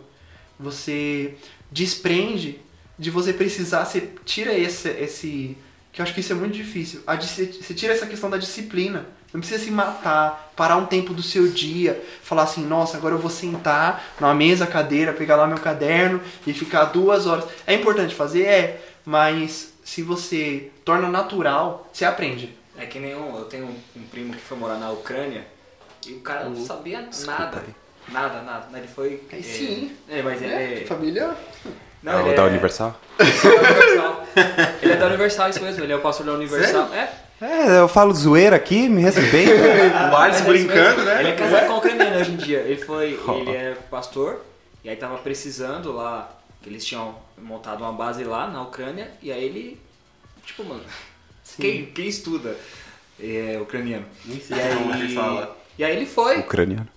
[0.60, 1.36] Você
[1.72, 2.60] desprende
[2.98, 5.58] de você precisar, você tira esse, esse
[5.92, 7.02] que eu acho que isso é muito difícil.
[7.08, 9.06] A, dis- você tira essa questão da disciplina.
[9.32, 13.20] Não precisa se matar, parar um tempo do seu dia, falar assim, nossa, agora eu
[13.20, 17.46] vou sentar numa mesa, cadeira, pegar lá meu caderno e ficar duas horas.
[17.68, 18.44] É importante fazer?
[18.46, 22.58] É, mas se você torna natural, você aprende.
[22.76, 25.46] É que nem um, eu tenho um, um primo que foi morar na Ucrânia
[26.08, 27.60] e o cara não sabia nada.
[27.68, 27.74] aí.
[28.12, 28.78] Nada, nada.
[28.78, 29.22] Ele foi.
[29.32, 29.96] Aí é, sim.
[30.10, 30.86] É, mas ele.
[30.86, 31.36] Família.
[32.02, 33.00] Não, É ele o da é- Universal?
[33.20, 34.24] É Universal.
[34.82, 35.84] Ele é da Universal, isso mesmo.
[35.84, 36.94] Ele é o pastor da Universal.
[36.94, 37.10] É.
[37.42, 39.54] É, eu falo zoeira aqui, me respeita.
[40.12, 41.20] O Alisson Mas é brincando, né?
[41.22, 42.60] Ele é casado com a ucraniana hoje em dia.
[42.60, 43.18] Ele foi.
[43.42, 44.44] Ele é pastor
[44.84, 46.36] e aí tava precisando lá.
[46.62, 49.80] Que eles tinham montado uma base lá na Ucrânia e aí ele.
[50.46, 50.84] Tipo, mano.
[51.58, 52.56] Quem, quem estuda
[53.18, 54.06] é ucraniano.
[54.26, 55.58] Nem sei E como ele aí, fala.
[55.78, 56.40] e aí ele foi.
[56.40, 56.88] Ucraniano.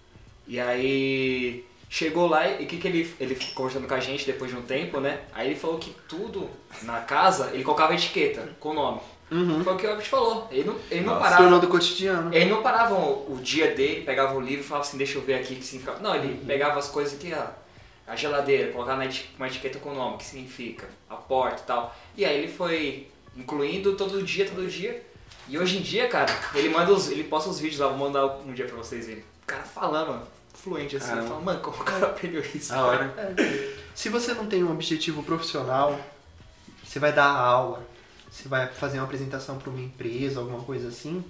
[0.46, 4.50] E aí chegou lá e o que, que ele, ele conversando com a gente depois
[4.50, 5.20] de um tempo, né?
[5.32, 6.48] Aí ele falou que tudo
[6.82, 9.00] na casa ele colocava etiqueta com o nome.
[9.30, 9.64] Uhum.
[9.64, 10.46] Foi o que o Albert falou.
[10.50, 11.42] Ele não, ele não parava.
[11.42, 12.34] tornou do cotidiano.
[12.34, 15.22] Ele não parava o, o dia dele, pegava o livro e falava assim, deixa eu
[15.22, 15.98] ver aqui o que significa.
[16.00, 17.46] Não, ele pegava as coisas aqui, ó,
[18.06, 19.02] a geladeira, colocava
[19.38, 21.96] uma etiqueta com o nome, o que significa, a porta e tal.
[22.16, 25.02] E aí ele foi incluindo todo dia, todo dia.
[25.48, 28.26] E hoje em dia, cara, ele manda os, ele posta os vídeos lá, vou mandar
[28.46, 29.24] um dia pra vocês verem.
[29.42, 31.28] O cara falando, fluente assim, Caramba.
[31.28, 32.70] fala, mano, como o cara aprendeu isso?
[32.72, 33.14] Da hora.
[33.94, 35.98] Se você não tem um objetivo profissional,
[36.84, 37.86] você vai dar aula,
[38.30, 41.24] você vai fazer uma apresentação para uma empresa, alguma coisa assim,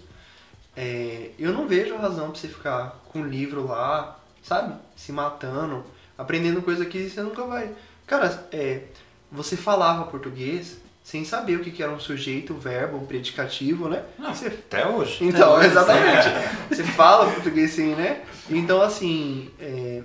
[0.77, 4.75] é, eu não vejo razão pra você ficar com um livro lá, sabe?
[4.97, 5.85] Se matando,
[6.17, 7.75] aprendendo coisa que você nunca vai.
[8.07, 8.85] Cara, é,
[9.31, 14.03] você falava português sem saber o que que era um sujeito, verbo, um predicativo, né?
[14.19, 15.25] Você Até hoje.
[15.25, 16.29] então, exatamente.
[16.69, 18.23] Você fala português sim, né?
[18.49, 20.03] Então, assim, é,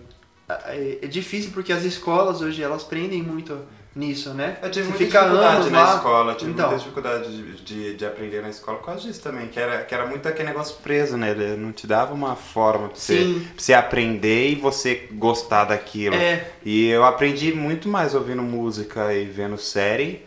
[0.49, 3.59] é, é difícil porque as escolas hoje, elas prendem muito
[3.97, 4.57] nisso, né?
[4.61, 5.95] Eu tive Você muita fica dificuldade na lá.
[5.95, 6.65] escola, eu tive Então.
[6.67, 9.93] muita dificuldade de, de, de aprender na escola por causa disso também, que era, que
[9.93, 11.31] era muito aquele negócio preso, né?
[11.31, 13.15] Ele não te dava uma forma pra você,
[13.53, 16.15] pra você aprender e você gostar daquilo.
[16.15, 20.23] É, E eu aprendi muito mais ouvindo música e vendo série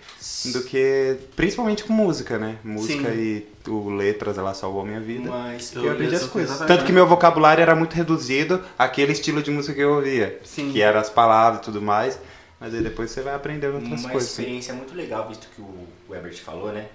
[0.53, 1.17] do que.
[1.37, 2.57] Principalmente com música, né?
[2.65, 3.19] Música Sim.
[3.19, 5.29] e o letras, ela salvou a minha vida.
[5.31, 6.51] Mas Eu aprendi as coisas.
[6.51, 6.77] exatamente.
[6.79, 10.41] Tanto que meu vocabulário era muito reduzido àquele estilo de música que eu ouvia.
[10.45, 10.73] Sim.
[10.73, 12.19] Que eram as palavras e tudo mais.
[12.61, 14.31] Mas aí depois você vai aprendendo outras uma coisas.
[14.31, 14.43] sim.
[14.43, 16.89] experiência muito legal, visto que o Herbert falou, né?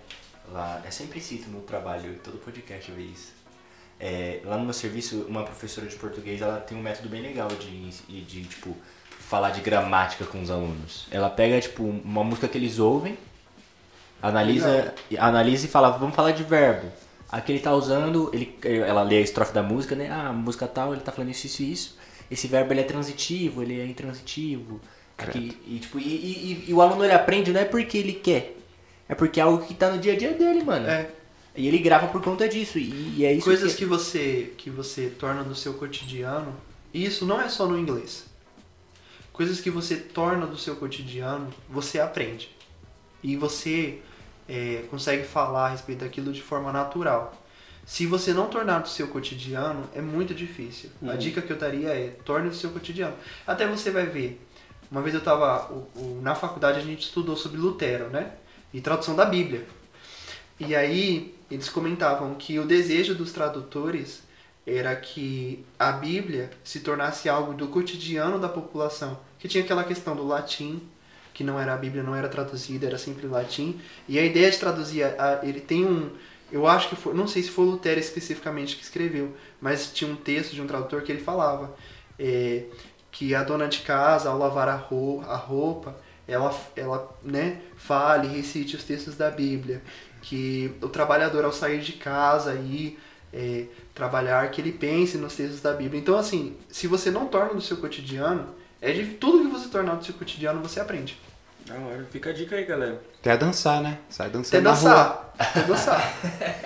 [0.52, 3.34] Lá, é sempre cito no trabalho, todo podcast eu vejo isso.
[4.00, 7.48] É, lá no meu serviço, uma professora de português, ela tem um método bem legal
[7.48, 7.90] de,
[8.22, 8.76] de, tipo,
[9.10, 11.08] falar de gramática com os alunos.
[11.10, 13.18] Ela pega, tipo, uma música que eles ouvem,
[14.22, 16.92] analisa, analisa e fala, vamos falar de verbo.
[17.32, 20.10] Aqui ele tá usando, ele, ela lê a estrofe da música, né?
[20.12, 21.98] Ah, a música tal, ele tá falando isso, isso e isso.
[22.30, 24.80] Esse verbo ele é transitivo, ele é intransitivo.
[25.66, 28.56] E, tipo, e, e- e- o aluno ele aprende não é porque ele quer,
[29.08, 30.88] é porque é algo que tá no dia a dia dele, mano.
[30.88, 31.10] é.
[31.58, 32.78] E ele grava por conta disso.
[32.78, 33.78] E, e é isso Coisas que...
[33.80, 36.54] que você que você torna do seu cotidiano.
[36.94, 38.26] E isso não é só no inglês.
[39.32, 42.50] Coisas que você torna do seu cotidiano, você aprende.
[43.24, 44.00] E você
[44.50, 47.42] é, consegue falar a respeito daquilo de forma natural.
[47.86, 50.90] Se você não tornar do seu cotidiano, é muito difícil.
[51.02, 51.18] A Uhum.
[51.18, 53.16] dica que eu daria é torne do seu cotidiano.
[53.48, 54.45] Até você vai ver.
[54.96, 55.70] Uma vez eu estava
[56.22, 58.32] na faculdade a gente estudou sobre Lutero, né?
[58.74, 59.68] E tradução da Bíblia.
[60.58, 64.24] E aí eles comentavam que o desejo dos tradutores
[64.66, 69.20] era que a Bíblia se tornasse algo do cotidiano da população.
[69.38, 70.82] Que tinha aquela questão do latim,
[71.34, 73.82] que não era a Bíblia, não era traduzida, era sempre latim.
[74.08, 76.10] E a ideia de traduzir, a- ele tem um,
[76.50, 80.16] eu acho que foi, não sei se foi Lutero especificamente que escreveu, mas tinha um
[80.16, 81.76] texto de um tradutor que ele falava
[82.18, 82.64] é,
[83.18, 85.96] que a dona de casa, ao lavar a, ro- a roupa,
[86.28, 89.82] ela, ela né, fale, recite os textos da Bíblia.
[90.22, 93.00] Que o trabalhador, ao sair de casa e
[93.32, 95.98] é, trabalhar, que ele pense nos textos da Bíblia.
[96.02, 99.96] Então, assim, se você não torna do seu cotidiano, é de tudo que você tornar
[99.96, 101.18] do seu cotidiano, você aprende.
[101.68, 102.06] Da hora.
[102.12, 103.00] Fica a dica aí, galera.
[103.20, 103.98] Até dançar, né?
[104.10, 104.90] Sai Até dançando na rua.
[104.90, 105.34] dançar.
[105.40, 106.14] Até dançar.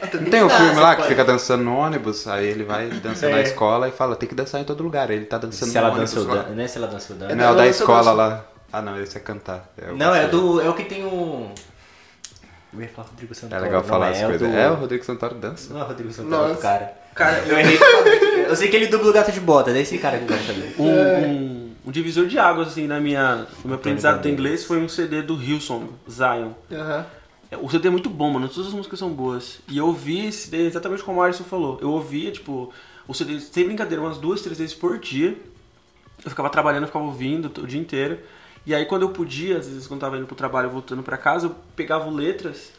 [0.02, 3.32] Até Não tem um filme lá que fica dançando no ônibus, aí ele vai dançando
[3.32, 3.44] na É.
[3.44, 5.10] escola e fala, tem que dançar em todo lugar.
[5.10, 6.44] Aí ele tá dançando Se no ela ônibus dan...
[6.50, 6.68] né?
[6.68, 7.30] Se ela dançou, dan...
[7.30, 8.14] É Não, é o Não, da dança, escola dança.
[8.14, 8.46] lá.
[8.72, 9.72] Ah não, esse é cantar.
[9.78, 10.62] É o Não, é do.
[10.62, 11.50] É o que tem um.
[12.72, 13.62] Eu ia falar Rodrigo É Santoro.
[13.64, 14.48] legal não, falar é, as é o coisas.
[14.52, 15.74] do- É, o Rodrigo Santoro dança.
[15.74, 16.62] Não é o Rodrigo Santoro, é Nossa.
[16.62, 16.94] cara.
[17.16, 17.80] Cara, Eu errei.
[18.48, 20.44] Eu sei que ele dubla o gato de bota, é esse cara que eu quero
[20.46, 20.76] saber.
[20.78, 24.88] um, um, divisor de águas, assim, na minha, no meu aprendizado do inglês foi um
[24.88, 26.52] CD do Hillsong, Zion.
[27.52, 28.48] É, O CD é muito bom, mano.
[28.48, 29.60] Todas as músicas são boas.
[29.68, 31.80] E eu ouvi esse CD exatamente como o Alisson falou.
[31.82, 32.72] Eu ouvia, tipo,
[33.08, 35.36] o CD, sem brincadeira, umas duas, três vezes por dia.
[36.24, 38.20] Eu ficava trabalhando, eu ficava ouvindo o dia inteiro.
[38.66, 41.18] E aí, quando eu podia, às vezes, quando eu tava indo pro trabalho voltando pra
[41.18, 42.72] casa, eu pegava letras,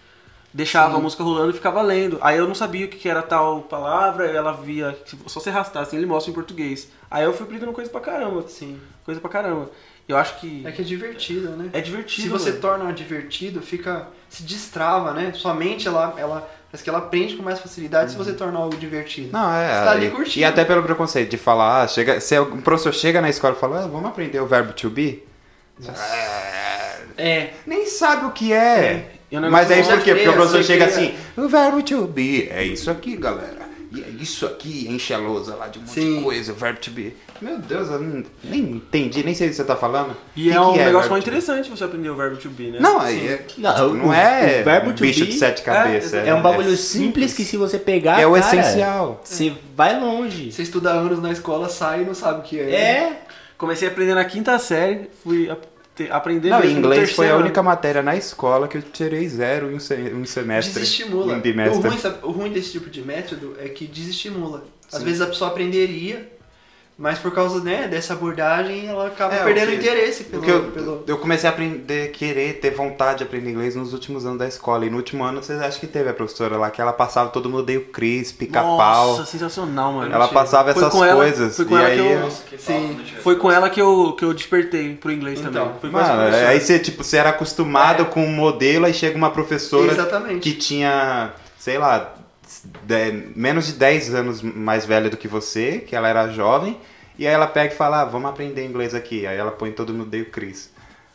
[0.52, 2.18] deixava a música rolando e ficava lendo.
[2.20, 4.96] Aí eu não sabia o que era tal palavra, aí ela via,
[5.26, 6.88] só se arrastar, assim, ele mostra em português.
[7.10, 8.44] Aí eu fui aprendendo coisa pra caramba.
[8.48, 8.80] Sim.
[9.04, 9.70] Coisa pra caramba.
[10.08, 11.70] Eu acho que É que é divertido, né?
[11.72, 12.22] é divertido.
[12.22, 12.60] Se você mano.
[12.62, 14.08] torna divertido, fica.
[14.28, 15.32] se destrava, né?
[15.34, 16.48] Sua mente, ela, ela.
[16.70, 19.30] Parece que ela aprende com mais facilidade se você torna algo divertido.
[19.32, 19.66] Não, é.
[19.68, 20.38] Você tá ali e- curtindo.
[20.40, 23.60] E até pelo preconceito de falar, ah, chega, se um professor chega na escola e
[23.60, 25.24] fala, ah, vamos aprender o verbo to be.
[27.16, 27.50] É.
[27.66, 28.92] Nem sabe o que é.
[28.92, 29.19] Negócio
[29.50, 30.14] Mas aí por quê?
[30.14, 33.70] Porque o professor chega assim, o verbo to be é isso aqui, galera.
[33.92, 36.18] E é isso aqui, enche a lousa lá de um monte Sim.
[36.18, 37.12] de coisa, o verbo to be.
[37.42, 40.16] Meu Deus, eu não- nem entendi, nem sei o que você tá falando.
[40.36, 41.36] E Que é um que negócio verbo mais to be?
[41.38, 42.78] interessante você aprender o verbo to be, né?
[42.80, 45.62] Não, aí é, Não, tipo, o- não é o verbo to bicho be de sete
[45.62, 46.12] cabeças.
[46.14, 48.20] É um bagulho simples que se você pegar.
[48.20, 49.20] É o cara, essencial.
[49.24, 50.52] Você vai longe.
[50.52, 52.70] Você estuda anos na escola, sai e não sabe o que é.
[52.72, 53.22] É.
[53.58, 55.56] Comecei a aprender na quinta série, fui a-
[56.10, 59.80] aprender Não, inglês foi a única matéria na escola que eu tirei zero em um,
[59.80, 59.94] se-
[60.26, 60.74] semestre.
[60.74, 61.34] Desestimula.
[61.34, 61.38] Um
[61.78, 64.64] O ruim, sabe- o ruim desse tipo de método é que desestimula.
[64.92, 65.04] Às Sim.
[65.04, 66.30] vezes a pessoa aprenderia,
[67.00, 70.42] mas por causa né, dessa abordagem ela acaba É, o perdendo que- interesse pelo.
[70.42, 71.04] Porque eu, pelo...
[71.06, 74.84] eu comecei a aprender, querer, ter vontade de aprender inglês nos últimos anos da escola.
[74.84, 77.48] E no último ano, vocês acham que teve a professora lá, que ela passava todo
[77.48, 78.76] mundo odeia o Cris, pica-pau.
[79.16, 80.14] Nossa, sensacional, mano.
[80.14, 81.56] Ela passava Foi essas com ela- coisas.
[81.56, 81.98] foi com e ela aí.
[81.98, 82.88] que eu- Nossa, que Sim.
[82.88, 85.78] né, Foi com ela que eu, que eu despertei pro inglês Então, também.
[85.80, 86.48] Foi Mano, professora.
[86.50, 90.40] aí você, tipo, você era acostumado com um modelo, aí chega uma professora Exatamente.
[90.40, 92.14] que tinha, sei lá,
[92.84, 96.76] de- menos de 10 anos mais velha do que você, que ela era jovem,
[97.20, 99.26] e aí ela pega e fala, ah, vamos aprender inglês aqui.
[99.26, 100.70] Aí ela põe todo mundo odeia o Cris.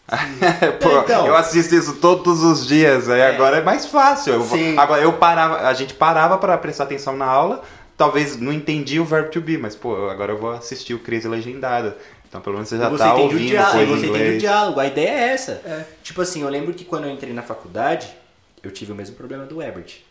[0.79, 1.25] Pô, Então.
[1.25, 4.33] eu assisto isso todos os dias, aí agora é mais fácil.
[4.33, 4.77] Eu Sim.
[4.77, 7.63] agora eu parava, a gente parava para prestar atenção na aula,
[7.97, 11.25] talvez não entendia o verbo to be, mas pô, agora eu vou assistir o Cris
[11.25, 11.91] legendado.
[12.29, 14.79] Então pelo menos você já você tá ouvindo diálogo, coisa você entende o diálogo.
[14.79, 15.53] A ideia é essa.
[15.65, 15.85] É.
[16.03, 18.15] Tipo assim, eu lembro que quando eu entrei na faculdade,
[18.61, 20.01] eu tive o mesmo problema do Ebert.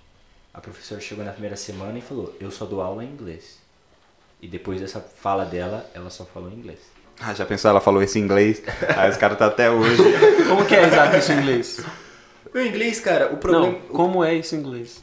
[0.52, 3.62] A professora chegou na primeira semana e falou: Eu só dou aula em inglês.
[4.44, 6.78] E depois dessa fala dela, ela só falou em inglês.
[7.18, 7.70] Ah, já pensou?
[7.70, 8.62] Ela falou esse em inglês.
[8.94, 9.96] Aí os caras tá até hoje.
[10.46, 11.80] Como que é exato isso em inglês?
[12.54, 13.68] O inglês, cara, o problema.
[13.68, 15.02] Não, como é isso em inglês?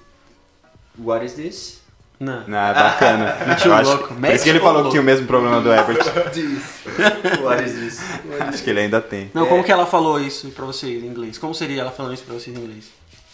[1.00, 1.82] What is this?
[2.20, 2.48] Não.
[2.48, 3.36] Não, é bacana.
[3.66, 4.92] Eu acho- louco, Por isso que ele falou que louco.
[4.92, 5.98] tinha o mesmo problema do Herbert.
[7.44, 8.00] What is this?
[8.42, 9.32] acho que ele ainda tem.
[9.34, 11.40] Não, como que ela falou isso pra vocês em inglês?
[11.40, 12.86] Como seria ela falando isso pra vocês em inglês?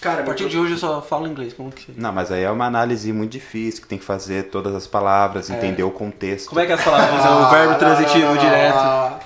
[0.08, 1.94] Cara, A partir de hoje eu só falo inglês, como que?
[1.98, 5.50] Não, mas aí é uma análise muito difícil, que tem que fazer todas as palavras,
[5.50, 6.48] entender o contexto.
[6.48, 8.78] Como é que as palavras usam o verbo transitivo direto?
[8.78, 9.20] Ah,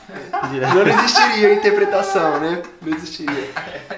[0.51, 0.73] direto?
[0.73, 2.63] Não existiria interpretação, né?
[2.81, 3.49] Não existiria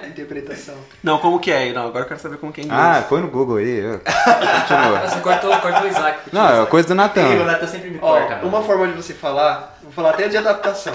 [0.06, 0.74] interpretação.
[1.02, 1.72] Não, como que é?
[1.72, 2.80] Não, agora eu quero saber como que é inglês.
[2.82, 3.80] Ah, põe no Google aí.
[3.80, 5.08] Continua.
[5.08, 6.18] Você cortou, cortou o Isaac.
[6.32, 7.44] Não, é coisa do o Natan.
[7.46, 8.36] Natan sempre me Ó, corta.
[8.36, 8.48] mano.
[8.48, 10.94] uma forma de você falar, vou falar até de adaptação.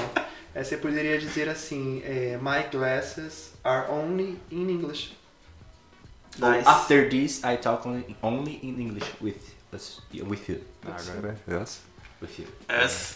[0.54, 5.18] É, você poderia dizer assim, é, my glasses are only in English.
[6.38, 6.68] Nice.
[6.68, 9.36] After this, I talk only, only in English with,
[9.74, 10.62] us- with you.
[10.86, 11.80] Agora, nossa,
[12.22, 12.48] With you.
[12.68, 13.16] Essa.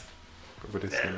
[0.60, 1.18] ficou parecendo.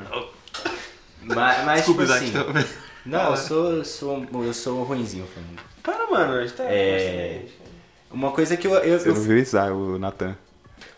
[1.22, 2.26] Mas, mas tipo Desculpa, assim...
[2.28, 2.46] Isaac.
[2.46, 2.66] também.
[3.06, 5.60] Não, eu sou, eu sou, eu sou ruinzinho, Flamengo.
[5.82, 6.32] Para, mano.
[6.34, 6.64] A gente tá...
[6.64, 7.44] É...
[8.10, 8.74] Uma coisa que eu...
[8.74, 10.36] eu, Você eu- não viu isso, ah, o Nathan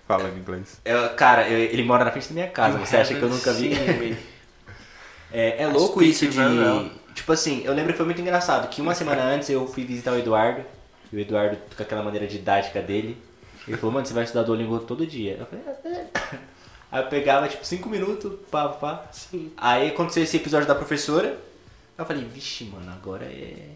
[0.06, 0.80] falando inglês.
[0.84, 2.78] eu- cara, eu- ele mora na frente da minha casa.
[2.78, 4.16] Você acha que eu nunca vi?
[5.30, 6.38] É, é louco isso de.
[7.14, 10.12] Tipo assim, eu lembro que foi muito engraçado que uma semana antes eu fui visitar
[10.12, 10.64] o Eduardo.
[11.12, 13.16] E o Eduardo, com aquela maneira didática dele,
[13.66, 15.36] ele falou, mano, você vai estudar Duolingo todo dia.
[15.38, 16.06] Eu falei, "Ah, é."
[16.90, 19.06] Aí eu pegava, tipo, 5 minutos, pá, pá.
[19.12, 19.52] Sim.
[19.56, 21.38] Aí aconteceu esse episódio da professora.
[21.96, 23.74] Eu falei, vixe, mano, agora é.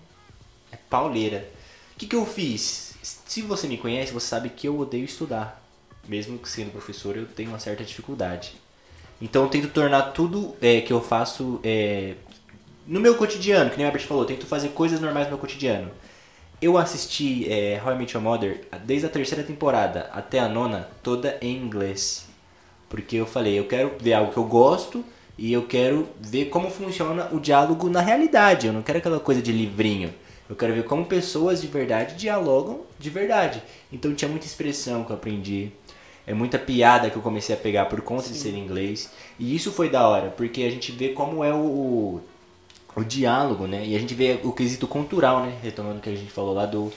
[0.71, 1.47] É pauleira.
[1.95, 2.95] O que, que eu fiz?
[3.03, 5.63] Se você me conhece, você sabe que eu odeio estudar.
[6.09, 8.55] Mesmo que sendo professor, eu tenho uma certa dificuldade.
[9.21, 12.15] Então eu tento tornar tudo é, que eu faço é,
[12.87, 15.39] no meu cotidiano, que nem o Herbert falou, eu tento fazer coisas normais no meu
[15.39, 15.91] cotidiano.
[16.63, 20.89] Eu assisti é, How I Met Your Mother desde a terceira temporada até a nona,
[21.03, 22.29] toda em inglês.
[22.89, 25.05] Porque eu falei, eu quero ver algo que eu gosto
[25.37, 28.69] e eu quero ver como funciona o diálogo na realidade.
[28.69, 30.15] Eu não quero aquela coisa de livrinho.
[30.49, 33.61] Eu quero ver como pessoas de verdade dialogam de verdade.
[33.93, 35.73] Então tinha muita expressão que eu aprendi.
[36.25, 39.11] É muita piada que eu comecei a pegar por conta de ser inglês.
[39.37, 42.21] E isso foi da hora, porque a gente vê como é o, o,
[42.95, 43.83] o diálogo, né?
[43.87, 45.55] E a gente vê o quesito cultural, né?
[45.63, 46.93] Retomando o que a gente falou lá do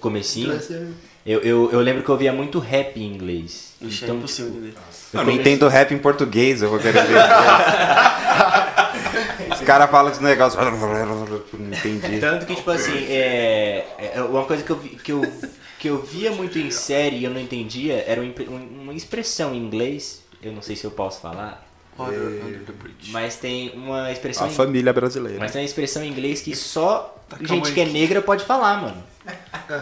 [0.00, 0.46] comecinho.
[0.54, 0.86] Inglês é-
[1.24, 3.74] Eu, eu, eu lembro que eu via muito rap em inglês.
[3.80, 4.74] Ixi, é então, impossível entender.
[5.14, 7.16] Eu não entendo rap em português, eu vou querer ver.
[9.52, 10.58] Os caras falam esse negócio.
[10.60, 12.18] Não entendi.
[12.20, 15.32] Tanto que, tipo assim, é, é uma coisa que eu, vi- que, eu,
[15.78, 20.22] que eu via muito em série e eu não entendia era uma expressão em inglês.
[20.42, 21.64] Eu não sei se eu posso falar,
[21.98, 23.10] Under, under the bridge.
[23.10, 25.38] mas tem uma expressão A em, família brasileira.
[25.38, 28.80] mas tem uma expressão em inglês que só calma gente que é negra pode falar,
[28.80, 29.02] mano.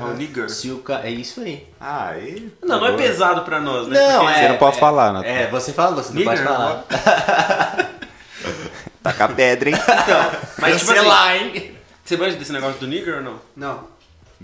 [0.03, 0.51] Oh, nigger.
[0.51, 1.01] Se o ca...
[1.03, 1.67] É isso aí.
[1.81, 2.53] Ah, e...
[2.63, 3.99] Não, não é pesado pra nós, né?
[3.99, 4.43] Não, Porque- é.
[4.43, 5.29] Você não pode é- falar, Nathan.
[5.29, 6.85] É, você fala, você não Nigger, pode falar.
[9.03, 9.77] Taca a pedra, hein?
[9.77, 11.75] Então, mas tipo assim, Cancelar, hein?
[12.05, 13.41] você manja desse negócio do nigger ou não?
[13.57, 13.85] Não.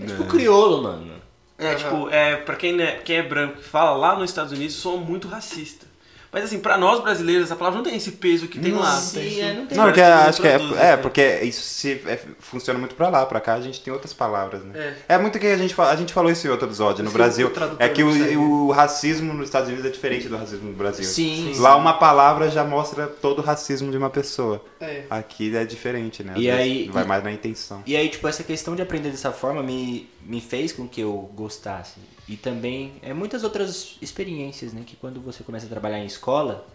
[0.01, 1.11] É tipo crioulo, mano.
[1.59, 4.75] É, tipo, é, pra quem é, quem é branco que fala lá nos Estados Unidos,
[4.75, 5.86] sou muito racista.
[6.31, 8.95] Mas assim, pra nós brasileiros, essa palavra não tem esse peso que tem lá.
[8.97, 9.77] Sim, é, não tem.
[9.77, 10.59] Não, porque acho que é,
[10.91, 14.13] é porque isso se, é, funciona muito pra lá, pra cá a gente tem outras
[14.13, 14.95] palavras, né?
[15.07, 15.15] É.
[15.15, 17.03] É, muito que a gente fala, a gente falou isso em outro episódio.
[17.03, 20.37] No Esse Brasil, é que não o, o racismo nos Estados Unidos é diferente do
[20.37, 21.05] racismo no Brasil.
[21.05, 21.59] Sim, sim.
[21.61, 24.63] Lá uma palavra já mostra todo o racismo de uma pessoa.
[24.79, 25.03] É.
[25.09, 26.33] Aqui é diferente, né?
[26.35, 27.81] Às E aí- vai mais na intenção.
[27.85, 31.29] E aí, tipo, essa questão de aprender dessa forma me, me fez com que eu
[31.33, 31.95] gostasse.
[32.27, 34.83] E também é muitas outras experiências, né?
[34.85, 36.67] Que quando você começa a trabalhar em escola,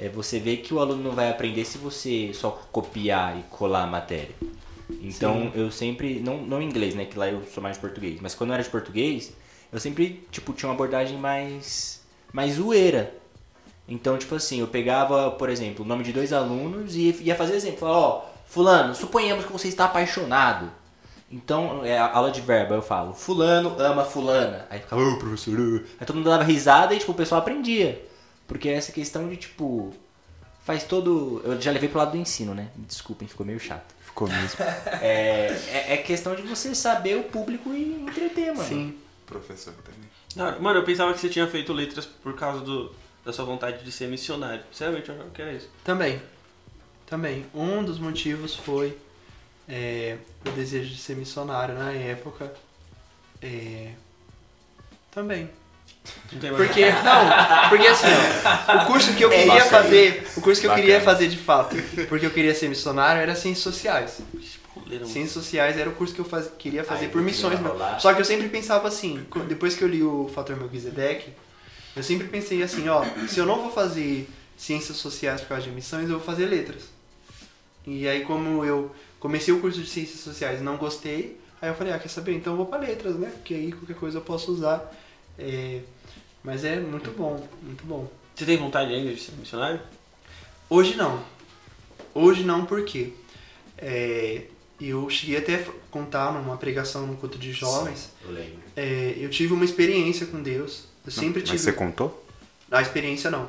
[0.00, 3.82] é, você vê que o aluno não vai aprender se você só copiar e colar
[3.82, 4.34] a matéria.
[5.02, 7.04] Então, eu sempre, não, não em inglês, né?
[7.04, 8.18] Que lá eu sou mais de português.
[8.20, 9.32] Mas quando eu era de português,
[9.70, 12.00] eu sempre, tipo, tinha uma abordagem mais,
[12.32, 13.14] mais zoeira.
[13.86, 17.54] Então, tipo assim, eu pegava, por exemplo, o nome de dois alunos e ia fazer
[17.54, 17.80] exemplo.
[17.80, 20.70] Falar, ó, fulano, suponhamos que você está apaixonado.
[21.30, 24.66] Então, é a aula de verbo, eu falo, fulano ama fulana.
[24.70, 28.02] Aí ficava, ô professor, ô." aí todo mundo dava risada e tipo, o pessoal aprendia.
[28.46, 29.92] Porque essa questão de, tipo,
[30.64, 31.42] faz todo...
[31.44, 32.70] Eu já levei pro lado do ensino, né?
[32.76, 33.94] Desculpem, ficou meio chato.
[34.00, 34.58] Ficou mesmo.
[35.02, 38.68] É, é, é questão de você saber o público e entreter, mano.
[38.68, 38.98] Sim.
[39.26, 40.08] Professor também.
[40.34, 42.90] Não, Mano, eu pensava que você tinha feito letras por causa do,
[43.24, 44.62] da sua vontade de ser missionário.
[44.72, 45.68] Sinceramente, eu achava que era isso.
[45.84, 46.22] Também.
[47.06, 47.46] Também.
[47.54, 48.96] Um dos motivos foi
[49.68, 50.16] é,
[50.46, 52.52] o desejo de ser missionário na época.
[53.42, 53.90] É,
[55.10, 55.48] também.
[56.56, 58.06] Porque, não, porque assim,
[58.66, 59.70] ó, o curso que eu queria Bacana.
[59.82, 61.12] fazer, o curso que eu queria Bacana.
[61.12, 61.76] fazer de fato,
[62.08, 64.20] porque eu queria ser missionário, era Ciências Sociais.
[65.04, 67.58] Ciências Sociais era o curso que eu faz- queria fazer Aí, por missões.
[67.98, 71.32] Só que eu sempre pensava assim, depois que eu li o Fator Melquisedeque,
[71.94, 75.70] eu sempre pensei assim, ó, se eu não vou fazer Ciências Sociais por causa de
[75.70, 76.84] missões, eu vou fazer Letras.
[77.86, 81.74] E aí como eu comecei o curso de Ciências Sociais e não gostei, aí eu
[81.74, 82.34] falei, ah, quer saber?
[82.34, 83.30] Então eu vou pra Letras, né?
[83.30, 84.92] Porque aí qualquer coisa eu posso usar.
[85.38, 85.80] É,
[86.42, 88.08] Mas é muito bom, muito bom.
[88.34, 89.80] Você tem vontade ainda de ser missionário?
[90.70, 91.22] Hoje não.
[92.14, 93.12] Hoje não, porque
[93.76, 94.42] é,
[94.80, 98.10] eu cheguei até a contar numa pregação no culto de jovens.
[98.24, 98.58] Eu lembro.
[98.76, 100.84] é, eu tive uma experiência com Deus.
[101.04, 101.58] Eu sempre Mas tive.
[101.62, 102.24] você contou?
[102.70, 103.48] A experiência não.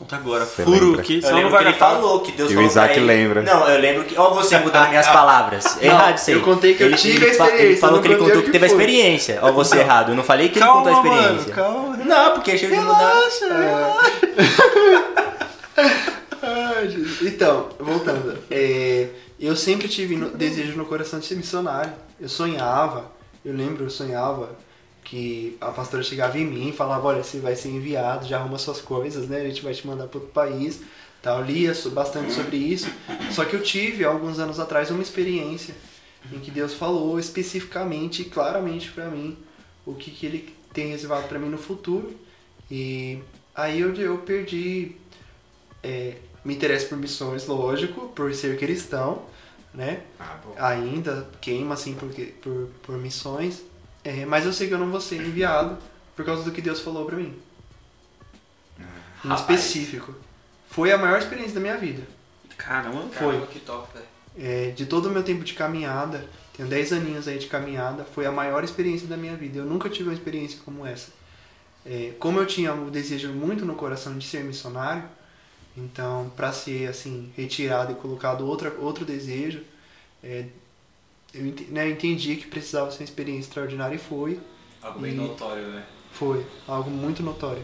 [0.00, 0.46] Conta agora.
[0.46, 0.96] Você Furo lembra?
[0.96, 1.20] não que
[1.50, 3.42] vai ele falou que Deus E o Isaac ele- lembra.
[3.42, 4.18] Não, eu lembro que.
[4.18, 5.76] Ó, você mudando minhas palavras.
[5.78, 6.36] É Não, errado isso aí.
[6.36, 8.42] eu contei que eu tive a fa- Ele experiência, falou não que ele contou que
[8.46, 9.38] que teve a experiência.
[9.42, 10.12] Ó, você errado.
[10.12, 11.52] Eu não falei que ele Calma, contou a mano, experiência.
[11.54, 11.96] calma.
[11.98, 13.12] Não, porque chega de mudar.
[16.42, 17.22] Ai, Jesus.
[17.22, 18.38] Então, voltando.
[18.50, 19.08] É,
[19.38, 21.92] eu sempre tive no- desejo no coração de ser missionário.
[22.20, 23.04] Eu sonhava
[23.44, 24.50] Eu lembro, eu sonhava
[25.04, 28.58] que a pastora chegava em mim e falava, olha, você vai ser enviado, já arruma
[28.58, 29.40] suas coisas, né?
[29.40, 30.80] A gente vai te mandar para outro país.
[31.22, 31.40] Tal.
[31.40, 32.88] Eu lia bastante sobre isso.
[33.30, 35.74] Só que eu tive, alguns anos atrás, uma experiência
[36.32, 39.36] em que Deus falou especificamente e claramente para mim
[39.86, 42.14] o que, que Ele tem reservado para mim no futuro.
[42.70, 43.18] E
[43.54, 44.96] aí eu, eu perdi...
[45.82, 49.22] é, me interesso por missões, lógico, por ser cristão,
[49.74, 50.02] né?
[50.56, 52.08] ainda queima assim por,
[52.40, 53.62] por, por missões,
[54.04, 55.78] é, mas eu sei que eu não vou ser enviado
[56.16, 57.34] por causa do que Deus falou pra mim.
[59.24, 59.40] Em Rapaz.
[59.40, 60.14] específico.
[60.68, 62.02] Foi a maior experiência da minha vida.
[62.56, 63.32] Caramba, Foi.
[63.32, 63.98] caramba, que top.
[64.38, 68.26] É, de todo o meu tempo de caminhada, tenho 10 aninhos aí de caminhada, foi
[68.26, 69.58] a maior experiência da minha vida.
[69.58, 71.10] Eu nunca tive uma experiência como essa.
[71.84, 75.04] É, como eu tinha o desejo muito no coração de ser missionário,
[75.76, 79.62] então para ser assim retirado e colocado outra, outro desejo,
[80.22, 80.46] é,
[81.34, 84.38] eu ente- né, entendi que precisava ser uma experiência extraordinária e foi.
[84.82, 85.82] Algo bem E- notório, né?
[86.12, 87.62] Foi algo muito notório.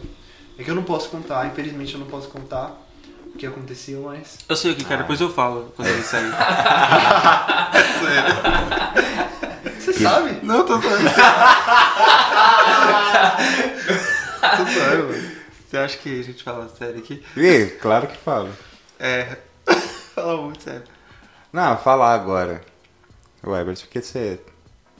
[0.57, 2.71] É que eu não posso contar, infelizmente eu não posso contar
[3.33, 6.31] o que aconteceu, mas Eu sei o que, cara, depois eu falo quando ele sair.
[9.79, 10.39] você sabe?
[10.43, 11.03] Não, tô falando.
[14.57, 15.31] Tô zoando, mano.
[15.69, 17.23] Você acha que a gente fala sério aqui?
[17.35, 18.49] Ih, claro que falo.
[18.99, 19.37] É.
[20.15, 20.83] Fala muito sério.
[21.53, 22.61] Não, falar agora.
[23.47, 24.39] O Ebert, por que você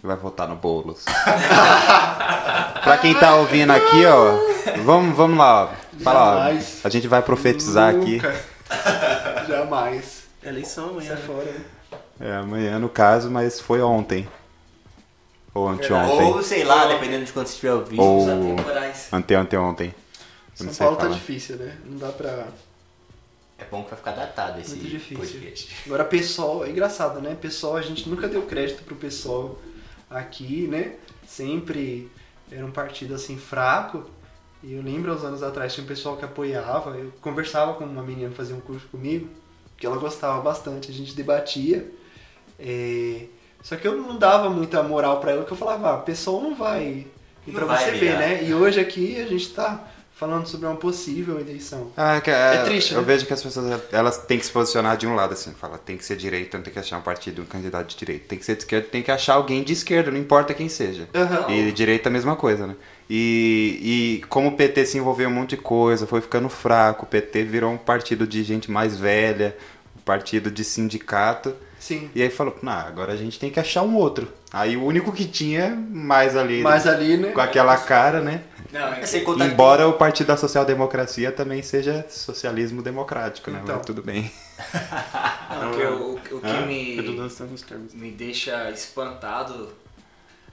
[0.01, 1.03] vai votar no Boulos?
[2.83, 4.37] pra quem tá ouvindo aqui, ó,
[4.83, 5.69] vamos, vamos lá, ó.
[6.01, 8.15] Fala, ó, a gente vai profetizar aqui.
[8.17, 8.35] Nunca.
[9.47, 10.23] Jamais.
[10.43, 11.15] É eleição amanhã.
[11.15, 11.43] Sai fora.
[11.45, 11.61] né?
[12.19, 14.27] É, amanhã no caso, mas foi ontem.
[15.53, 16.27] Ou anteontem.
[16.27, 18.01] Ou sei lá, dependendo de quando você estiver ouvindo.
[18.01, 19.07] Ou- Os atemporais.
[19.11, 19.93] Ante anteontem.
[20.53, 21.75] São Paulo tá difícil, né?
[21.85, 22.45] Não dá pra.
[23.59, 25.17] É bom que vai ficar datado esse Muito difícil.
[25.17, 25.75] podcast.
[25.85, 27.35] Agora, pessoal, é engraçado, né?
[27.39, 29.57] Pessoal, a gente nunca deu crédito pro pessoal
[30.09, 30.95] aqui, né?
[31.25, 32.09] Sempre
[32.51, 34.05] era um partido assim fraco.
[34.63, 36.91] E eu lembro, uns anos atrás, tinha um pessoal que apoiava.
[36.97, 39.27] Eu conversava com uma menina que fazia um curso comigo,
[39.75, 41.91] que ela gostava bastante, a gente debatia.
[42.59, 43.25] É,
[43.63, 46.55] Só que eu não dava muita moral pra ela, porque eu falava, ah, pessoal não
[46.55, 47.07] vai.
[47.45, 48.43] E pra você ver, né?
[48.43, 51.91] E hoje aqui a gente tá falando sobre uma possível eleição.
[51.95, 53.05] Ah, que, É triste, Eu né?
[53.05, 55.51] vejo que as pessoas elas têm que se posicionar de um lado, assim.
[55.51, 58.25] Fala, tem que ser direita, não tem que achar um partido, um candidato de direita.
[58.27, 61.07] Tem que ser de esquerda, tem que achar alguém de esquerda, não importa quem seja.
[61.13, 61.51] Aham.
[61.51, 62.75] E direita a mesma coisa, né?
[63.09, 67.05] E, e como o PT se envolveu em um monte de coisa, foi ficando fraco,
[67.05, 69.55] o PT virou um partido de gente mais velha,
[69.95, 71.53] um partido de sindicato.
[71.87, 72.11] Sim.
[72.13, 74.27] E aí falou, não, agora a gente tem que achar um outro.
[74.51, 77.31] Aí o único que tinha mais ali, Mas ali, né?
[77.31, 78.43] com aquela cara, né?
[78.73, 83.49] Não, é Sem contar que Embora o Partido da Social Democracia também seja socialismo democrático,
[83.49, 83.61] né?
[83.63, 83.77] Então.
[83.77, 84.29] Mas tudo bem.
[85.49, 87.93] Não, o que, o, o que tô me, termos.
[87.93, 89.69] me deixa espantado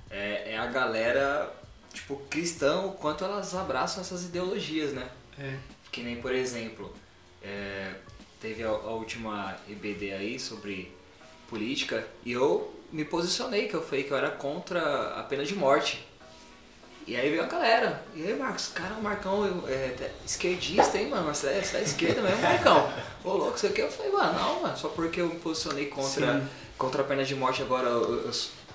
[0.09, 1.53] é, é a galera,
[1.93, 5.09] tipo, cristã, o quanto elas abraçam essas ideologias, né?
[5.37, 5.57] É.
[5.91, 6.95] Que nem, por exemplo,
[7.43, 7.91] é,
[8.41, 10.95] teve a, a última EBD aí sobre
[11.49, 14.81] política e eu me posicionei, que eu falei que eu era contra
[15.19, 16.07] a pena de morte.
[17.07, 18.03] E aí veio a galera.
[18.15, 19.95] E aí, Marcos, cara, o Marcão eu- é,
[20.25, 21.35] esquerdista, hein, mano?
[21.35, 22.91] Você é, você é esquerda mesmo, Marcão?
[23.23, 23.83] Ô, louco, isso aqui.
[23.83, 26.47] Eu falei, mano, não, mano, só porque eu me posicionei contra, Sim.
[26.79, 28.31] contra a pena de morte agora eu, eu,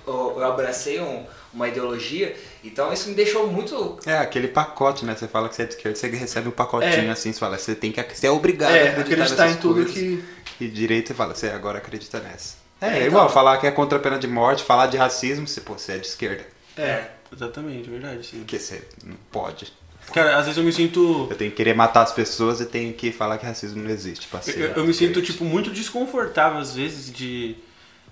[0.06, 2.36] eu- eu abracei um- uma ideologia.
[2.64, 5.16] Então isso me deixou muito É, aquele pacote, né?
[5.16, 7.12] Você fala que você é de esquerda, você recebe um pacotinho É.
[7.12, 9.74] assim, você fala, você tem que você é obrigado É, a acreditar, acreditar em tudo
[9.76, 9.94] coisas.
[9.94, 10.24] que.
[10.60, 12.58] E direito você fala, você agora acredita nessa.
[12.82, 13.08] É, É, então.
[13.08, 15.94] igual falar que é contra a pena de morte, falar de racismo, você, pô, você
[15.94, 16.46] é de esquerda.
[16.78, 17.10] É.
[17.32, 18.40] Exatamente, verdade, sim.
[18.40, 19.72] Porque você não pode.
[20.14, 21.28] Cara, às vezes eu me sinto.
[21.30, 24.28] Eu tenho que querer matar as pessoas e tenho que falar que racismo não existe.
[24.28, 27.56] Pra ser Eu, eu me sinto, tipo, muito desconfortável às vezes de,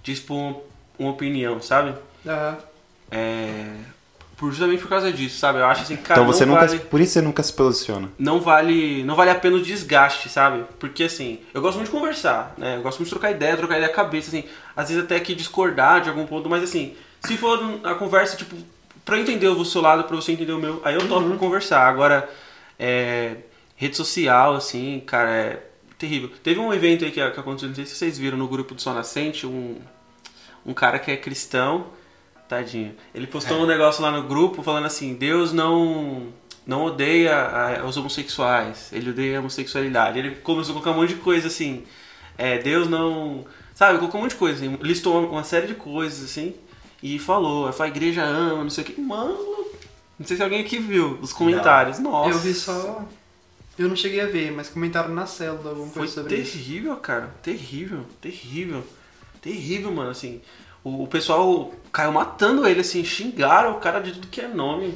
[0.04, 0.62] de expor uma,
[1.00, 1.96] uma opinião, sabe?
[2.26, 2.58] Aham.
[3.10, 3.66] É.
[4.38, 5.58] Por, justamente por causa disso, sabe?
[5.60, 6.66] Eu acho assim, cara, Então você nunca.
[6.68, 6.80] vale.
[6.80, 8.10] Por isso você nunca se posiciona.
[8.20, 10.64] não vale não vale a pena o desgaste, sabe?
[10.80, 12.78] Porque assim, eu gosto muito de conversar, né?
[12.78, 14.44] Eu gosto muito de trocar ideia, trocar ideia cabeça, assim,
[14.76, 16.94] às vezes até que discordar de algum ponto, mas assim,
[17.26, 18.56] se for a conversa, tipo,
[19.04, 21.88] pra eu entender o seu lado, pra você entender o meu, aí eu topo conversar.
[21.88, 22.30] Agora,
[22.78, 23.38] é,
[23.76, 25.64] rede social, assim, cara, é
[25.98, 26.30] terrível.
[26.44, 28.82] Teve um evento aí que, que aconteceu, não sei se vocês viram no grupo do
[28.82, 29.78] Sol Nascente, um,
[30.66, 31.88] um cara que é cristão,
[32.48, 36.28] tadinho, ele postou um negócio lá no grupo falando assim, Deus não
[36.66, 40.20] não odeia os homossexuais, ele odeia a homossexualidade.
[40.20, 41.84] Ele começou a colocar um monte de coisa assim,
[42.38, 43.46] é, Deus não...
[43.74, 46.56] Sabe, colocou um monte de coisa, assim, listou uma série de coisas assim,
[47.02, 49.00] e falou, a igreja ama, não sei o que.
[49.00, 49.38] Mano,
[50.18, 52.00] não sei se alguém aqui viu os comentários.
[52.00, 52.32] Nossa.
[52.32, 53.06] Eu vi só.
[53.78, 56.54] Eu não cheguei a ver, mas comentaram na célula alguma Foi coisa sobre isso.
[56.54, 57.30] terrível, cara.
[57.44, 58.84] Terrível, terrível.
[59.40, 60.42] Terrível, mano, assim.
[60.84, 64.94] O, o pessoal caiu matando ele, assim, xingaram o cara de tudo que é nome.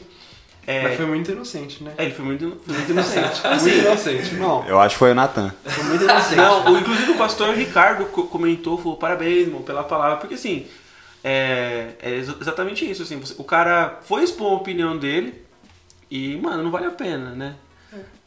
[0.67, 1.93] É, Mas foi muito inocente, né?
[1.97, 3.41] é, ele foi muito, foi muito inocente.
[3.41, 4.35] Muito Assim, inocente.
[4.35, 5.51] Não, Eu acho que foi o Natan.
[5.65, 6.35] foi muito inocente.
[6.35, 10.67] Não, o, inclusive o pastor Ricardo co- comentou, falou parabéns, irmão, pela palavra, porque assim,
[11.23, 15.43] é, é exa- exatamente isso, assim, o cara foi expor a opinião dele
[16.11, 17.55] e, mano, não vale a pena, né?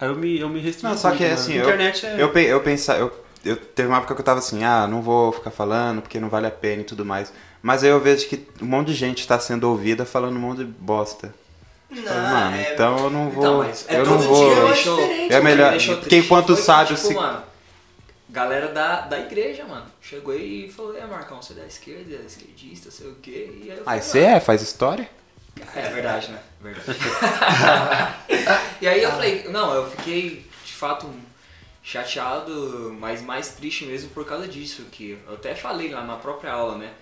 [0.01, 0.93] Aí eu me, eu me restringi.
[0.93, 1.63] Não, só que muito, assim, mano.
[1.65, 4.65] eu, Internet é- eu, eu pensava, eu, eu teve uma época que eu tava assim,
[4.65, 7.33] ah, não vou ficar falando porque não vale a pena e tudo mais.
[7.63, 10.59] Mas aí eu vejo que um monte de gente tá sendo ouvida falando um monte
[10.59, 11.35] de bosta.
[11.91, 13.65] Não, mano, é- então eu não vou.
[13.65, 14.67] Então, é eu não vou.
[14.67, 17.43] Deixou- diferente, É melhor- deixou quem triste quanto foi que, sábio tipo, se- mano,
[18.29, 22.17] galera da, da igreja, mano, chegou aí e falou, é Marcão, você é da esquerda,
[22.17, 23.61] é esquerdista, sei o quê.
[23.63, 24.41] E aí eu Ah, você é?
[24.41, 25.09] Faz história?
[25.77, 26.39] É verdade, né?
[26.61, 26.99] Verdade.
[28.81, 31.09] e aí eu falei, não, eu fiquei de fato
[31.85, 36.51] chateado, mas mais triste mesmo por causa disso, que eu até falei lá na própria
[36.53, 36.93] aula, né?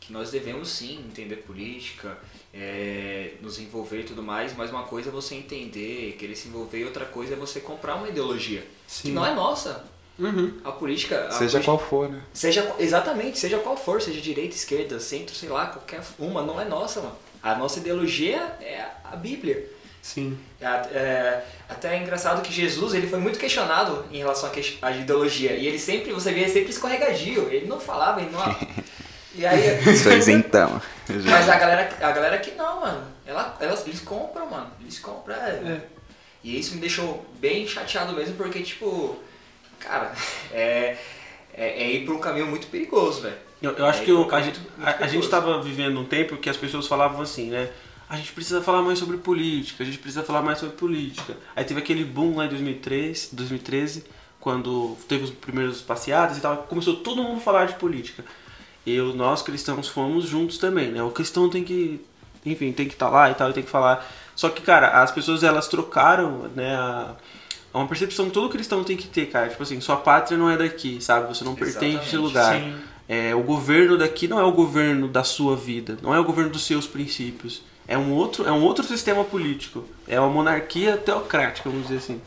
[0.00, 2.18] Que nós devemos sim entender política,
[2.52, 6.78] é, nos envolver e tudo mais, mas uma coisa é você entender, querer se envolver,
[6.80, 8.66] e outra coisa é você comprar uma ideologia.
[9.02, 9.84] Que não é nossa.
[10.18, 10.58] Uhum.
[10.64, 11.26] A política.
[11.26, 12.22] a Seja política- qual for, né?
[12.32, 16.64] Seja, exatamente, seja qual for, seja direita, esquerda, centro, sei lá, qualquer uma, não é
[16.64, 17.16] nossa, mano.
[17.42, 19.68] A nossa ideologia é a Bíblia.
[20.02, 20.36] Sim.
[20.60, 24.50] É, é, até é engraçado que Jesus ele foi muito questionado em relação
[24.82, 25.52] à, ideologia.
[25.52, 27.48] E ele sempre, você vê, sempre escorregadio.
[27.48, 28.42] Ele não falava, ele não.
[29.34, 29.78] E aí.
[30.28, 30.82] Então.
[31.24, 33.06] Mas a galera, a galera que não, mano.
[33.24, 34.70] Ela, elas, eles compram, mano.
[34.80, 35.34] Eles compram.
[35.36, 35.80] é.
[36.44, 39.16] E isso me deixou bem chateado mesmo, porque, tipo,
[39.78, 40.12] cara,
[40.52, 40.96] é,
[41.54, 43.36] é, é ir pra um caminho muito perigoso, velho.
[43.62, 46.04] Eu, eu acho É, que o- a, é gente, a, a gente tava vivendo um
[46.04, 47.70] tempo que as pessoas falavam assim, né?
[48.12, 51.34] A gente precisa falar mais sobre política, a gente precisa falar mais sobre política.
[51.56, 54.04] Aí teve aquele boom lá em 2003, 2013,
[54.38, 58.22] quando teve os primeiros passeadas e tal, começou todo mundo a falar de política.
[58.84, 61.02] E nós cristãos fomos juntos também, né?
[61.02, 62.04] O cristão tem que,
[62.44, 64.06] enfim, tem que estar lá e tal, e tem que falar.
[64.36, 67.14] Só que, cara, as pessoas elas trocaram, né, a,
[67.72, 69.48] a uma percepção que todo cristão tem que ter, cara.
[69.48, 71.34] Tipo assim, sua pátria não é daqui, sabe?
[71.34, 72.60] Você não pertence a esse Exatamente, lugar.
[72.60, 72.74] sim.
[73.08, 76.50] É, o governo daqui não é o governo da sua vida, não é o governo
[76.50, 77.71] dos seus princípios.
[77.86, 79.84] É um outro, é um outro sistema político.
[80.06, 82.20] É uma monarquia teocrática, vamos dizer assim.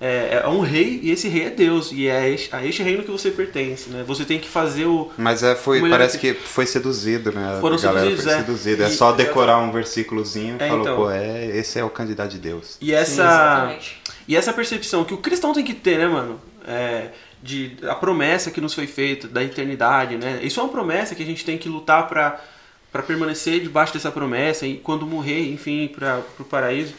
[0.00, 2.84] É, é um rei e esse rei é Deus e é a este, a este
[2.84, 4.04] reino que você pertence, né?
[4.06, 7.58] Você tem que fazer o Mas é, foi, O parece que- que foi seduzido, né?
[7.60, 8.36] Foram seduzidos, foi é.
[8.36, 8.84] seduzida.
[8.84, 10.96] É só decorar um versículozinho e É, falou, então.
[10.96, 12.76] pô, é, esse é o candidato de Deus.
[12.80, 14.00] e essa exatamente.
[14.28, 16.40] e essa percepção que o cristão tem que ter, né, mano?
[16.64, 17.08] É,
[17.42, 20.38] de a promessa que nos foi feita da eternidade, né?
[20.42, 22.40] Isso é uma promessa que a gente tem que lutar para
[22.92, 26.94] para permanecer debaixo dessa promessa e quando morrer, enfim, para o paraíso.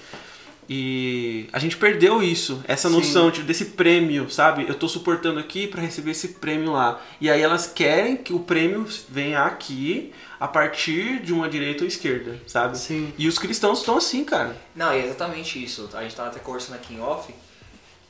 [0.72, 4.66] E a gente perdeu isso, essa noção de, desse prêmio, sabe?
[4.68, 7.02] Eu tô suportando aqui para receber esse prêmio lá.
[7.20, 11.88] E aí elas querem que o prêmio venha aqui a partir de uma direita ou
[11.88, 12.78] esquerda, sabe?
[12.78, 13.12] Sim.
[13.18, 14.56] E os cristãos estão assim, cara.
[14.76, 15.90] Não, é exatamente isso.
[15.92, 17.34] A gente tava até conversando aqui em off,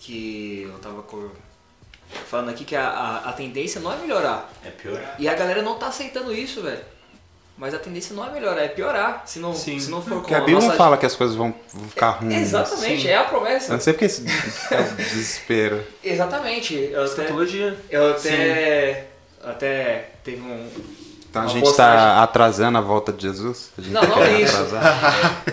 [0.01, 1.31] que eu tava cor-
[2.27, 4.51] falando aqui que a, a, a tendência não é melhorar.
[4.65, 5.15] É piorar.
[5.17, 6.83] E a galera não tá aceitando isso, velho.
[7.59, 9.23] Mas a tendência não é melhorar, é piorar.
[9.25, 9.77] Se não, Sim.
[9.81, 10.67] se não for Porque com a Bíblia nossa...
[10.69, 11.53] não fala que as coisas vão,
[11.89, 12.33] ficar ruins.
[12.41, 13.07] Exatamente, Sim.
[13.09, 13.73] é a Eu promessa.
[13.73, 14.23] não sei porque esse
[14.73, 15.83] é o desespero.
[16.01, 16.73] Exatamente.
[16.73, 17.77] Eu até, Escatologia.
[17.89, 19.07] eu até,
[19.43, 20.69] até teve um...
[21.29, 23.71] Então a uma gente postagem- tá atrasando a volta de Jesus?
[23.77, 24.55] A gente Não, não quer isso.
[24.55, 25.43] atrasar?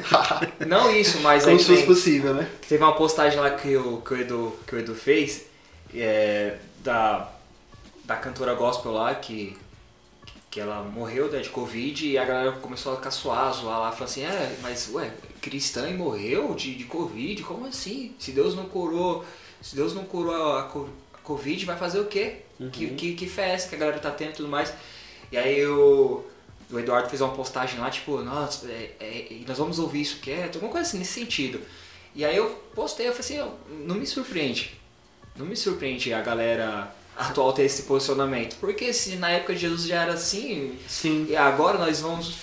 [0.67, 2.47] Não isso, mas Como se fosse possível, né?
[2.69, 5.43] Teve uma postagem lá que o, que o, Edu, que o Edu fez
[5.95, 7.29] é, da,
[8.05, 9.55] da cantora gospel lá que,
[10.57, 14.07] que ela morreu né, de Covid e a galera começou a caçoar, zoar lá, falou
[14.07, 17.43] assim, é, mas ué, cristã e morreu de, de Covid?
[17.43, 18.15] Como assim?
[18.19, 19.23] Se Deus não curou,
[19.61, 22.37] se Deus não curou a, a Covid, vai fazer o quê?
[22.73, 24.73] Que, que, que é essa que a galera tá tendo e tudo mais?
[25.31, 26.25] E aí o,
[26.73, 30.55] o Eduardo fez uma postagem lá, tipo, nossa, é, é, nós vamos ouvir isso quieto,
[30.55, 31.61] alguma coisa assim nesse sentido.
[32.15, 33.53] E aí eu postei, eu falei assim,
[33.85, 34.81] não me surpreende.
[35.37, 38.57] Não me surpreende a galera atual ter esse posicionamento.
[38.57, 41.27] Porque se na época de Jesus já era assim, Sim.
[41.29, 42.35] e agora nós vamos.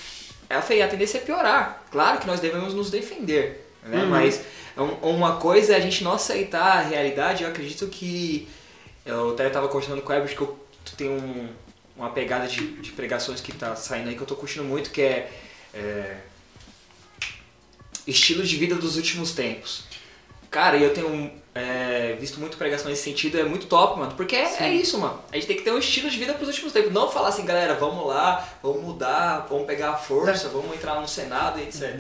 [0.50, 1.84] Eu falei, a tendência é piorar.
[1.92, 3.70] Claro que nós devemos nos defender.
[3.84, 4.06] Né?
[4.06, 4.42] Mas
[4.78, 7.44] um- uma coisa é a gente não aceitar a realidade.
[7.44, 8.48] Eu acredito que.
[9.06, 10.60] Eu até estava conversando com o Herbert que eu
[10.98, 11.50] tenho um-
[11.96, 15.02] uma pegada de, de pregações que tá saindo aí que eu tô curtindo muito, que
[15.02, 15.32] é,
[15.74, 16.18] é
[18.08, 19.84] estilo de vida dos últimos tempos.
[20.50, 24.14] Cara, eu tenho é, visto muito pregação nesse sentido, é muito top, mano.
[24.16, 25.20] Porque é, é isso, mano.
[25.32, 26.92] A gente tem que ter um estilo de vida pros últimos tempos.
[26.92, 31.08] Não falar assim, galera, vamos lá, vamos mudar, vamos pegar a força, vamos entrar no
[31.08, 32.00] Senado e etc.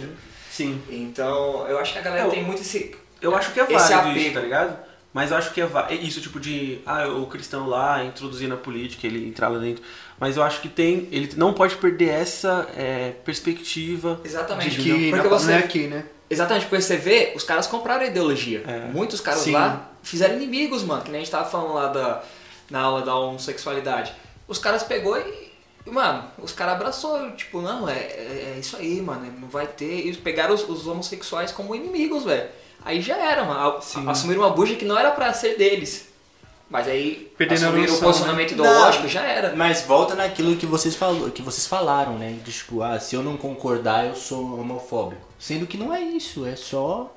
[0.49, 0.81] Sim.
[0.89, 2.95] Então, eu acho que a galera Eu- tem muito esse.
[3.21, 4.19] Eu acho que é Esse válido apego.
[4.19, 4.77] isso, tá ligado?
[5.13, 6.79] Mas eu acho que é é isso, tipo de.
[6.85, 9.83] Ah, o cristão lá introduzindo a política, ele entrar lá dentro.
[10.19, 11.07] Mas eu acho que tem.
[11.11, 14.19] Ele não pode perder essa é, perspectiva.
[14.23, 14.71] Exatamente.
[14.71, 16.05] De que porque não, você, não é aqui, né?
[16.33, 18.63] Exatamente, porque você vê, os caras compraram a ideologia.
[18.67, 18.91] É.
[18.91, 19.51] Muitos caras Sim.
[19.51, 22.23] lá fizeram inimigos, mano, que nem a gente tava falando lá da,
[22.69, 24.13] na aula da homossexualidade.
[24.47, 29.01] Os caras pegou e, mano, os caras abraçou, tipo, não, é, é, é isso aí,
[29.01, 30.07] mano, não vai ter.
[30.07, 32.49] E pegaram os, os homossexuais como inimigos, velho.
[32.85, 33.81] Aí já era, mano.
[33.81, 34.07] Sim.
[34.09, 36.12] Assumiram uma bucha que não era pra ser deles.
[36.73, 38.55] Mas aí Perdendo assumiram o posicionamento né?
[38.55, 39.55] ideológico, já era.
[39.55, 42.39] Mas volta naquilo que vocês, falou, que vocês falaram, né?
[42.43, 45.21] De tipo, ah, se eu não concordar, eu sou homofóbico.
[45.37, 47.15] Sendo que não é isso, é só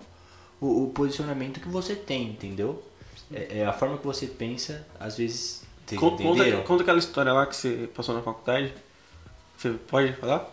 [0.61, 2.85] o, o posicionamento que você tem, entendeu?
[3.33, 5.63] É, é a forma que você pensa, às vezes.
[5.99, 6.63] Conta, entenderam?
[6.63, 8.75] conta aquela história lá que você passou na faculdade.
[9.57, 10.51] Você pode falar?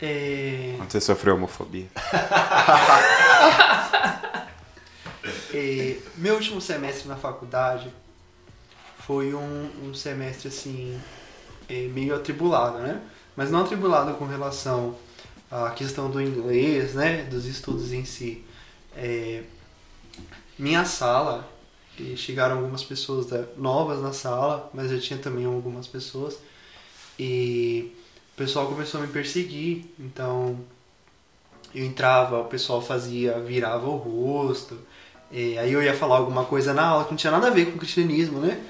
[0.00, 1.88] É, Quando você sofreu homofobia.
[5.52, 7.92] é, meu último semestre na faculdade
[9.06, 11.00] foi um, um semestre assim
[11.68, 13.00] é, meio atribulado, né?
[13.36, 14.96] Mas não atribulado com relação
[15.50, 17.24] à questão do inglês, né?
[17.24, 18.44] Dos estudos em si.
[18.96, 19.42] É,
[20.58, 21.48] minha sala,
[21.98, 23.26] e chegaram algumas pessoas
[23.56, 26.38] novas na sala, mas já tinha também algumas pessoas.
[27.18, 27.92] E
[28.34, 30.58] o pessoal começou a me perseguir, então
[31.74, 34.78] eu entrava, o pessoal fazia, virava o rosto,
[35.32, 37.66] e aí eu ia falar alguma coisa na aula que não tinha nada a ver
[37.66, 38.60] com o cristianismo, né?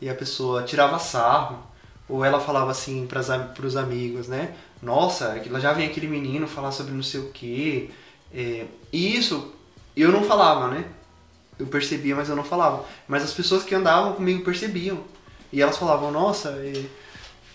[0.00, 1.58] E a pessoa tirava sarro,
[2.08, 4.54] ou ela falava assim para os amigos, né?
[4.82, 7.90] Nossa, lá já vem aquele menino falar sobre não sei o quê.
[8.32, 9.52] É, e isso
[9.96, 10.84] eu não falava, né?
[11.58, 12.84] Eu percebia, mas eu não falava.
[13.06, 15.00] Mas as pessoas que andavam comigo percebiam.
[15.52, 16.84] E elas falavam, nossa, é,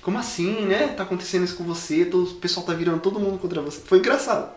[0.02, 0.90] como assim, né?
[0.90, 3.82] Tá acontecendo isso com você, todo, o pessoal tá virando todo mundo contra você.
[3.82, 4.52] Foi engraçado.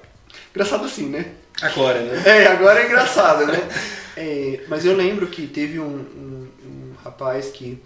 [0.50, 1.34] Engraçado assim, né?
[1.62, 2.22] Agora, né?
[2.24, 3.58] É, agora é engraçado, né?
[4.18, 7.78] É, mas eu lembro que teve um, um, um rapaz que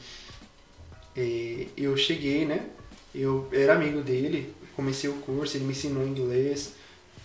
[1.16, 2.66] é, eu cheguei, né?
[3.12, 6.74] Eu era amigo dele, comecei o curso, ele me ensinou inglês,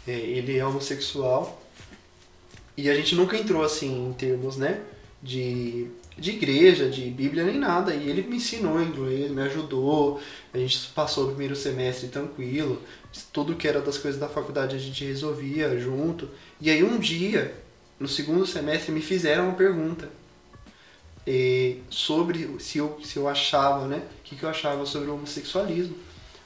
[0.08, 1.62] é, ele é homossexual.
[2.76, 4.82] E a gente nunca entrou assim em termos, né?
[5.22, 7.94] De, de igreja, de Bíblia, nem nada.
[7.94, 10.20] E ele me ensinou inglês, me ajudou.
[10.54, 12.82] A gente passou o primeiro semestre tranquilo.
[13.32, 16.30] Tudo que era das coisas da faculdade a gente resolvia junto.
[16.60, 17.56] E aí um dia,
[18.00, 20.10] no segundo semestre, me fizeram uma pergunta
[21.90, 24.04] sobre se eu, se eu achava, né?
[24.20, 25.98] O que, que eu achava sobre o homossexualismo.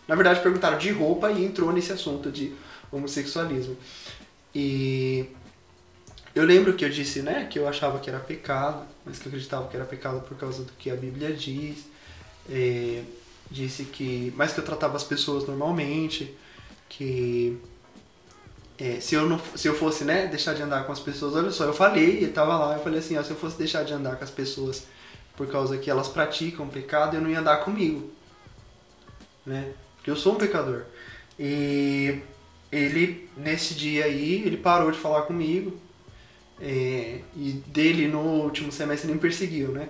[0.08, 2.54] Na verdade, perguntaram de roupa e entrou nesse assunto de
[2.92, 3.78] homossexualismo.
[4.56, 5.28] E
[6.34, 9.30] eu lembro que eu disse, né, que eu achava que era pecado, mas que eu
[9.30, 11.86] acreditava que era pecado por causa do que a Bíblia diz.
[12.50, 13.04] Eh,
[13.52, 16.36] disse que, mas que eu tratava as pessoas normalmente,
[16.90, 17.58] que
[18.80, 21.52] é, se, eu não, se eu fosse, né, deixar de andar com as pessoas, olha
[21.52, 23.94] só, eu falei, ele tava lá, eu falei assim, ó, se eu fosse deixar de
[23.94, 24.88] andar com as pessoas
[25.36, 28.10] por causa que elas praticam pecado, eu não ia andar comigo,
[29.46, 30.84] né, porque eu sou um pecador.
[31.38, 32.20] E
[32.72, 35.78] ele, nesse dia aí, ele parou de falar comigo,
[36.62, 39.90] é, e dele no último semestre nem perseguiu, né,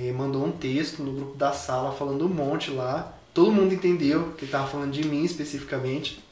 [0.00, 4.32] é, mandou um texto no grupo da sala falando um monte lá, todo mundo entendeu
[4.36, 6.25] que ele tava falando de mim especificamente,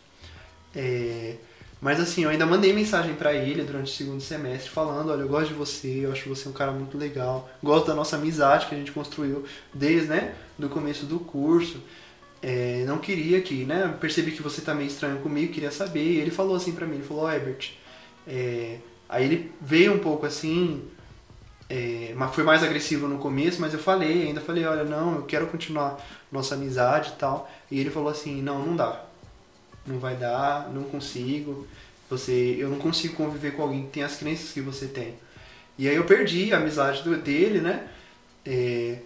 [0.75, 1.37] é,
[1.85, 5.29] mas assim, eu ainda mandei mensagem pra ele durante o segundo semestre falando, olha, eu
[5.29, 8.75] gosto de você, eu acho você um cara muito legal, gosto da nossa amizade que
[8.75, 11.83] a gente construiu desde, né, do começo do curso.
[12.41, 16.03] É, não queria que, né, percebi que você tá meio estranho comigo, queria saber.
[16.03, 17.73] E ele falou assim pra mim, ele falou, Herbert,
[18.27, 18.79] é...
[19.07, 20.83] aí ele veio um pouco assim,
[21.69, 25.23] é, mas foi mais agressivo no começo, mas eu falei, ainda falei, olha, não, eu
[25.23, 25.99] quero continuar
[26.33, 27.51] nossa amizade e tal.
[27.71, 29.05] E ele falou assim, não, não dá
[29.87, 31.67] não vai dar, não consigo.
[32.11, 35.15] Você, eu não consigo conviver com alguém que tem as crenças que você tem.
[35.79, 37.89] E aí eu perdi a amizade do, dele, né?
[38.45, 38.99] É,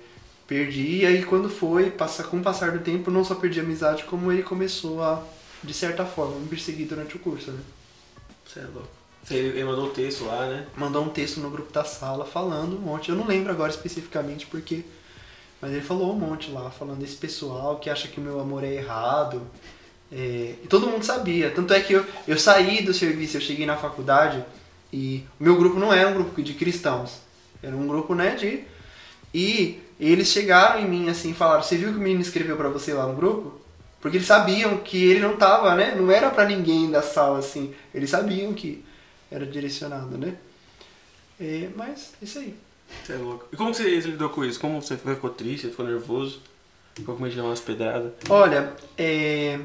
[0.46, 3.62] perdi, e aí quando foi, passa, com o passar do tempo, não só perdi a
[3.62, 5.22] amizade, como ele começou a,
[5.62, 7.60] de certa forma, me perseguir durante o curso, né?
[8.44, 8.98] Você é louco.
[9.30, 10.66] Ele mandou um texto lá, né?
[10.76, 13.10] Mandou um texto no grupo da sala falando um monte.
[13.10, 14.84] Eu não lembro agora especificamente porque.
[15.60, 18.64] Mas ele falou um monte lá, falando desse pessoal que acha que o meu amor
[18.64, 19.42] é errado.
[20.10, 21.50] É, e todo mundo sabia.
[21.50, 24.44] Tanto é que eu, eu saí do serviço, eu cheguei na faculdade
[24.92, 27.18] e o meu grupo não era um grupo de cristãos.
[27.62, 28.64] Era um grupo, né, de...
[29.34, 32.68] E eles chegaram em mim assim e falaram, você viu que o menino escreveu pra
[32.68, 33.60] você lá no grupo?
[34.00, 35.94] Porque eles sabiam que ele não tava, né?
[35.94, 37.74] Não era pra ninguém da sala, assim.
[37.92, 38.84] Eles sabiam que
[39.30, 40.34] era direcionado, né?
[41.40, 42.54] É, mas, é isso aí.
[43.04, 43.46] Você é louco.
[43.52, 44.60] E como você lidou com isso?
[44.60, 46.40] Como você ficou triste, ficou nervoso?
[46.94, 48.12] Ficou com medo de dar umas pedradas?
[48.28, 49.58] Olha, é...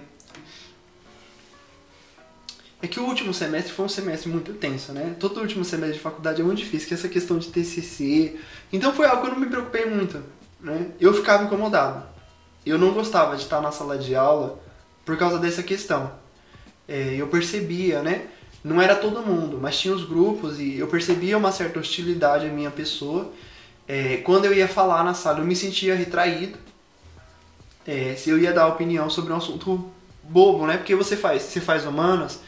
[2.84, 5.16] É que o último semestre foi um semestre muito tenso, né?
[5.18, 8.38] Todo último semestre de faculdade é muito difícil, que é essa questão de TCC.
[8.74, 10.22] Então foi algo que eu não me preocupei muito,
[10.60, 10.88] né?
[11.00, 12.06] Eu ficava incomodado.
[12.66, 14.60] Eu não gostava de estar na sala de aula
[15.06, 16.12] por causa dessa questão.
[16.86, 18.28] É, eu percebia, né?
[18.62, 22.50] Não era todo mundo, mas tinha os grupos e eu percebia uma certa hostilidade à
[22.50, 23.32] minha pessoa.
[23.88, 26.60] É, quando eu ia falar na sala, eu me sentia retraído.
[27.88, 29.90] É, se eu ia dar opinião sobre um assunto
[30.22, 30.76] bobo, né?
[30.76, 32.42] Porque você faz, você faz humanas,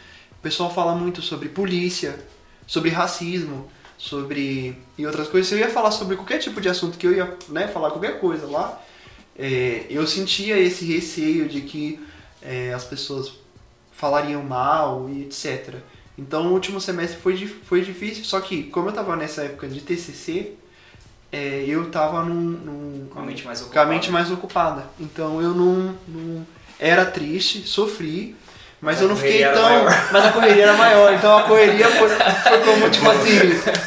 [0.45, 2.19] pessoal fala muito sobre polícia,
[2.67, 3.67] sobre racismo,
[3.97, 5.49] sobre e outras coisas.
[5.49, 8.19] Se eu ia falar sobre qualquer tipo de assunto que eu ia, né, falar qualquer
[8.19, 8.79] coisa lá,
[9.35, 11.99] é, eu sentia esse receio de que
[12.43, 13.33] é, as pessoas
[13.91, 15.77] falariam mal e etc.
[16.15, 19.81] Então o último semestre foi, foi difícil, só que como eu tava nessa época de
[19.81, 20.53] TCC,
[21.31, 23.73] é, eu tava num, num Com a mente mais ocupada.
[24.11, 24.85] mais ocupada.
[24.99, 26.45] Então eu não, não
[26.79, 28.35] era triste, sofri,
[28.81, 29.85] mas Mas eu a não fiquei tão.
[30.11, 33.39] Mas a correria era maior, então a correria foi, foi como tipo assim,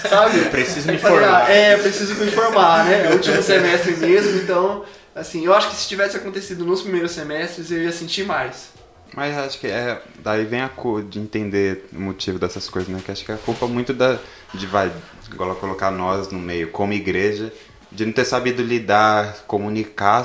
[0.09, 0.41] sabe?
[0.47, 1.45] Preciso me Eu formar.
[1.47, 3.07] ah, é, preciso me formar, né?
[3.07, 4.85] É o último semestre mesmo, então,
[5.15, 8.71] assim, eu acho que se tivesse acontecido nos primeiros semestres, eu ia sentir mais.
[9.15, 10.01] Mas acho que é.
[10.19, 13.01] Daí vem a cor de entender o motivo dessas coisas, né?
[13.05, 14.19] Que acho que é a culpa muito da.
[14.53, 14.93] De vai.
[15.33, 17.53] Igual colocar nós no meio, como igreja,
[17.93, 20.25] de não ter sabido lidar, comunicar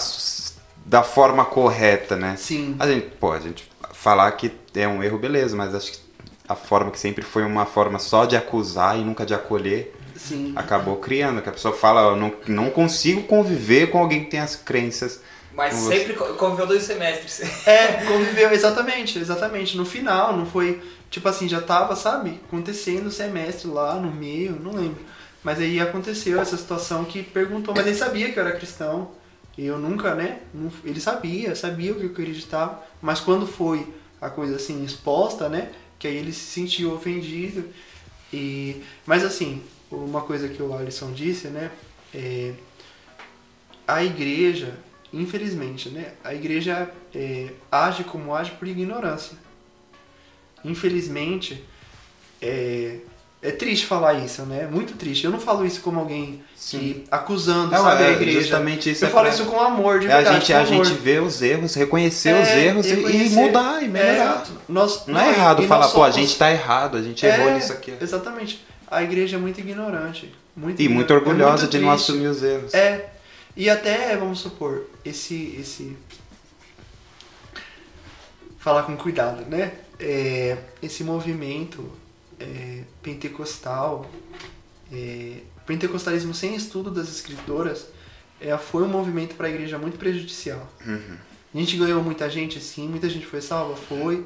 [0.85, 2.35] da forma correta, né?
[2.37, 2.75] Sim.
[2.79, 3.69] A gente, pô, a gente
[4.03, 5.99] falar que é um erro, beleza, mas acho que
[6.47, 10.51] a forma que sempre foi uma forma só de acusar e nunca de acolher, Sim.
[10.57, 11.41] acabou criando.
[11.41, 15.21] Que a pessoa fala, eu não, não consigo conviver com alguém que tem as crenças.
[15.55, 15.97] Mas Com você.
[15.99, 17.41] sempre co- conviveu dois semestres.
[17.65, 19.77] É, conviveu, exatamente, exatamente.
[19.77, 24.59] No final, não foi, tipo assim, já tava, sabe, acontecendo o semestre lá no meio,
[24.61, 25.01] não lembro.
[25.43, 29.11] Mas aí aconteceu essa situação que perguntou, mas ele sabia que eu era cristão.
[29.57, 30.41] Eu nunca, né?
[30.83, 32.83] ele sabia, sabia o que eu acreditava.
[33.01, 33.87] Mas quando foi
[34.19, 35.71] a coisa assim exposta, né?
[35.99, 37.69] Que aí ele se sentiu ofendido.
[38.31, 39.61] E, mas assim,
[39.91, 41.71] uma coisa que o Alisson disse, né?
[42.13, 42.53] É,
[43.87, 44.77] a igreja,
[45.11, 46.13] infelizmente, né?
[46.23, 49.37] A igreja é, age como age por ignorância.
[50.65, 51.63] Infelizmente,
[52.41, 52.99] é,
[53.43, 54.67] é triste falar isso, né?
[54.71, 55.25] Muito triste.
[55.25, 58.39] Eu não falo isso como alguém que acusando, Não, sabe, é, a igreja.
[58.41, 60.35] justamente isso Eu é falo pra- isso com amor, de É a verdade.
[60.37, 60.85] gente, com a amor.
[60.85, 63.35] gente vê os erros, reconhecer É, os erros e- e reconhecer.
[63.35, 64.43] mudar e melhorar.
[64.47, 67.25] É, nós, Não é errado falar, nós pô, a somos- gente tá errado, a gente
[67.25, 67.93] É, errou nisso aqui.
[68.01, 68.65] Exatamente.
[68.89, 70.33] A igreja é muito ignorante.
[70.55, 72.73] Muito E igno- muito é orgulhosa muito de não assumir os erros.
[72.73, 73.09] É.
[73.57, 75.57] E até, vamos supor, esse.
[75.59, 75.95] esse
[78.57, 79.73] falar com cuidado, né?
[79.99, 81.91] É, esse movimento
[82.43, 84.09] é, pentecostal,
[84.91, 87.87] é, pentecostalismo sem estudo das escritoras,
[88.39, 90.67] é, foi um movimento para a igreja muito prejudicial.
[90.85, 91.17] Uhum.
[91.53, 94.25] A gente ganhou muita gente, sim, muita gente foi salva, foi,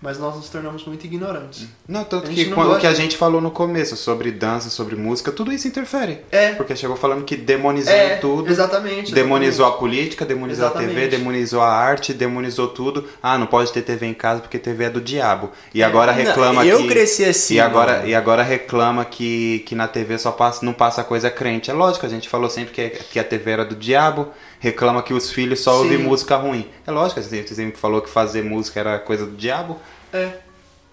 [0.00, 1.66] mas nós nos tornamos muito ignorantes.
[1.88, 5.32] Não, tanto que não gosta que a gente falou no começo sobre dança, sobre música,
[5.32, 6.20] tudo isso interfere.
[6.30, 8.50] É, Porque chegou falando que demonizou é tudo.
[8.50, 9.12] exatamente.
[9.14, 9.78] Demonizou a exatamente.
[9.78, 11.10] política, demonizou a TV, Exatamente.
[11.16, 13.08] demonizou a arte, demonizou tudo.
[13.22, 15.50] Ah, não pode ter TV em casa porque TV é do diabo.
[15.72, 18.08] E agora Não, reclama eu que cresci assim, E agora, mano.
[18.08, 21.70] e agora reclama que, que na TV só passa, não passa coisa crente.
[21.70, 24.28] É lógico, a gente falou sempre que, que a TV era do diabo.
[24.58, 25.78] Reclama que os filhos só Sim.
[25.78, 26.68] ouvem música ruim.
[26.86, 29.78] É lógico, gente sempre falou que fazer música era coisa do diabo.
[30.12, 30.38] É.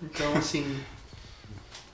[0.02, 0.82] Então, assim.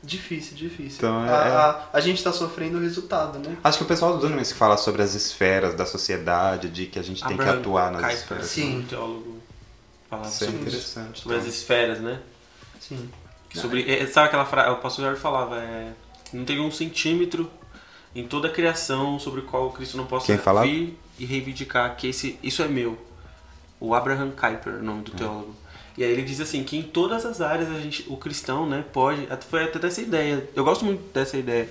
[0.02, 0.98] difícil, difícil.
[0.98, 3.56] Então, é- a, a, a gente tá sofrendo o resultado, né?
[3.64, 6.98] Acho que o pessoal do Dunamis que fala sobre as esferas da sociedade, de que
[6.98, 8.46] a gente tem que atuar nas Kuyper, esferas.
[8.48, 8.80] Sim.
[8.80, 9.38] um teólogo,
[10.10, 11.22] falava Isso é sobre, interessante.
[11.22, 11.54] sobre as então.
[11.54, 12.20] esferas, né?
[12.80, 13.10] Sim.
[13.54, 15.92] Sobre, é, sabe aquela frase, o pastor Jorge falava, é,
[16.34, 17.50] não tem um centímetro
[18.16, 20.68] em toda a criação sobre o qual o Cristo não possa Quem falava?
[21.20, 22.98] E reivindicar que esse, isso é meu.
[23.80, 25.56] O Abraham Kuyper, o nome do teólogo.
[25.98, 28.86] E aí ele diz assim, que em todas as áreas a gente, o cristão, né,
[28.94, 31.70] pode, foi até dessa ideia, eu gosto muito dessa ideia,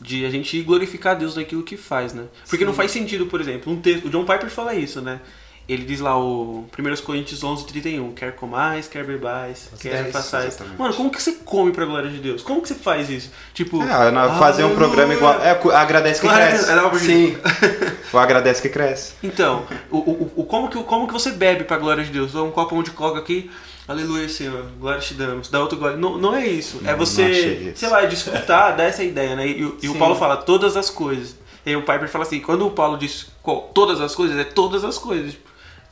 [0.00, 2.24] de a gente glorificar Deus naquilo que faz, né?
[2.48, 5.20] Porque não faz sentido, por exemplo, um texto, o John Piper fala isso, né?
[5.68, 10.46] Ele diz lá o 1 Coríntios 11, 31, quer comais, quer bebais, quer isso, façais.
[10.48, 10.78] exatamente.
[10.78, 12.42] Mano, como que você come pra glória de Deus?
[12.42, 13.30] Como que você faz isso?
[13.54, 15.34] Tipo, É, fazer um programa igual.
[15.40, 16.70] É, agradece que Claro, cresce.
[16.70, 17.36] é, Sim.
[18.12, 19.14] O agradece que cresce.
[19.22, 22.34] Então, o, o, o- como, que, como que você bebe pra glória de Deus?
[22.34, 23.50] Um copo de coca aqui,
[23.88, 25.48] aleluia, Senhor, glória te damos.
[25.48, 25.96] Dá outro glória.
[25.96, 26.78] Não, não é isso.
[26.78, 29.46] É Não, não você, sei lá, desfrutar, dar essa ideia, né?
[29.48, 29.94] E, o- e o.
[29.94, 31.36] Paulo fala todas as coisas.
[31.64, 34.44] E aí o Piper fala assim, quando o Paulo diz qual- todas as coisas, é
[34.44, 35.34] todas as coisas.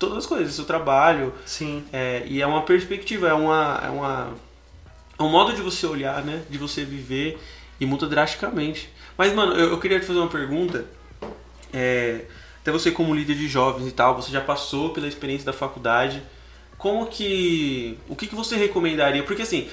[0.01, 1.85] Todas as coisas, seu trabalho, Sim.
[1.93, 4.35] É, e é uma perspectiva, é uma, é uma
[5.21, 6.43] é um modo de você olhar, né?
[6.49, 7.39] De você viver
[7.79, 8.89] e muda drasticamente.
[9.19, 10.87] Mas, mano, eu, eu queria te fazer uma pergunta.
[11.75, 12.23] É,
[12.63, 16.23] até você como líder de jovens e tal, você já passou pela experiência da faculdade.
[16.79, 17.99] como que.
[18.09, 19.23] O que, que você recomendaria?
[19.23, 19.69] Porque assim,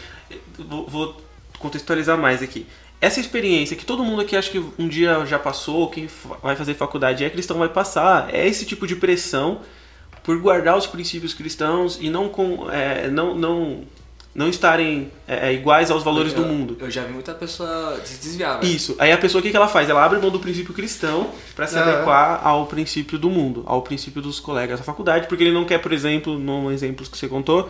[0.60, 1.22] vou, vou
[1.60, 2.68] contextualizar mais aqui.
[3.00, 6.10] Essa experiência que todo mundo aqui acha que um dia já passou, quem
[6.44, 9.62] vai fazer faculdade é cristão vai passar, é esse tipo de pressão
[10.28, 13.82] por guardar os princípios cristãos e não com, é, não, não,
[14.36, 16.76] não estarem é, iguais aos valores do Eu- mundo.
[16.82, 18.72] Eu já vi muita pessoa se desviar, velho.
[18.76, 18.94] Isso.
[19.00, 19.90] Aí a pessoa o que, que ela faz?
[19.90, 21.80] Ela abre mão do princípio cristão para se É.
[21.80, 25.78] adequar ao princípio do mundo, ao princípio dos colegas da faculdade, porque ele não quer,
[25.80, 27.70] por exemplo, num exemplo que você contou,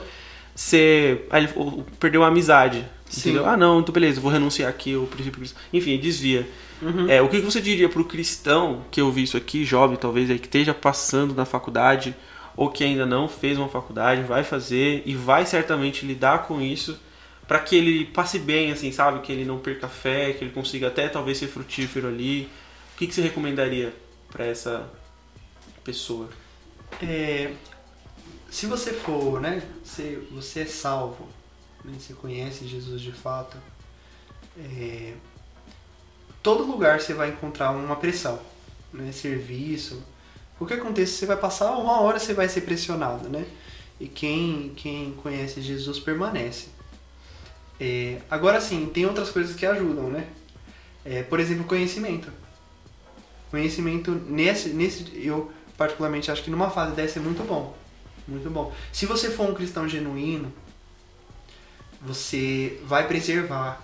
[0.55, 1.27] ser.
[1.29, 2.83] Aí ele perdeu a amizade.
[3.09, 3.29] Sim.
[3.29, 3.45] Entendeu?
[3.47, 5.61] Ah, não, então beleza, vou renunciar aqui ao princípio cristão.
[5.71, 6.49] Enfim, ele desvia.
[6.81, 7.09] Uhum.
[7.09, 10.37] É, o que que você diria pro cristão que ouvi isso aqui, jovem talvez, aí,
[10.37, 12.13] que esteja passando na faculdade,
[12.57, 16.99] ou que ainda não fez uma faculdade, vai fazer e vai certamente lidar com isso,
[17.47, 19.21] para que ele passe bem, assim, sabe?
[19.21, 22.49] Que ele não perca fé, que ele consiga até talvez ser frutífero ali.
[22.93, 23.93] O que, que você recomendaria
[24.29, 24.89] para essa
[25.83, 26.29] pessoa?
[27.01, 27.53] É,
[28.49, 31.29] se você for, né, você, você é salvo,
[31.85, 33.55] né, você conhece Jesus de fato,
[34.57, 35.13] é,
[36.41, 38.41] todo lugar você vai encontrar uma pressão,
[38.91, 40.03] né, serviço,
[40.59, 43.45] o que aconteça, você vai passar uma hora, você vai ser pressionado, né,
[43.99, 46.67] e quem, quem conhece Jesus permanece.
[47.79, 50.27] É, agora sim, tem outras coisas que ajudam, né,
[51.09, 52.29] É, por exemplo, conhecimento.
[53.49, 57.73] Conhecimento nesse, nesse, eu particularmente acho que numa fase dessa é muito bom.
[58.27, 58.73] Muito bom.
[58.91, 60.51] Se você for um cristão genuíno,
[62.01, 63.81] você vai preservar.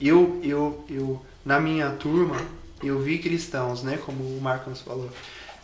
[0.00, 2.36] Eu, eu, eu, na minha turma,
[2.82, 5.10] eu vi cristãos, né, como o Marcos falou,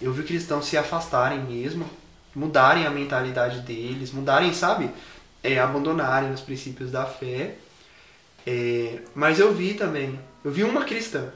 [0.01, 1.85] eu vi cristãos se afastarem mesmo,
[2.35, 4.91] mudarem a mentalidade deles, mudarem, sabe,
[5.43, 7.57] é, abandonarem os princípios da fé.
[8.47, 11.31] É, mas eu vi também, eu vi uma cristã,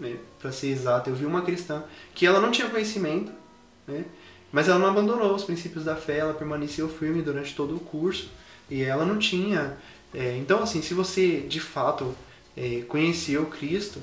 [0.00, 3.30] né, para ser exato, eu vi uma cristã que ela não tinha conhecimento,
[3.86, 4.04] né,
[4.50, 8.30] mas ela não abandonou os princípios da fé, ela permaneceu firme durante todo o curso
[8.70, 9.76] e ela não tinha.
[10.14, 12.14] é, então, assim, se você de fato
[12.56, 14.00] é, conheceu Cristo,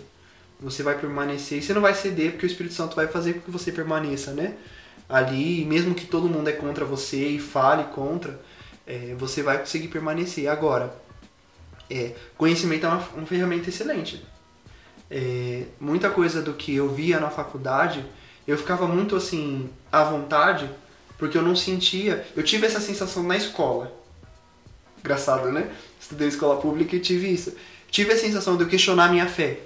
[0.60, 3.42] você vai permanecer e você não vai ceder porque o Espírito Santo vai fazer com
[3.42, 4.56] que você permaneça, né?
[5.08, 8.40] Ali, mesmo que todo mundo é contra você e fale contra,
[8.88, 10.48] é, você vai conseguir permanecer.
[10.48, 10.96] Agora,
[11.90, 14.26] é, conhecimento é uma, uma ferramenta excelente.
[15.10, 18.04] É, muita coisa do que eu via na faculdade,
[18.48, 20.70] eu ficava muito assim à vontade,
[21.18, 22.26] porque eu não sentia.
[22.36, 23.92] Eu tive essa sensação na escola.
[25.00, 25.72] Engraçado, né?
[26.00, 27.56] Estudei escola pública e tive isso.
[27.90, 29.60] Tive a sensação de eu questionar minha fé,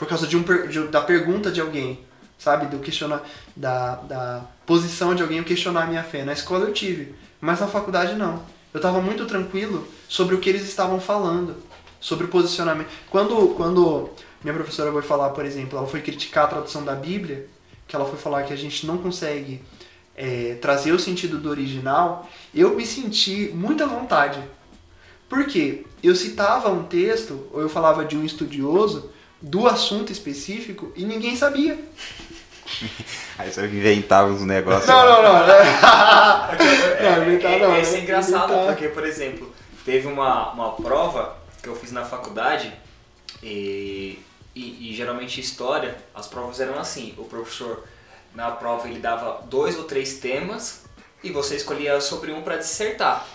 [0.00, 2.00] por causa de um, de- da pergunta de alguém,
[2.38, 2.74] sabe?
[2.74, 3.22] Eu questionar,
[3.54, 6.24] da, da posição de alguém, questionar a minha fé.
[6.24, 8.42] Na escola eu tive, mas na faculdade não.
[8.72, 11.54] Eu estava muito tranquilo sobre o que eles estavam falando,
[12.00, 12.88] sobre o posicionamento.
[13.10, 14.08] Quando, quando
[14.42, 17.46] minha professora foi falar, por exemplo, ela foi criticar a tradução da Bíblia,
[17.86, 19.60] que ela foi falar que a gente não consegue
[20.16, 24.42] é, trazer o sentido do original, eu me senti muito à vontade.
[25.28, 25.84] Por quê?
[26.02, 29.10] Eu citava um texto, ou eu falava de um estudioso,
[29.40, 31.78] do assunto específico, e ninguém sabia.
[33.38, 34.86] Aí você inventava uns negócios.
[34.86, 35.40] Não, não, não.
[37.00, 38.02] É, Não, inventar não, é, isso é né?
[38.02, 38.66] engraçado, Inventar.
[38.66, 39.50] porque, por exemplo,
[39.84, 42.72] teve uma, uma prova que eu fiz na faculdade
[43.42, 44.18] e,
[44.54, 47.84] e, e geralmente história, as provas eram assim, o professor
[48.34, 50.84] na prova ele dava dois ou três temas
[51.24, 53.26] e você escolhia sobre um para dissertar.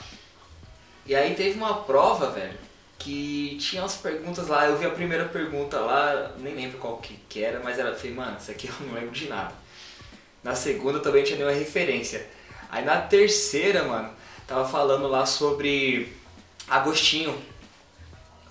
[1.05, 2.57] E aí teve uma prova, velho,
[2.97, 7.19] que tinha umas perguntas lá, eu vi a primeira pergunta lá, nem lembro qual que,
[7.29, 9.53] que era, mas era, eu falei, mano, isso aqui eu não lembro de nada.
[10.43, 12.25] Na segunda também tinha nenhuma referência.
[12.69, 14.09] Aí na terceira, mano,
[14.47, 16.13] tava falando lá sobre
[16.67, 17.35] Agostinho.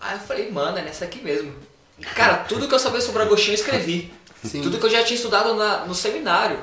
[0.00, 1.54] Aí eu falei, mano, é nessa aqui mesmo.
[1.98, 4.12] E, cara, tudo que eu sabia sobre Agostinho eu escrevi.
[4.44, 4.60] Sim.
[4.62, 6.58] Tudo que eu já tinha estudado na- no seminário.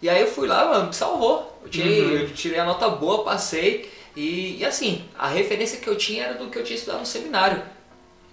[0.00, 1.58] E aí eu fui lá, mano, me salvou.
[1.64, 3.90] Eu tirei, eu tirei a nota boa, passei.
[4.16, 7.06] E, e assim, a referência que eu tinha era do que eu tinha estudado no
[7.06, 7.62] seminário.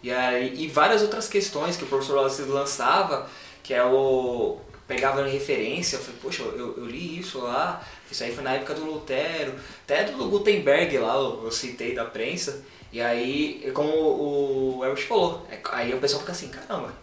[0.01, 3.29] E, aí, e várias outras questões que o professor Lacerda lançava,
[3.63, 4.57] que é o.
[4.87, 8.53] pegava em referência, eu falei, poxa, eu, eu li isso lá, isso aí foi na
[8.53, 12.63] época do Lutero, até do Gutenberg lá, eu, eu citei da prensa.
[12.93, 16.93] E aí, como o Herbert falou, é- aí o pessoal fica assim, caramba.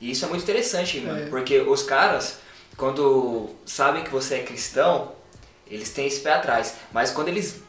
[0.00, 1.26] E isso é muito interessante, mano, É.
[1.30, 2.38] porque os caras,
[2.76, 5.12] quando sabem que você é cristão,
[5.70, 6.74] eles têm esse pé atrás.
[6.92, 7.62] Mas quando eles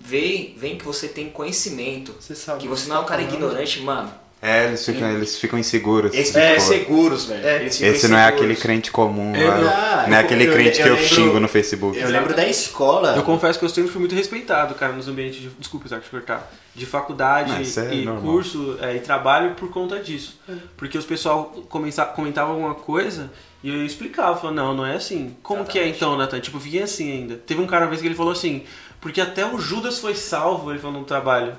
[0.00, 2.60] veem, veem que você tem conhecimento, Você sabe.
[2.60, 3.44] que você não é um cara tá falando.
[3.44, 4.12] ignorante, mano,
[4.42, 6.14] É, eles ficam, eles ficam inseguros.
[6.14, 7.46] Eles ficam seguros, velho.
[7.46, 7.64] É.
[7.66, 8.26] Esse não é inseguros.
[8.26, 9.56] aquele crente comum, Eu lá.
[9.58, 11.98] não- Ah, não é eu- aquele eu- crente eu que eu xingo no Facebook.
[11.98, 13.14] Eu lembro da escola.
[13.16, 15.48] Eu confesso que eu sempre fui muito respeitado, cara, nos ambientes de.
[15.58, 16.50] Desculpa, Isaac, te cortar.
[16.74, 18.22] De faculdade Não, é e normal.
[18.32, 20.40] curso é, e trabalho por conta disso.
[20.76, 23.30] Porque os pessoal começa, comentava alguma coisa
[23.62, 25.36] e eu explicava, falava, não, não é assim.
[25.42, 26.40] Como que é então, Nathan?
[26.40, 27.36] Tipo, vinha assim ainda.
[27.36, 28.64] Teve um cara uma vez que ele falou assim,
[29.00, 31.52] porque até o Judas foi salvo, ele falou no trabalho.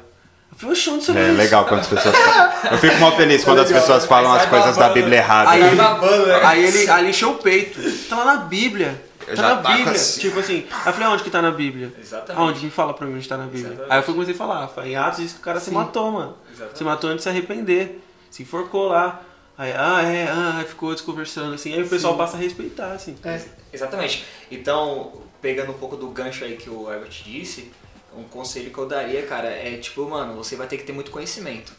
[0.52, 2.52] Eu falei, oxe, onde você É isso?" legal quando as pessoas falam.
[2.72, 4.10] Eu fico mal feliz quando as legal, pessoas né?
[4.10, 4.90] falam as coisas da.
[4.90, 5.50] Bíblia errada.
[5.52, 6.40] Aí ele, babando, né?
[6.44, 7.80] aí ele, aí ele encheu o peito.
[8.10, 9.02] Tá lá na Bíblia.
[9.28, 9.92] Eu Tá na Bíblia.
[9.92, 10.20] assim.
[10.20, 10.66] Tipo assim.
[10.72, 11.94] Aí eu falei, onde que tá na Bíblia?
[12.02, 12.38] Exatamente.
[12.42, 12.66] Aonde?
[12.66, 13.68] Me fala pra mim onde tá na Bíblia.
[13.68, 13.92] Exatamente.
[13.94, 14.68] Aí eu fui- comecei a falar.
[14.68, 16.36] Falei, em Atos diz que o cara se matou, mano.
[16.52, 16.78] Exatamente.
[16.78, 18.04] Se matou antes de se arrepender.
[18.30, 19.22] Se enforcou lá.
[19.62, 21.72] Aí, ah, é, ah, ficou desconversando assim.
[21.72, 23.16] Aí o pessoal passa a respeitar, assim.
[23.24, 23.40] É.
[23.72, 24.26] Exatamente.
[24.50, 27.72] Então, pegando um pouco do gancho aí que o Herbert disse,
[28.18, 31.12] um conselho que eu daria, cara, é tipo, mano, você vai ter que ter muito
[31.12, 31.74] conhecimento.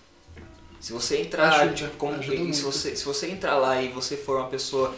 [0.79, 2.57] Se você entrar, Ajuda, tipo, como, ajuda se, muito.
[2.61, 4.95] você, se você entrar lá e você for uma pessoa,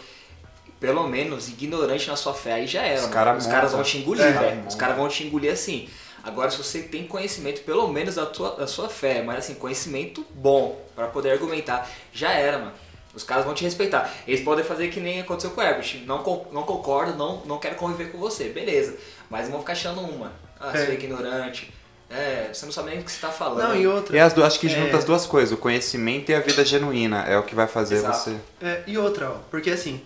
[0.79, 2.97] pelo menos, ignorante na sua fé, aí já era.
[2.97, 3.15] Os mano.
[3.15, 4.31] cara Os caras vão te engolir, É.
[4.33, 4.67] velho.
[4.69, 5.89] Os caras vão te engolir assim.
[6.25, 10.25] Agora, se você tem conhecimento, pelo menos da, tua, da sua fé, mas assim, conhecimento
[10.35, 12.73] bom, pra poder argumentar, já era, mano.
[13.15, 14.13] Os caras vão te respeitar.
[14.27, 16.03] Eles podem fazer que nem aconteceu com o Herbert.
[16.05, 16.17] Não,
[16.51, 18.49] não concordo, não, não quero conviver com você.
[18.49, 18.97] Beleza.
[19.31, 20.33] Mas vão ficar achando uma.
[20.59, 20.95] Ah, você é É.
[20.95, 21.73] ignorante.
[22.11, 23.69] É, você não sabe nem o que você tá falando.
[23.69, 24.17] Não, e outra.
[24.17, 24.99] E as duas, acho que junta É.
[24.99, 27.23] as duas coisas, o conhecimento e a vida genuína.
[27.23, 28.19] É o que vai fazer Exato.
[28.31, 28.37] você.
[28.61, 30.01] É, e outra, ó, porque assim,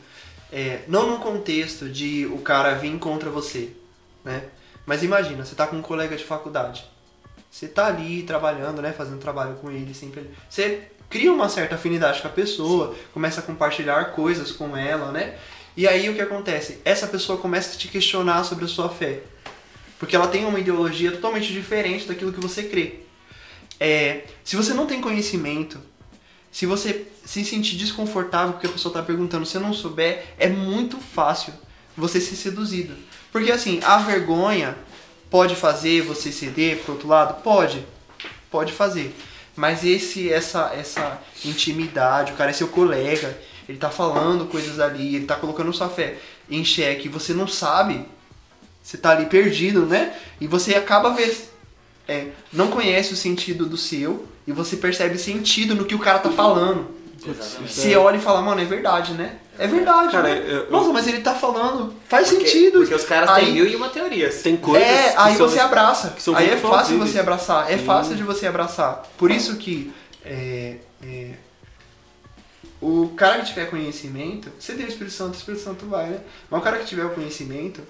[0.53, 3.70] é, não no contexto de o cara vir contra você,
[4.24, 4.45] né?
[4.86, 6.85] Mas imagina, você tá com um colega de faculdade.
[7.51, 8.93] Você tá ali trabalhando, né?
[8.93, 10.20] Fazendo trabalho com ele, sempre.
[10.20, 10.31] ali.
[10.49, 15.39] Você cria uma certa afinidade com a pessoa, começa a compartilhar coisas com ela, né?
[15.77, 16.81] E aí o que acontece?
[16.85, 19.20] Essa pessoa começa a te questionar sobre a sua fé.
[19.99, 23.01] Porque ela tem uma ideologia totalmente diferente daquilo que você crê.
[23.81, 25.81] É, se você não tem conhecimento,
[26.51, 30.99] se você se sentir desconfortável porque a pessoa está perguntando, se não souber, é muito
[30.99, 31.53] fácil
[31.97, 32.97] você ser seduzido.
[33.33, 34.77] Porque assim, a vergonha
[35.31, 37.43] pode fazer você ceder pro outro lado?
[37.43, 37.85] Pode.
[38.51, 39.15] Pode fazer.
[39.55, 43.39] Mas esse essa essa intimidade, o cara é seu colega,
[43.69, 46.17] ele tá falando coisas ali, ele tá colocando sua fé
[46.49, 48.07] em xeque, você não sabe,
[48.83, 50.15] você tá ali perdido, né?
[50.41, 51.49] E você acaba ver
[52.09, 56.19] é, não conhece o sentido do seu e você percebe sentido no que o cara
[56.19, 56.98] tá falando.
[57.27, 57.73] Exatamente.
[57.73, 59.39] Você olha e fala, mano, é verdade, né?
[59.59, 60.12] É verdade.
[60.12, 60.39] Cara, né?
[60.39, 61.93] eu- eu- Nossa, mas ele tá falando.
[62.09, 62.78] Faz Porque- sentido.
[62.78, 64.43] Porque os caras Aí- têm mil e uma teorias.
[64.43, 64.86] Tem coisas.
[64.86, 66.11] é, que aí são- você abraça.
[66.11, 67.11] que são Aí é fácil plausíveis.
[67.11, 67.73] você abraçar.
[67.73, 67.85] É Sim.
[67.85, 69.03] fácil de você abraçar.
[69.19, 69.93] Por isso que
[70.24, 71.31] é, é,
[72.81, 76.20] o cara que tiver conhecimento, você tem o Espírito Santo, o Espírito Santo vai, né?
[76.49, 77.81] Mas o cara que tiver o conhecimento,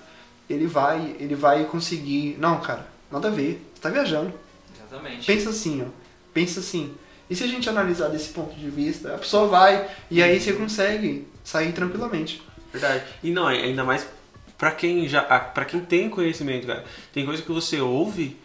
[0.48, 2.36] ele vai, ele vai conseguir.
[2.38, 3.62] Não, cara, nada a ver.
[3.74, 4.32] Você tá viajando.
[4.74, 5.26] Exatamente.
[5.26, 5.90] Pensa assim, ó.
[6.32, 6.94] Pensa assim.
[7.30, 10.52] E se a gente analisar desse ponto de vista, a pessoa vai e aí você
[10.52, 12.42] consegue sair tranquilamente.
[12.72, 13.05] Verdade.
[13.22, 14.06] E não, ainda mais
[14.56, 15.22] pra quem já.
[15.22, 16.84] para quem tem conhecimento, cara.
[17.12, 18.36] Tem coisa que você ouve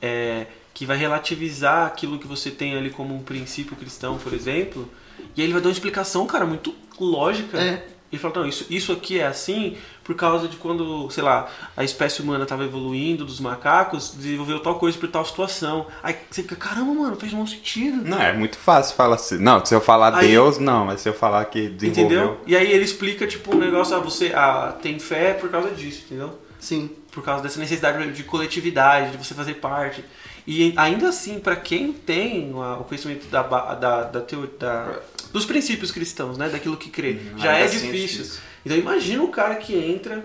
[0.00, 4.88] é, que vai relativizar aquilo que você tem ali como um princípio cristão, por exemplo.
[5.36, 7.58] E aí ele vai dar uma explicação, cara, muito lógica.
[7.58, 7.86] É.
[8.10, 11.84] Ele fala, não, isso, isso aqui é assim por causa de quando, sei lá, a
[11.84, 15.86] espécie humana estava evoluindo dos macacos, desenvolveu tal coisa por tal situação.
[16.02, 18.02] Aí você fica, caramba, mano, fez um sentido.
[18.08, 19.36] Não, é muito fácil falar assim.
[19.36, 22.04] Não, se eu falar Aí- Deus, não, mas se eu falar que desenvolveu.
[22.06, 22.40] Entendeu?
[22.46, 26.04] E aí ele explica, tipo, um negócio, ah, você ah, tem fé por causa disso,
[26.06, 26.38] entendeu?
[26.58, 26.90] Sim.
[27.12, 30.04] por causa dessa necessidade de coletividade, de você fazer parte.
[30.50, 34.98] E ainda assim, para quem tem o conhecimento da, da, da, teo- da-
[35.30, 38.22] dos princípios cristãos, né, daquilo que crê, já ainda é assim é difícil.
[38.22, 38.40] difícil.
[38.64, 40.24] Então imagina o cara que entra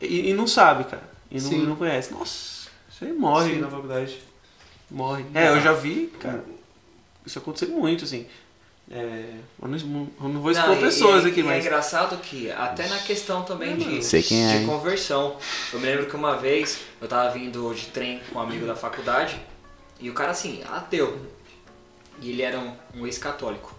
[0.00, 2.14] e, e não sabe, cara, e não, não conhece.
[2.14, 3.60] Nossa, você morre Sim.
[3.60, 4.18] na faculdade.
[4.90, 5.26] Morre.
[5.34, 6.42] É, eu já vi, cara,
[7.26, 8.24] isso aconteceu muito, assim.
[8.88, 9.76] É, eu, não,
[10.22, 11.64] eu não vou expor Não, pessoas e, aqui, e É mas...
[11.64, 15.36] engraçado que até na questão também de, Sei quem é, conversão.
[15.72, 18.76] Eu me lembro que uma vez eu tava vindo de trem com um amigo da
[18.76, 19.40] faculdade
[20.00, 21.18] e o cara assim, ateu.
[22.20, 23.74] E ele era um, um ex-católico.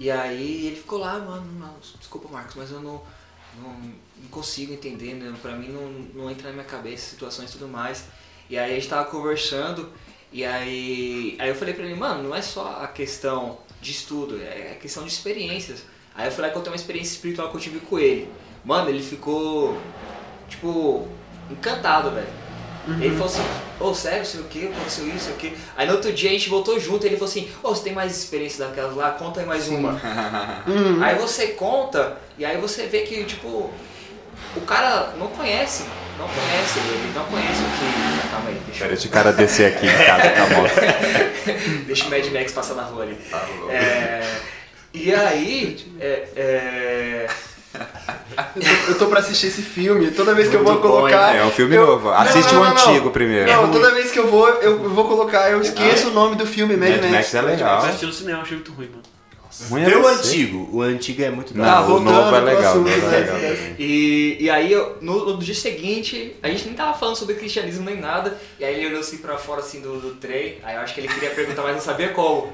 [0.00, 3.02] E aí ele ficou lá, mano, não, desculpa Marcos, mas eu não,
[3.60, 5.34] não, não consigo entender, né?
[5.42, 5.88] pra mim não,
[6.22, 8.04] não entra na minha cabeça situações e tudo mais.
[8.48, 9.92] E aí a gente tava conversando
[10.32, 14.40] e aí, aí eu falei pra ele, mano, não é só a questão de estudo,
[14.42, 15.84] é a questão de experiências.
[16.14, 18.28] Aí eu falei que eu tenho uma experiência espiritual que eu tive com ele.
[18.64, 19.78] Mano, ele ficou,
[20.48, 21.06] tipo,
[21.50, 22.46] encantado, velho.
[23.00, 23.42] Ele falou assim,
[23.80, 25.56] ô sério, sei o que, aconteceu isso, sei o que.
[25.76, 27.92] Aí no outro dia a gente voltou junto e ele falou assim, ô, você tem
[27.92, 29.10] mais experiência daquelas lá?
[29.10, 30.00] Conta aí mais uma.
[31.02, 33.70] Aí você conta e aí você vê que, tipo,
[34.56, 35.84] o cara não conhece
[36.18, 38.28] não conhece, ele não conhece o que.
[38.30, 38.94] Calma aí, deixa eu.
[38.94, 41.84] esse cara descer aqui em casa com a moto.
[41.86, 43.18] Deixa o Mad Max passar na rua ali.
[43.68, 44.36] É,
[44.94, 45.86] e aí.
[46.00, 47.26] É, é,
[48.56, 50.94] Eu tô, eu tô pra assistir esse filme, toda vez que eu vou Muito bom,
[50.94, 51.36] colocar.
[51.36, 52.10] É um filme eu- novo.
[52.10, 52.90] Assiste Não, o não, não, não.
[52.90, 53.50] antigo primeiro.
[53.52, 56.76] Não, toda vez que eu vou, eu vou colocar, eu esqueço o nome do filme,
[56.78, 57.12] Mad, Mad Max.
[57.12, 57.80] Max é legal.
[57.80, 59.02] Vai assistir no cinema, achei muito ruim, mano.
[59.70, 60.28] Ruim é Vê o você.
[60.28, 60.68] antigo.
[60.72, 61.92] O antigo é muito Não, da Tá, hora.
[61.92, 62.72] o novo é pro legal.
[62.72, 63.18] assunto, novo é né?
[63.18, 63.74] legal.
[63.78, 67.84] E, e aí, eu- no, no dia seguinte, a gente nem tava falando sobre cristianismo
[67.84, 70.80] nem nada, e aí ele olhou assim pra fora assim do, do trem, aí eu
[70.82, 72.52] acho que ele queria perguntar, mas não sabia como.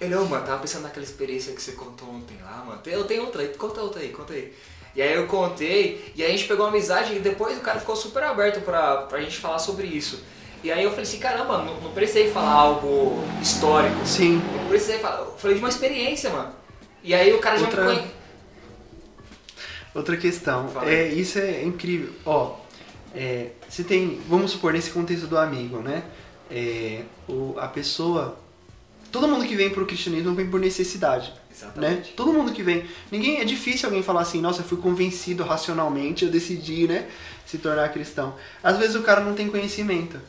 [0.00, 2.80] Ele, ô mano, tava pensando naquela experiência que você contou ontem lá, mano.
[2.86, 4.52] Eu tenho outra aí, conta outra aí, conta aí.
[4.96, 7.78] E aí eu contei, e aí a gente pegou uma amizade, e depois o cara
[7.78, 10.22] ficou super aberto pra, pra gente falar sobre isso.
[10.62, 14.04] E aí eu falei assim, caramba, não, não precisei falar algo histórico.
[14.04, 14.42] Sim.
[14.62, 16.52] Eu precisei falar, eu falei de uma experiência, mano.
[17.02, 18.10] E aí o cara já Outra- me conhe...
[19.94, 20.68] Outra questão.
[20.68, 20.88] Fala.
[20.88, 22.12] É, isso é incrível.
[22.24, 22.56] Ó,
[23.14, 26.04] é, se tem, vamos supor, nesse contexto do amigo, né?
[26.50, 28.38] É, o, a pessoa.
[29.10, 31.30] Todo mundo que vem pro cristianismo vem por necessidade.
[31.30, 31.36] Né?
[31.52, 32.12] Exatamente.
[32.12, 32.84] Todo mundo que vem.
[33.10, 37.08] Ninguém é difícil alguém falar assim, nossa, eu fui convencido racionalmente, eu decidi, né,
[37.44, 38.34] se tornar cristão.
[38.62, 40.20] Às vezes o cara não tem conhecimento,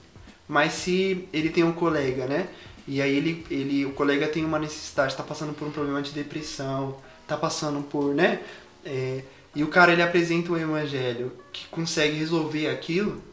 [0.51, 2.49] mas se ele tem um colega, né,
[2.85, 6.11] e aí ele, ele o colega tem uma necessidade, tá passando por um problema de
[6.11, 8.41] depressão, tá passando por, né,
[8.83, 9.21] é,
[9.55, 13.23] e o cara ele apresenta um evangelho que consegue resolver aquilo,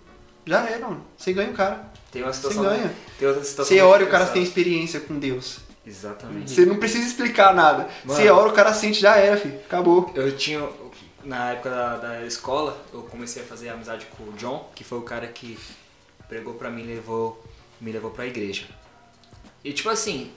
[0.47, 1.05] já era, mano.
[1.17, 1.91] Você ganha o cara.
[2.13, 2.63] Tem uma Você situação.
[2.63, 2.95] ganha.
[3.19, 3.77] Tem outra situação.
[3.77, 5.59] Você ora e o cara tem experiência com Deus.
[5.85, 6.53] Exatamente.
[6.53, 7.89] Você não precisa explicar nada.
[8.05, 8.21] Mano.
[8.21, 9.59] Você ora, o cara sente, já era, filho.
[9.67, 10.11] Acabou.
[10.15, 10.67] Eu tinha.
[11.25, 14.99] Na época da, da escola, eu comecei a fazer amizade com o John, que foi
[14.99, 15.59] o cara que
[16.29, 17.43] pregou pra mim e levou,
[17.81, 18.67] me levou pra igreja.
[19.65, 20.31] E tipo assim,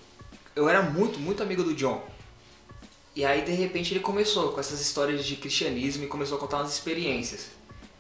[0.55, 2.03] eu era muito, muito amigo do John.
[3.15, 6.57] E aí de repente ele começou com essas histórias de cristianismo e começou a contar
[6.57, 7.49] umas experiências.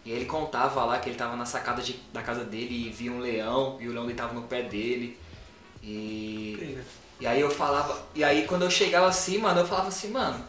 [0.05, 2.89] E aí ele contava lá que ele tava na sacada de- da casa dele e
[2.89, 5.17] via um leão, e o leão deitava no pé dele.
[5.83, 6.77] E.
[7.19, 8.03] E aí eu falava.
[8.15, 10.43] E aí quando eu chegava assim, mano, eu falava assim, mano.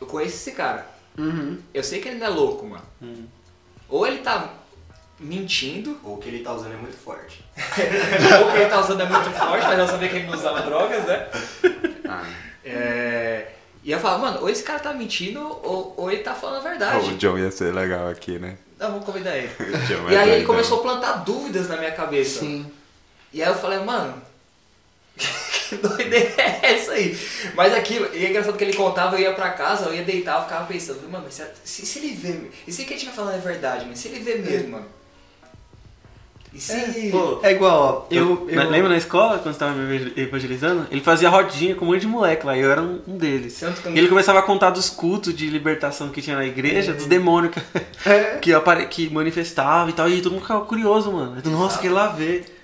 [0.00, 0.86] Eu conheço esse cara.
[1.16, 1.60] Uhum.
[1.72, 2.84] Eu sei que ele não é louco, mano.
[3.88, 4.54] Ou ele tá
[5.20, 7.44] mentindo, Ou o que ele tá usando é muito forte.
[8.40, 10.34] ou o que ele tá usando é muito forte, mas eu sabia que ele não
[10.34, 11.26] usava drogas, né?
[12.08, 12.24] Ah,
[12.64, 13.48] É...
[13.84, 16.68] E eu falava, mano, ou esse cara tá mentindo, ou, ou ele tá falando a
[16.68, 17.10] verdade.
[17.10, 18.58] o John ia ser legal aqui, né?
[18.78, 19.50] Não, vou convidar ele.
[20.10, 20.46] E aí ele doidão.
[20.46, 22.40] começou a plantar dúvidas na minha cabeça.
[22.40, 22.70] Sim.
[23.32, 24.20] E aí eu falei, mano,
[25.16, 27.18] que doideira é essa aí?
[27.54, 30.36] Mas aquilo, e é engraçado que ele contava, eu ia pra casa, eu ia deitar,
[30.38, 32.96] eu ficava pensando, mano, mas se, se, se ele vê, e se o que a
[32.96, 34.86] gente tá falando é verdade, mas se ele vê mesmo, mano?
[36.52, 37.10] E se...
[37.10, 38.14] Pô, É igual, ó.
[38.14, 40.86] Eu, na- eu, Lembra na escola, quando você tava me evangelizando?
[40.90, 43.60] Ele fazia rodinha com um monte de moleque lá, e eu era um, um deles.
[43.62, 47.06] Eu E ele começava a contar dos cultos de libertação que tinha na igreja, dos
[47.06, 48.38] demônios que, É.
[48.40, 48.86] que, apare...
[48.86, 51.36] que manifestava e tal, e todo mundo ficava curioso, mano.
[51.44, 52.56] Eu, Nossa, queria lá ver.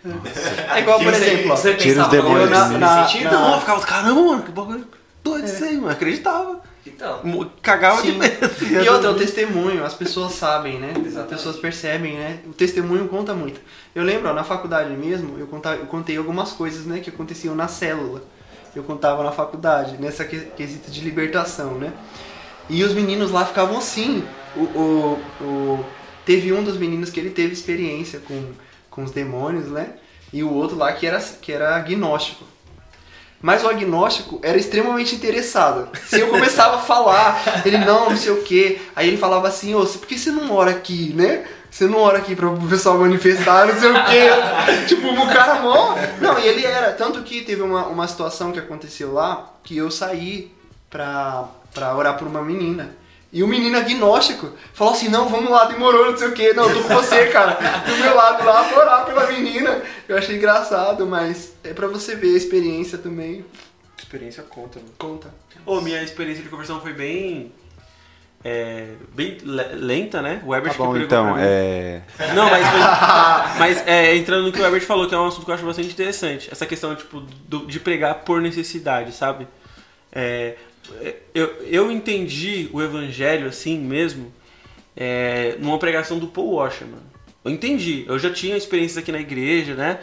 [0.75, 1.57] É igual, por você- exemplo, ó.
[1.57, 2.51] você Tira os pensava, demônios.
[2.51, 3.25] Na- sentido?
[3.31, 4.87] na- Não, eu ficava, caramba, mano, que bagulho
[5.23, 5.91] doido isso aí, mano.
[5.91, 6.61] Acreditava.
[6.95, 8.19] Então, Cagava de Sim.
[8.19, 8.45] medo.
[8.47, 10.93] assim, E outra, o testemunho, as pessoas sabem, né?
[10.97, 11.29] As Exatamente.
[11.37, 12.39] pessoas percebem, né?
[12.47, 13.61] O testemunho conta muito.
[13.95, 17.55] Eu lembro, ó, na faculdade mesmo, eu, conta- eu contei algumas coisas, né, que aconteciam
[17.55, 18.23] na célula.
[18.75, 21.93] Eu contava na faculdade, nessa que- quesito de libertação, né?
[22.69, 24.25] E os meninos lá ficavam assim.
[24.57, 25.85] O, o, o-
[26.25, 28.53] teve um dos meninos que ele teve experiência com,
[28.91, 29.95] com os demônios, né?
[30.33, 32.45] E o outro lá que era, que era agnóstico.
[33.45, 35.91] Mas o agnóstico era extremamente interessado.
[36.07, 38.81] Se eu começava a falar, ele não, não sei o quê.
[38.97, 41.45] Aí ele falava assim, ô, por que você não ora aqui, né?
[41.71, 44.31] Você não ora aqui para o pessoal manifestar, não sei o quê.
[44.89, 45.95] tipo, o cara mó.
[46.23, 46.93] Não, e ele era.
[46.93, 50.51] Tanto que teve uma, uma situação que aconteceu lá que eu saí
[50.89, 51.45] pra,
[51.75, 52.97] pra orar por uma menina.
[53.35, 56.53] E o menino agnóstico falou assim, não, vamos lá, demorou, não sei o quê.
[56.55, 57.59] Não, eu tô com você, cara.
[57.85, 59.83] Do meu lado lá, vou orar pela menina.
[60.09, 63.45] Eu achei engraçado, mas é pra você ver a experiência também.
[63.99, 64.93] Experiência conta, mano.
[64.97, 65.35] Conta.
[65.67, 67.53] Ô, minha experiência de conversão foi bem.
[68.45, 70.41] É, bem le- lenta, né?
[70.45, 72.03] O Ebert Tá bom, que então, é...
[72.37, 72.79] Não, mas, foi-
[73.59, 75.65] mas é, entrando no que o Herbert falou, que é um assunto que eu acho
[75.65, 76.49] bastante interessante.
[76.53, 79.49] Essa questão tipo, do- de pregar por necessidade, sabe?
[80.13, 80.57] É,
[81.35, 84.33] eu, eu entendi o evangelho assim mesmo
[84.97, 87.03] é, numa pregação do Paul Washer, mano.
[87.45, 88.05] Eu entendi.
[88.09, 90.01] Eu já tinha experiências aqui na igreja, né?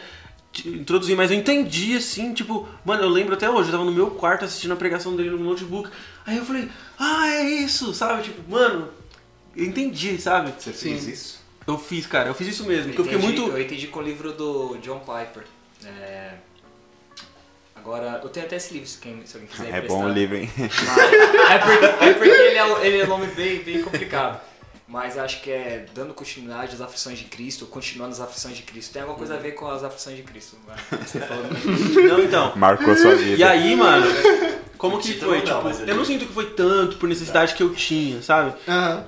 [0.66, 4.12] Introduzi, mas eu entendi assim, tipo, mano, eu lembro até hoje, eu tava no meu
[4.12, 5.90] quarto assistindo a pregação dele no notebook.
[6.26, 6.68] Aí eu falei,
[7.00, 8.24] ah, é isso, sabe?
[8.24, 8.90] Tipo, mano,
[9.56, 10.54] eu entendi, sabe?
[10.60, 11.42] Você fez isso?
[11.66, 12.88] Eu fiz, cara, eu fiz isso mesmo.
[12.94, 13.56] Porque eu fiquei entendi- muito.
[13.58, 15.44] Eu entendi com o livro do John Piper.
[15.86, 16.34] É,
[17.84, 20.38] Agora, eu tenho até esse livro, se, quem, se alguém quiser É bom o livro,
[20.38, 20.50] hein?
[21.50, 24.40] é porque, é porque ele, é, um- ele é um nome bem, bem complicado.
[24.88, 28.92] mas acho que é dando continuidade às aflições de Cristo, continuando as aflições de Cristo.
[28.94, 30.58] Tem alguma coisa a ver com as aflições de Cristo.
[31.06, 31.44] Você falou
[32.08, 32.54] Não, então.
[32.56, 33.38] Marcou sua vida.
[33.38, 34.06] E aí, mano,
[34.78, 35.38] como que foi?
[35.44, 38.54] não, Tipo, eu eu não sinto que foi tanto por necessidade que eu tinha, sabe?
[38.68, 39.06] Aham.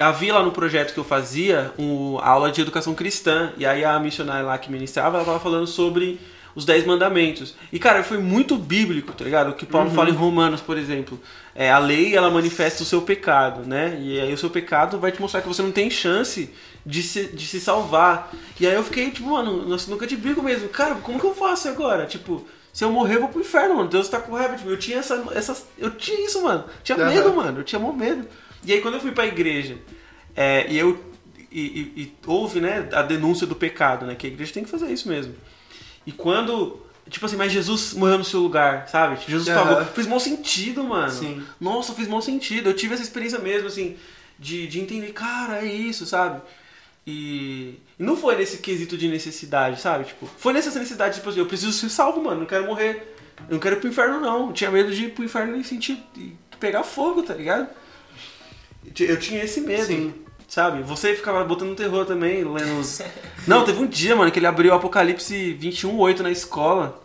[0.00, 3.84] Havia lá no projeto que eu fazia um, a aula de educação cristã, e aí
[3.84, 6.18] a missionária lá que ministrava, ela tava falando sobre
[6.54, 7.54] os Dez Mandamentos.
[7.72, 9.50] E, cara, foi muito bíblico, tá ligado?
[9.50, 11.20] O que Paulo fala em Romanos, por exemplo.
[11.54, 13.98] É, a lei, ela manifesta o seu pecado, né?
[14.00, 16.50] E aí o seu pecado vai te mostrar que você não tem chance
[16.86, 18.32] de se, de se salvar.
[18.60, 20.68] E aí eu fiquei, tipo, mano, nossa, nunca de bico mesmo.
[20.68, 22.06] Cara, como que eu faço agora?
[22.06, 23.88] Tipo, se eu morrer, eu vou pro inferno, mano.
[23.88, 24.56] Deus tá com raiva.
[24.56, 25.66] Tipo, eu tinha essa, essas.
[25.78, 26.64] Eu tinha isso, mano.
[26.82, 27.08] Tinha Aham.
[27.08, 27.60] medo, mano.
[27.60, 28.26] Eu tinha mó medo.
[28.64, 29.76] E aí quando eu fui pra igreja,
[30.36, 30.98] é, e eu.
[31.52, 34.16] E, e- e houve, né, a denúncia do pecado, né?
[34.16, 35.34] Que a igreja tem que fazer isso mesmo.
[36.06, 36.82] E quando.
[37.08, 39.20] Tipo assim, mas Jesus morreu no seu lugar, sabe?
[39.28, 39.74] Jesus Aham.
[39.74, 39.84] pagou.
[39.92, 41.10] Fez mau sentido, mano.
[41.10, 41.44] Sim.
[41.60, 42.70] Nossa, fez mau sentido.
[42.70, 43.96] Eu tive essa experiência mesmo, assim,
[44.38, 46.40] de, de entender, cara, é isso, sabe?
[47.06, 50.04] E, e não foi nesse quesito de necessidade, sabe?
[50.04, 52.40] Tipo, foi nessa necessidade, tipo assim, eu preciso ser salvo, mano.
[52.40, 53.14] Não quero morrer.
[53.48, 54.46] Eu não quero ir pro inferno, não.
[54.48, 56.02] Eu tinha medo de ir pro inferno e sentir.
[56.16, 57.68] e pegar fogo, tá ligado?
[58.98, 59.86] Eu tinha esse medo.
[59.86, 60.14] Sim.
[60.54, 60.84] Sabe?
[60.84, 63.02] Você ficava botando terror também, lendo os.
[63.44, 67.02] Não, teve um dia, mano, que ele abriu o Apocalipse 21.8 na escola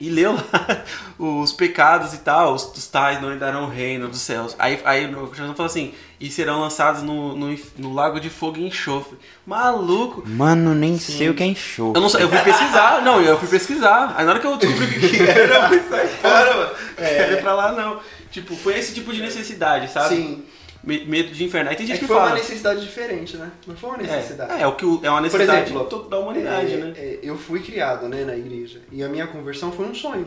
[0.00, 0.84] e leu lá
[1.16, 4.56] os pecados e tal, os, os tais não herdarão o reino dos céus.
[4.58, 8.58] Aí, aí o Jesus falou assim: e serão lançados no, no, no lago de fogo
[8.58, 9.16] e enxofre.
[9.46, 10.24] Maluco!
[10.26, 11.96] Mano, nem sei o que é enxofre.
[11.96, 14.14] Eu, não, sei, eu fui pesquisar, não, eu fui pesquisar.
[14.16, 16.70] Aí na hora que eu descobri o que que era, eu fui sair fora, mano.
[16.96, 18.00] Quero ir pra lá, não.
[18.32, 20.16] Tipo, foi esse tipo de necessidade, sabe?
[20.16, 20.44] Sim.
[20.82, 21.68] Me- Medo de inferno.
[21.70, 22.30] Aí tem É gente que que, foi fala.
[22.30, 23.50] uma necessidade diferente, né?
[23.66, 24.52] Não foi uma necessidade.
[24.52, 26.92] É, é, o que é uma necessidade exemplo, de to- da humanidade, É, né?
[26.96, 30.26] é, eu fui criado né, na igreja e a minha conversão foi um sonho.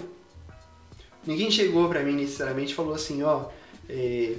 [1.25, 3.45] Ninguém chegou pra mim necessariamente e falou assim, ó,
[3.89, 4.35] é,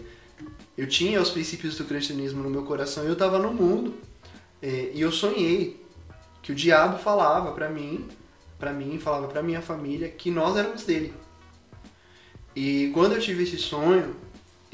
[0.79, 3.95] eu tinha os princípios do cristianismo no meu coração e eu tava no mundo
[4.63, 5.83] é, e eu sonhei
[6.43, 8.07] que o diabo falava pra mim,
[8.59, 11.13] pra mim, falava pra minha família que nós éramos dele.
[12.55, 14.15] E quando eu tive esse sonho,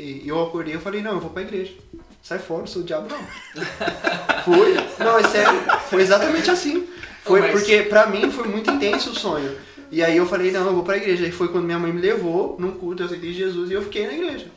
[0.01, 1.75] e eu acordei e falei, não, eu vou pra igreja.
[2.23, 3.19] Sai fora, eu sou o diabo não.
[4.45, 4.75] Foi.
[4.99, 5.61] Não, é sério.
[5.89, 6.87] Foi exatamente assim.
[7.25, 9.57] Foi Mas- porque pra mim foi muito intenso o sonho.
[9.91, 11.25] E aí eu falei, não, eu vou pra igreja.
[11.25, 14.07] Aí foi quando minha mãe me levou num culto, eu aceitei Jesus e eu fiquei
[14.07, 14.49] na igreja.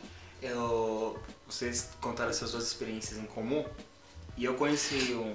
[0.41, 1.18] Eu,
[1.48, 3.64] vocês contaram essas duas experiências em comum
[4.38, 5.34] e eu conheci um,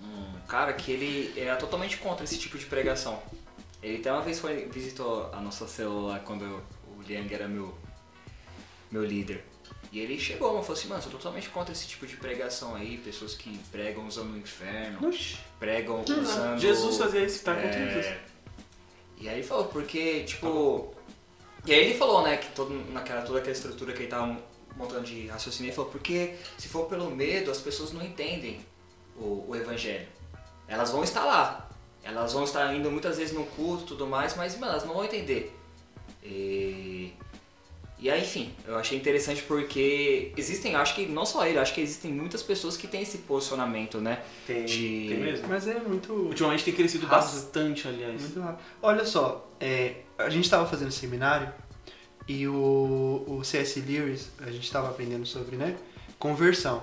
[0.00, 3.18] um cara que ele era totalmente contra esse tipo de pregação.
[3.82, 6.62] Ele até uma vez foi, visitou a nossa célula quando eu-
[6.96, 7.74] o Liang era meu,
[8.90, 9.44] meu líder.
[9.90, 12.98] E ele chegou e falou assim, mano, sou totalmente contra esse tipo de pregação aí,
[12.98, 15.38] pessoas que pregam usando o inferno, Oxi.
[15.58, 16.58] pregam usando...
[16.58, 18.28] Jesus fazia isso, tá contra é, isso.
[19.20, 20.94] E aí ele falou, porque, tipo.
[21.66, 24.38] E aí ele falou, né, que todo, naquela, toda aquela estrutura que ele tava
[24.76, 28.60] montando de raciocínio, ele falou, porque se for pelo medo, as pessoas não entendem
[29.16, 30.06] o, o evangelho.
[30.68, 31.68] Elas vão estar lá.
[32.02, 34.94] Elas vão estar indo muitas vezes no culto e tudo mais, mas mano, elas não
[34.94, 35.54] vão entender.
[36.22, 37.12] E,
[38.00, 41.80] e aí, enfim, eu achei interessante porque existem, acho que não só ele, acho que
[41.80, 44.22] existem muitas pessoas que têm esse posicionamento, né?
[44.46, 45.48] Tem, de- tem mesmo.
[45.48, 46.12] Mas é muito.
[46.12, 47.34] Ultimamente tem crescido Raso.
[47.36, 48.20] bastante, aliás.
[48.20, 48.64] Muito rápido.
[48.82, 51.52] Olha só, é, a gente estava fazendo seminário
[52.28, 53.80] e o, o C.S.
[53.80, 55.76] Lewis, a gente estava aprendendo sobre, né,
[56.18, 56.82] conversão.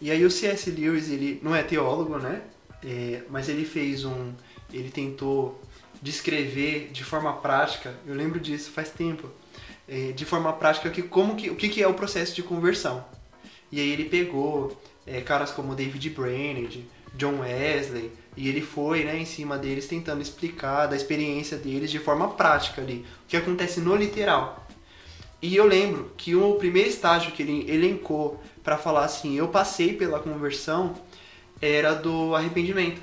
[0.00, 0.70] E aí o C.S.
[0.70, 2.42] Lewis, ele não é teólogo, né,
[2.82, 4.32] é, mas ele fez um,
[4.72, 5.60] ele tentou
[6.02, 9.30] descrever de forma prática, eu lembro disso faz tempo,
[10.12, 13.04] de forma prática que como que, o que, que é o processo de conversão.
[13.70, 19.16] E aí ele pegou é, caras como David Brainerd, John Wesley, e ele foi né,
[19.18, 23.80] em cima deles tentando explicar da experiência deles de forma prática ali, o que acontece
[23.80, 24.66] no literal.
[25.40, 29.92] E eu lembro que o primeiro estágio que ele elencou para falar assim, eu passei
[29.92, 30.94] pela conversão,
[31.60, 33.00] era do arrependimento.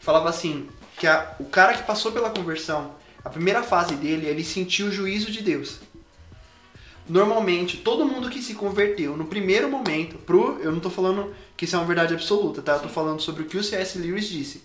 [0.00, 0.68] Falava assim,
[0.98, 2.94] que a- o cara que passou pela conversão,
[3.24, 5.80] a primeira fase dele, ele sentiu o juízo de Deus.
[7.08, 11.64] Normalmente, todo mundo que se converteu no primeiro momento, pro, eu não tô falando que
[11.64, 12.74] isso é uma verdade absoluta, tá?
[12.74, 13.98] Eu tô falando sobre o que o C.S.
[13.98, 14.62] Lewis disse.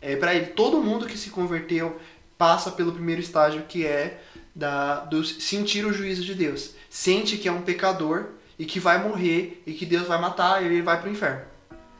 [0.00, 1.96] É, para ele, todo mundo que se converteu
[2.38, 4.20] passa pelo primeiro estágio que é
[4.54, 6.72] da, do sentir o juízo de Deus.
[6.90, 8.26] Sente que é um pecador
[8.58, 11.42] e que vai morrer e que Deus vai matar e ele vai pro inferno.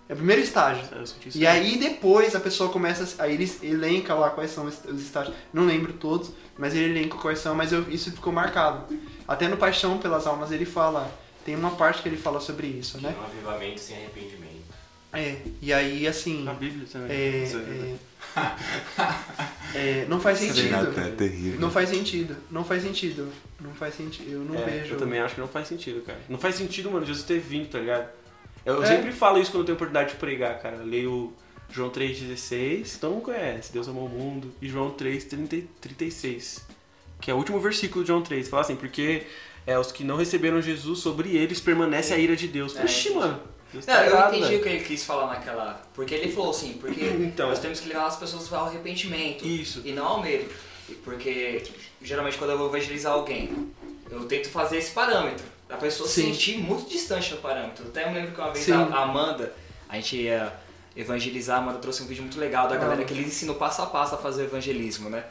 [0.09, 0.85] É o primeiro estágio.
[1.24, 5.01] Isso E aí depois a pessoa começa, aí ele elenca lá quais são os os
[5.01, 5.35] estágios.
[5.52, 8.93] Não lembro todos, mas ele elenca quais são, mas eu- isso ficou marcado.
[9.27, 11.11] Até no Paixão pelas Almas ele fala,
[11.44, 13.15] tem uma parte que ele fala sobre isso, né?
[13.19, 14.53] Um avivamento sem arrependimento.
[15.15, 17.11] É, e aí assim, Na Bíblia também.
[17.16, 17.97] é, Isso aí.
[19.74, 20.74] é, é, não faz sentido.
[20.99, 21.61] É terrível.
[21.61, 23.31] Não faz sentido, não faz sentido,
[23.61, 24.94] não faz sentido, eu não É, vejo.
[24.94, 26.19] Eu também acho que não faz sentido, cara.
[26.28, 28.09] Não faz sentido, mano, Jesus ter vindo, tá ligado?
[28.65, 28.86] Eu É.
[28.86, 30.77] sempre falo isso quando eu tenho oportunidade de pregar, cara.
[30.77, 31.32] Eu leio
[31.69, 36.65] João 3,16, todo mundo conhece, Deus amou o mundo, e João 3, 30 36,
[37.23, 38.49] que é o último versículo de João 3.
[38.49, 39.27] Fala assim, porque
[39.66, 42.77] é, os que não receberam Jesus, sobre eles permanece a ira de Deus.
[42.77, 43.40] É, Oxi, mano.
[43.73, 45.81] Deus Não, tá eu errado, entendi o que ele quis falar naquela.
[45.94, 47.49] Porque ele falou assim, porque Então.
[47.49, 49.47] nós temos que levar as pessoas ao arrependimento.
[49.47, 49.81] Isso.
[49.85, 50.44] E não ao medo.
[51.05, 51.62] Porque
[52.03, 53.70] geralmente quando eu vou evangelizar alguém,
[54.11, 55.44] eu tento fazer esse parâmetro.
[55.70, 56.32] A pessoa se Sim.
[56.35, 57.86] sentir muito distante do parâmetro.
[57.86, 58.73] Até eu lembro que uma vez Sim.
[58.73, 59.55] a Amanda,
[59.89, 60.53] a gente ia
[60.94, 63.05] evangelizar, a Amanda trouxe um vídeo muito legal da galera Ah.
[63.07, 65.24] que ele ensinou passo a passo a fazer o evangelismo, né?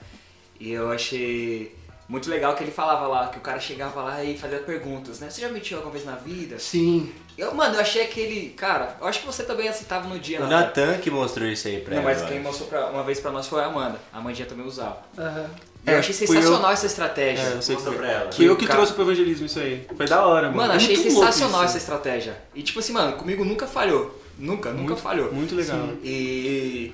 [0.59, 1.75] E eu achei
[2.11, 5.29] muito legal que ele falava lá, que o cara chegava lá e fazia perguntas, né?
[5.29, 6.59] Você já mentiu alguma vez na vida?
[6.59, 7.09] Sim.
[7.37, 8.49] Eu, mano, eu achei aquele.
[8.49, 10.85] Cara, eu acho que você também aceitava no dia, O Natan.
[10.87, 12.11] Natan que mostrou isso aí pra Não, ela.
[12.11, 12.45] mas eu quem acho.
[12.47, 13.97] mostrou pra- uma vez pra nós foi a Amanda.
[14.11, 14.97] A Amandinha também usava.
[15.17, 15.49] Aham.
[15.85, 17.41] E eu É, achei sensacional essa estratégia.
[17.43, 18.03] É, eu sei que Mostrou foi.
[18.05, 18.29] pra ela.
[18.29, 18.75] Que eu que Cara.
[18.77, 19.87] trouxe pro evangelismo isso aí.
[19.97, 20.57] Foi da hora, mano.
[20.57, 22.37] Mano, achei sensacional essa estratégia.
[22.53, 24.21] E tipo assim, mano, comigo nunca falhou.
[24.37, 25.31] Nunca, nunca Muito- falhou.
[25.33, 25.79] Muito legal.
[26.03, 26.93] E.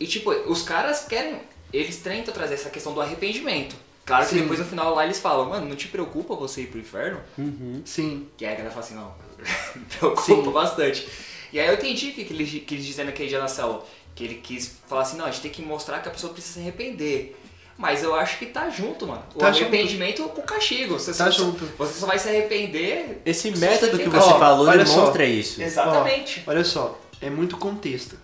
[0.00, 1.40] E tipo, os caras querem.
[1.72, 3.74] Eles tentam trazer essa questão do arrependimento.
[4.12, 4.40] Claro que Sim.
[4.42, 7.20] depois no final lá eles falam, mano, não te preocupa você ir pro inferno?
[7.38, 7.82] Uhum.
[7.84, 8.28] Sim.
[8.36, 9.14] Que aí a galera fala assim, não,
[9.76, 10.50] me preocupa Sim.
[10.52, 11.08] bastante.
[11.52, 13.84] E aí eu entendi o que, que ele quis dizer naquele dia na célula.
[14.14, 16.54] Que ele quis falar assim, não, a gente tem que mostrar que a pessoa precisa
[16.54, 17.36] se arrepender.
[17.78, 19.22] Mas eu acho que tá junto, mano.
[19.34, 19.64] O Tá junto.
[19.68, 20.98] arrependimento com o castigo.
[20.98, 21.64] Você, Tá só, junto.
[21.78, 23.22] você só vai se arrepender.
[23.24, 24.96] Esse se método que que- você Ó, falou olha só.
[24.96, 25.62] demonstra isso.
[25.62, 26.42] Exatamente.
[26.46, 28.16] Olha só, é muito contexto.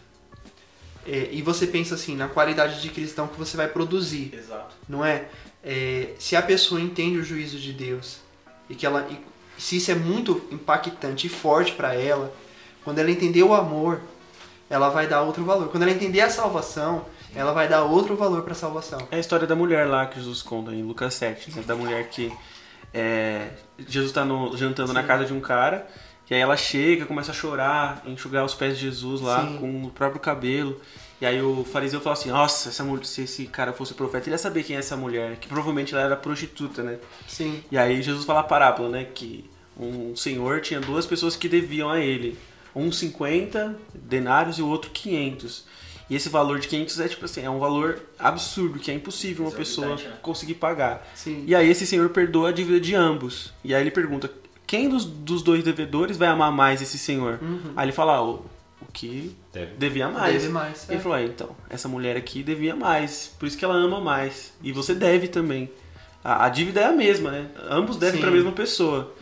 [1.06, 4.74] É, e você pensa assim, na qualidade de cristão que você vai produzir, Exato.
[4.86, 5.24] não é?
[5.62, 8.20] É, se a pessoa entende o juízo de Deus
[8.70, 9.18] e que ela, e
[9.60, 12.32] se isso é muito impactante e forte para ela,
[12.84, 14.00] quando ela entender o amor,
[14.70, 15.68] ela vai dar outro valor.
[15.68, 17.04] Quando ela entender a salvação,
[17.34, 18.98] ela vai dar outro valor para a salvação.
[19.10, 21.62] É a história da mulher lá que Jesus conta em Lucas 7, né?
[21.66, 22.32] da mulher que
[22.94, 23.50] é,
[23.86, 25.86] Jesus tá no- jantando na casa de um cara,
[26.30, 29.58] e aí ela chega, começa a chorar, enxugar os pés de Jesus lá Sim.
[29.58, 30.80] com o próprio cabelo.
[31.20, 34.34] E aí o fariseu fala assim, nossa, essa mulher, se esse cara fosse profeta, ele
[34.34, 36.98] ia saber quem é essa mulher, que provavelmente ela era prostituta, né?
[37.26, 39.04] Sim, E aí Jesus fala a parábola, né?
[39.12, 39.44] Que
[39.78, 42.38] um senhor tinha duas pessoas que deviam a ele.
[42.74, 45.64] Um 50 denários e o outro 500.
[46.10, 49.44] E esse valor de 500 é tipo assim, é um valor absurdo, que é impossível
[49.44, 50.12] uma pessoa né?
[50.22, 51.06] conseguir pagar.
[51.14, 51.44] sim.
[51.46, 53.52] E aí esse senhor perdoa a dívida de ambos.
[53.62, 54.30] E aí ele pergunta,
[54.66, 57.38] quem dos, dos dois devedores vai amar mais esse senhor?
[57.42, 57.72] Uhum.
[57.76, 58.44] Aí ele fala, ah, o
[58.98, 59.76] que Deve.
[59.76, 60.32] devia mais.
[60.42, 60.88] Deve mais.
[60.88, 61.00] Ele é.
[61.00, 64.52] falou, ah, então, essa mulher aqui devia mais, por isso que ela ama mais.
[64.62, 65.70] E você deve também.
[66.24, 67.46] A, a dívida é a mesma, né?
[67.70, 69.14] Ambos devem para a mesma pessoa.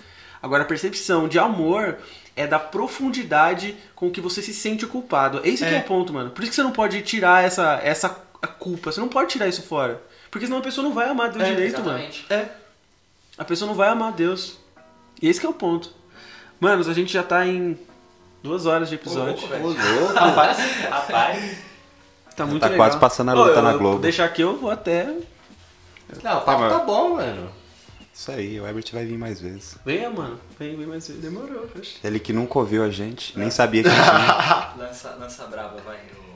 [0.43, 1.99] Agora, a percepção de amor
[2.35, 5.41] é da profundidade com que você se sente culpado.
[5.45, 5.81] Esse que é É.
[5.81, 6.31] o ponto, mano.
[6.31, 8.91] Por isso que você não pode tirar essa, essa a culpa.
[8.93, 10.01] Você não pode tirar isso fora.
[10.31, 11.99] Porque senão a pessoa não vai amar Deus É, direito, mano.
[11.99, 12.27] Exatamente.
[12.31, 12.49] É,
[13.39, 14.59] A pessoa não vai amar Deus.
[15.21, 15.93] E esse que é o ponto.
[16.59, 17.79] Manos, a gente já tá em
[18.47, 19.37] duas horas de episódio.
[19.61, 19.81] louco.
[19.81, 20.15] Ô.
[20.15, 20.59] Rapaz,
[20.89, 21.57] rapaz.
[22.35, 22.87] Tá muito Tá legal.
[22.87, 23.99] quase passando a Ô, luta eu- na eu Globo.
[24.01, 25.05] Deixar aqui eu vou até.
[26.23, 27.51] Não, o papo mas- tá bom, mano.
[28.15, 29.77] Isso aí, o Herbert vai vir mais vezes.
[29.85, 30.39] Venha, mano.
[30.59, 31.21] Vem, vem mais vezes.
[31.23, 31.69] demorou.
[32.03, 34.73] Ele que nunca ouviu a gente, nem sabia que tinha.
[34.79, 35.97] Lança, lança brava, vai.
[35.97, 36.27] o.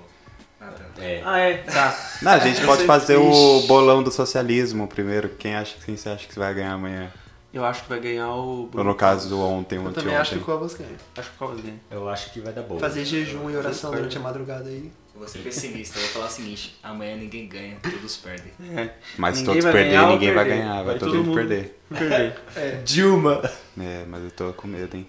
[1.00, 1.22] É.
[1.24, 1.98] Ah, é, tá.
[2.20, 5.30] Não, a gente pode fazer o bolão do socialismo primeiro.
[5.30, 7.10] Quem acha quem você acha que vai ganhar amanhã?
[7.52, 8.70] Eu acho que vai ganhar o.
[8.72, 10.46] Ou no caso do ontem, Eu ontem, também acho que o ontem.
[10.46, 10.90] Covas ganha.
[11.16, 11.80] Acho que qual ganha.
[11.90, 12.78] Eu acho que vai dar boa.
[12.80, 14.90] Fazer jejum e oração durante a madrugada aí.
[15.14, 18.52] Eu vou ser pessimista, eu vou falar o seguinte: amanhã ninguém ganha, todos perdem.
[18.76, 18.90] É.
[19.18, 20.60] Mas se Ninguém todos vai perder, ganhar ou ninguém vai perder.
[20.62, 21.34] ganhar, vai, Vai todo, todo mundo mundo.
[21.36, 21.80] perder.
[21.90, 22.82] Perder.
[22.84, 23.50] Dilma.
[23.78, 25.06] É, mas eu tô com medo, hein?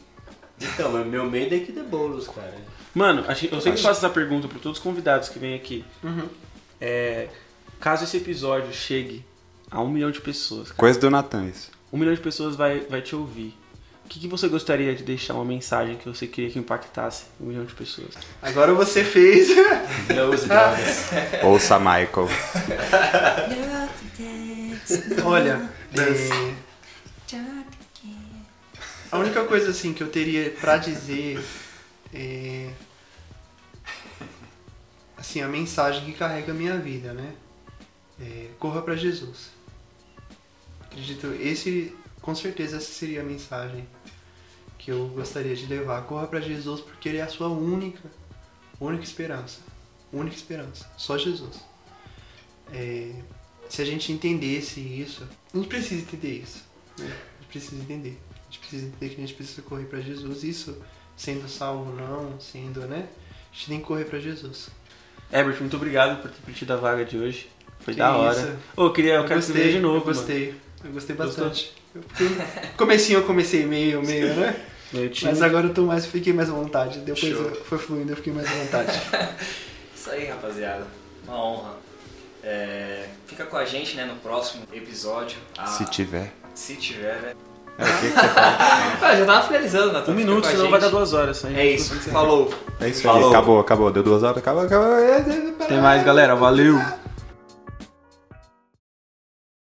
[0.60, 2.54] Então, meu- meu medo é que dê bolos, cara.
[2.94, 5.86] Mano, eu sempre faço essa pergunta pra todos os convidados que vêm aqui.
[6.04, 6.28] Uhum.
[6.80, 7.30] É,
[7.80, 9.24] caso esse episódio chegue
[9.70, 11.72] a um milhão de pessoas, cara, Coisa do Natan, isso.
[11.92, 13.58] Um milhão de pessoas vai, vai te ouvir.
[14.06, 17.46] O que, que você gostaria de deixar uma mensagem que você queria que impactasse um
[17.46, 18.14] milhão de pessoas?
[18.42, 19.50] Agora você fez.
[20.14, 21.10] Não use drogas.
[21.44, 22.28] Ouça Michael.
[25.24, 26.54] Olha, é,
[29.12, 31.42] a única coisa assim que eu teria pra dizer
[32.14, 32.70] é
[35.18, 37.34] assim a mensagem que carrega a minha vida, né?
[38.20, 39.52] É, corra pra Jesus.
[40.92, 43.88] Acredito, esse com certeza essa seria a mensagem
[44.78, 46.02] que eu gostaria de levar.
[46.04, 48.10] Corra pra Jesus porque ele é a sua única,
[48.80, 49.62] única esperança,
[50.12, 51.60] única esperança, só Jesus.
[52.74, 53.14] É,
[53.70, 56.64] se a gente entendesse isso, a gente precisa entender isso.
[57.00, 57.06] Né?
[57.06, 58.20] A gente precisa entender.
[58.42, 60.44] A gente precisa entender que a gente precisa correr pra Jesus.
[60.44, 60.78] Isso,
[61.16, 63.08] sendo salvo ou não, sendo, né?
[63.52, 64.70] A gente tem que correr pra Jesus.
[65.32, 67.50] Herbert, muito obrigado por ter pedido a vaga de hoje.
[67.80, 68.38] Foi Que da hora.
[68.38, 68.58] isso.
[68.76, 70.10] Ô, eu queria, eu, quero gostei, de novo.
[70.10, 70.54] Eu mano.
[70.90, 70.90] Gostei.
[70.90, 71.74] Eu gostei bastante.
[71.96, 72.02] Eu-
[72.78, 74.56] Comecinho eu comecei meio, meio, né?
[74.92, 75.32] Time.
[75.32, 77.00] Mas agora eu tô mais, fiquei mais à vontade.
[77.00, 79.02] Depois eu- foi fluindo, eu fiquei mais à vontade.
[79.96, 80.86] Isso aí, rapaziada.
[81.28, 81.74] Uma honra.
[82.44, 85.38] É, fica com a gente né, no próximo episódio.
[85.58, 86.34] Ah, Se tiver.
[86.56, 87.34] se tiver, né?
[87.78, 88.98] É, o que que você fala?
[89.02, 90.12] Ah, já tava finalizando, Natan.
[90.12, 91.46] Um minuto, senão vai dar duas horas.
[91.46, 91.56] aí.
[91.58, 91.94] É isso.
[92.10, 92.54] Falou.
[92.80, 93.30] É isso aí, Falou.
[93.30, 93.92] acabou, acabou.
[93.92, 94.88] Deu duas horas, acabou, acabou.
[95.68, 96.36] Tem mais, galera.
[96.36, 96.78] Valeu.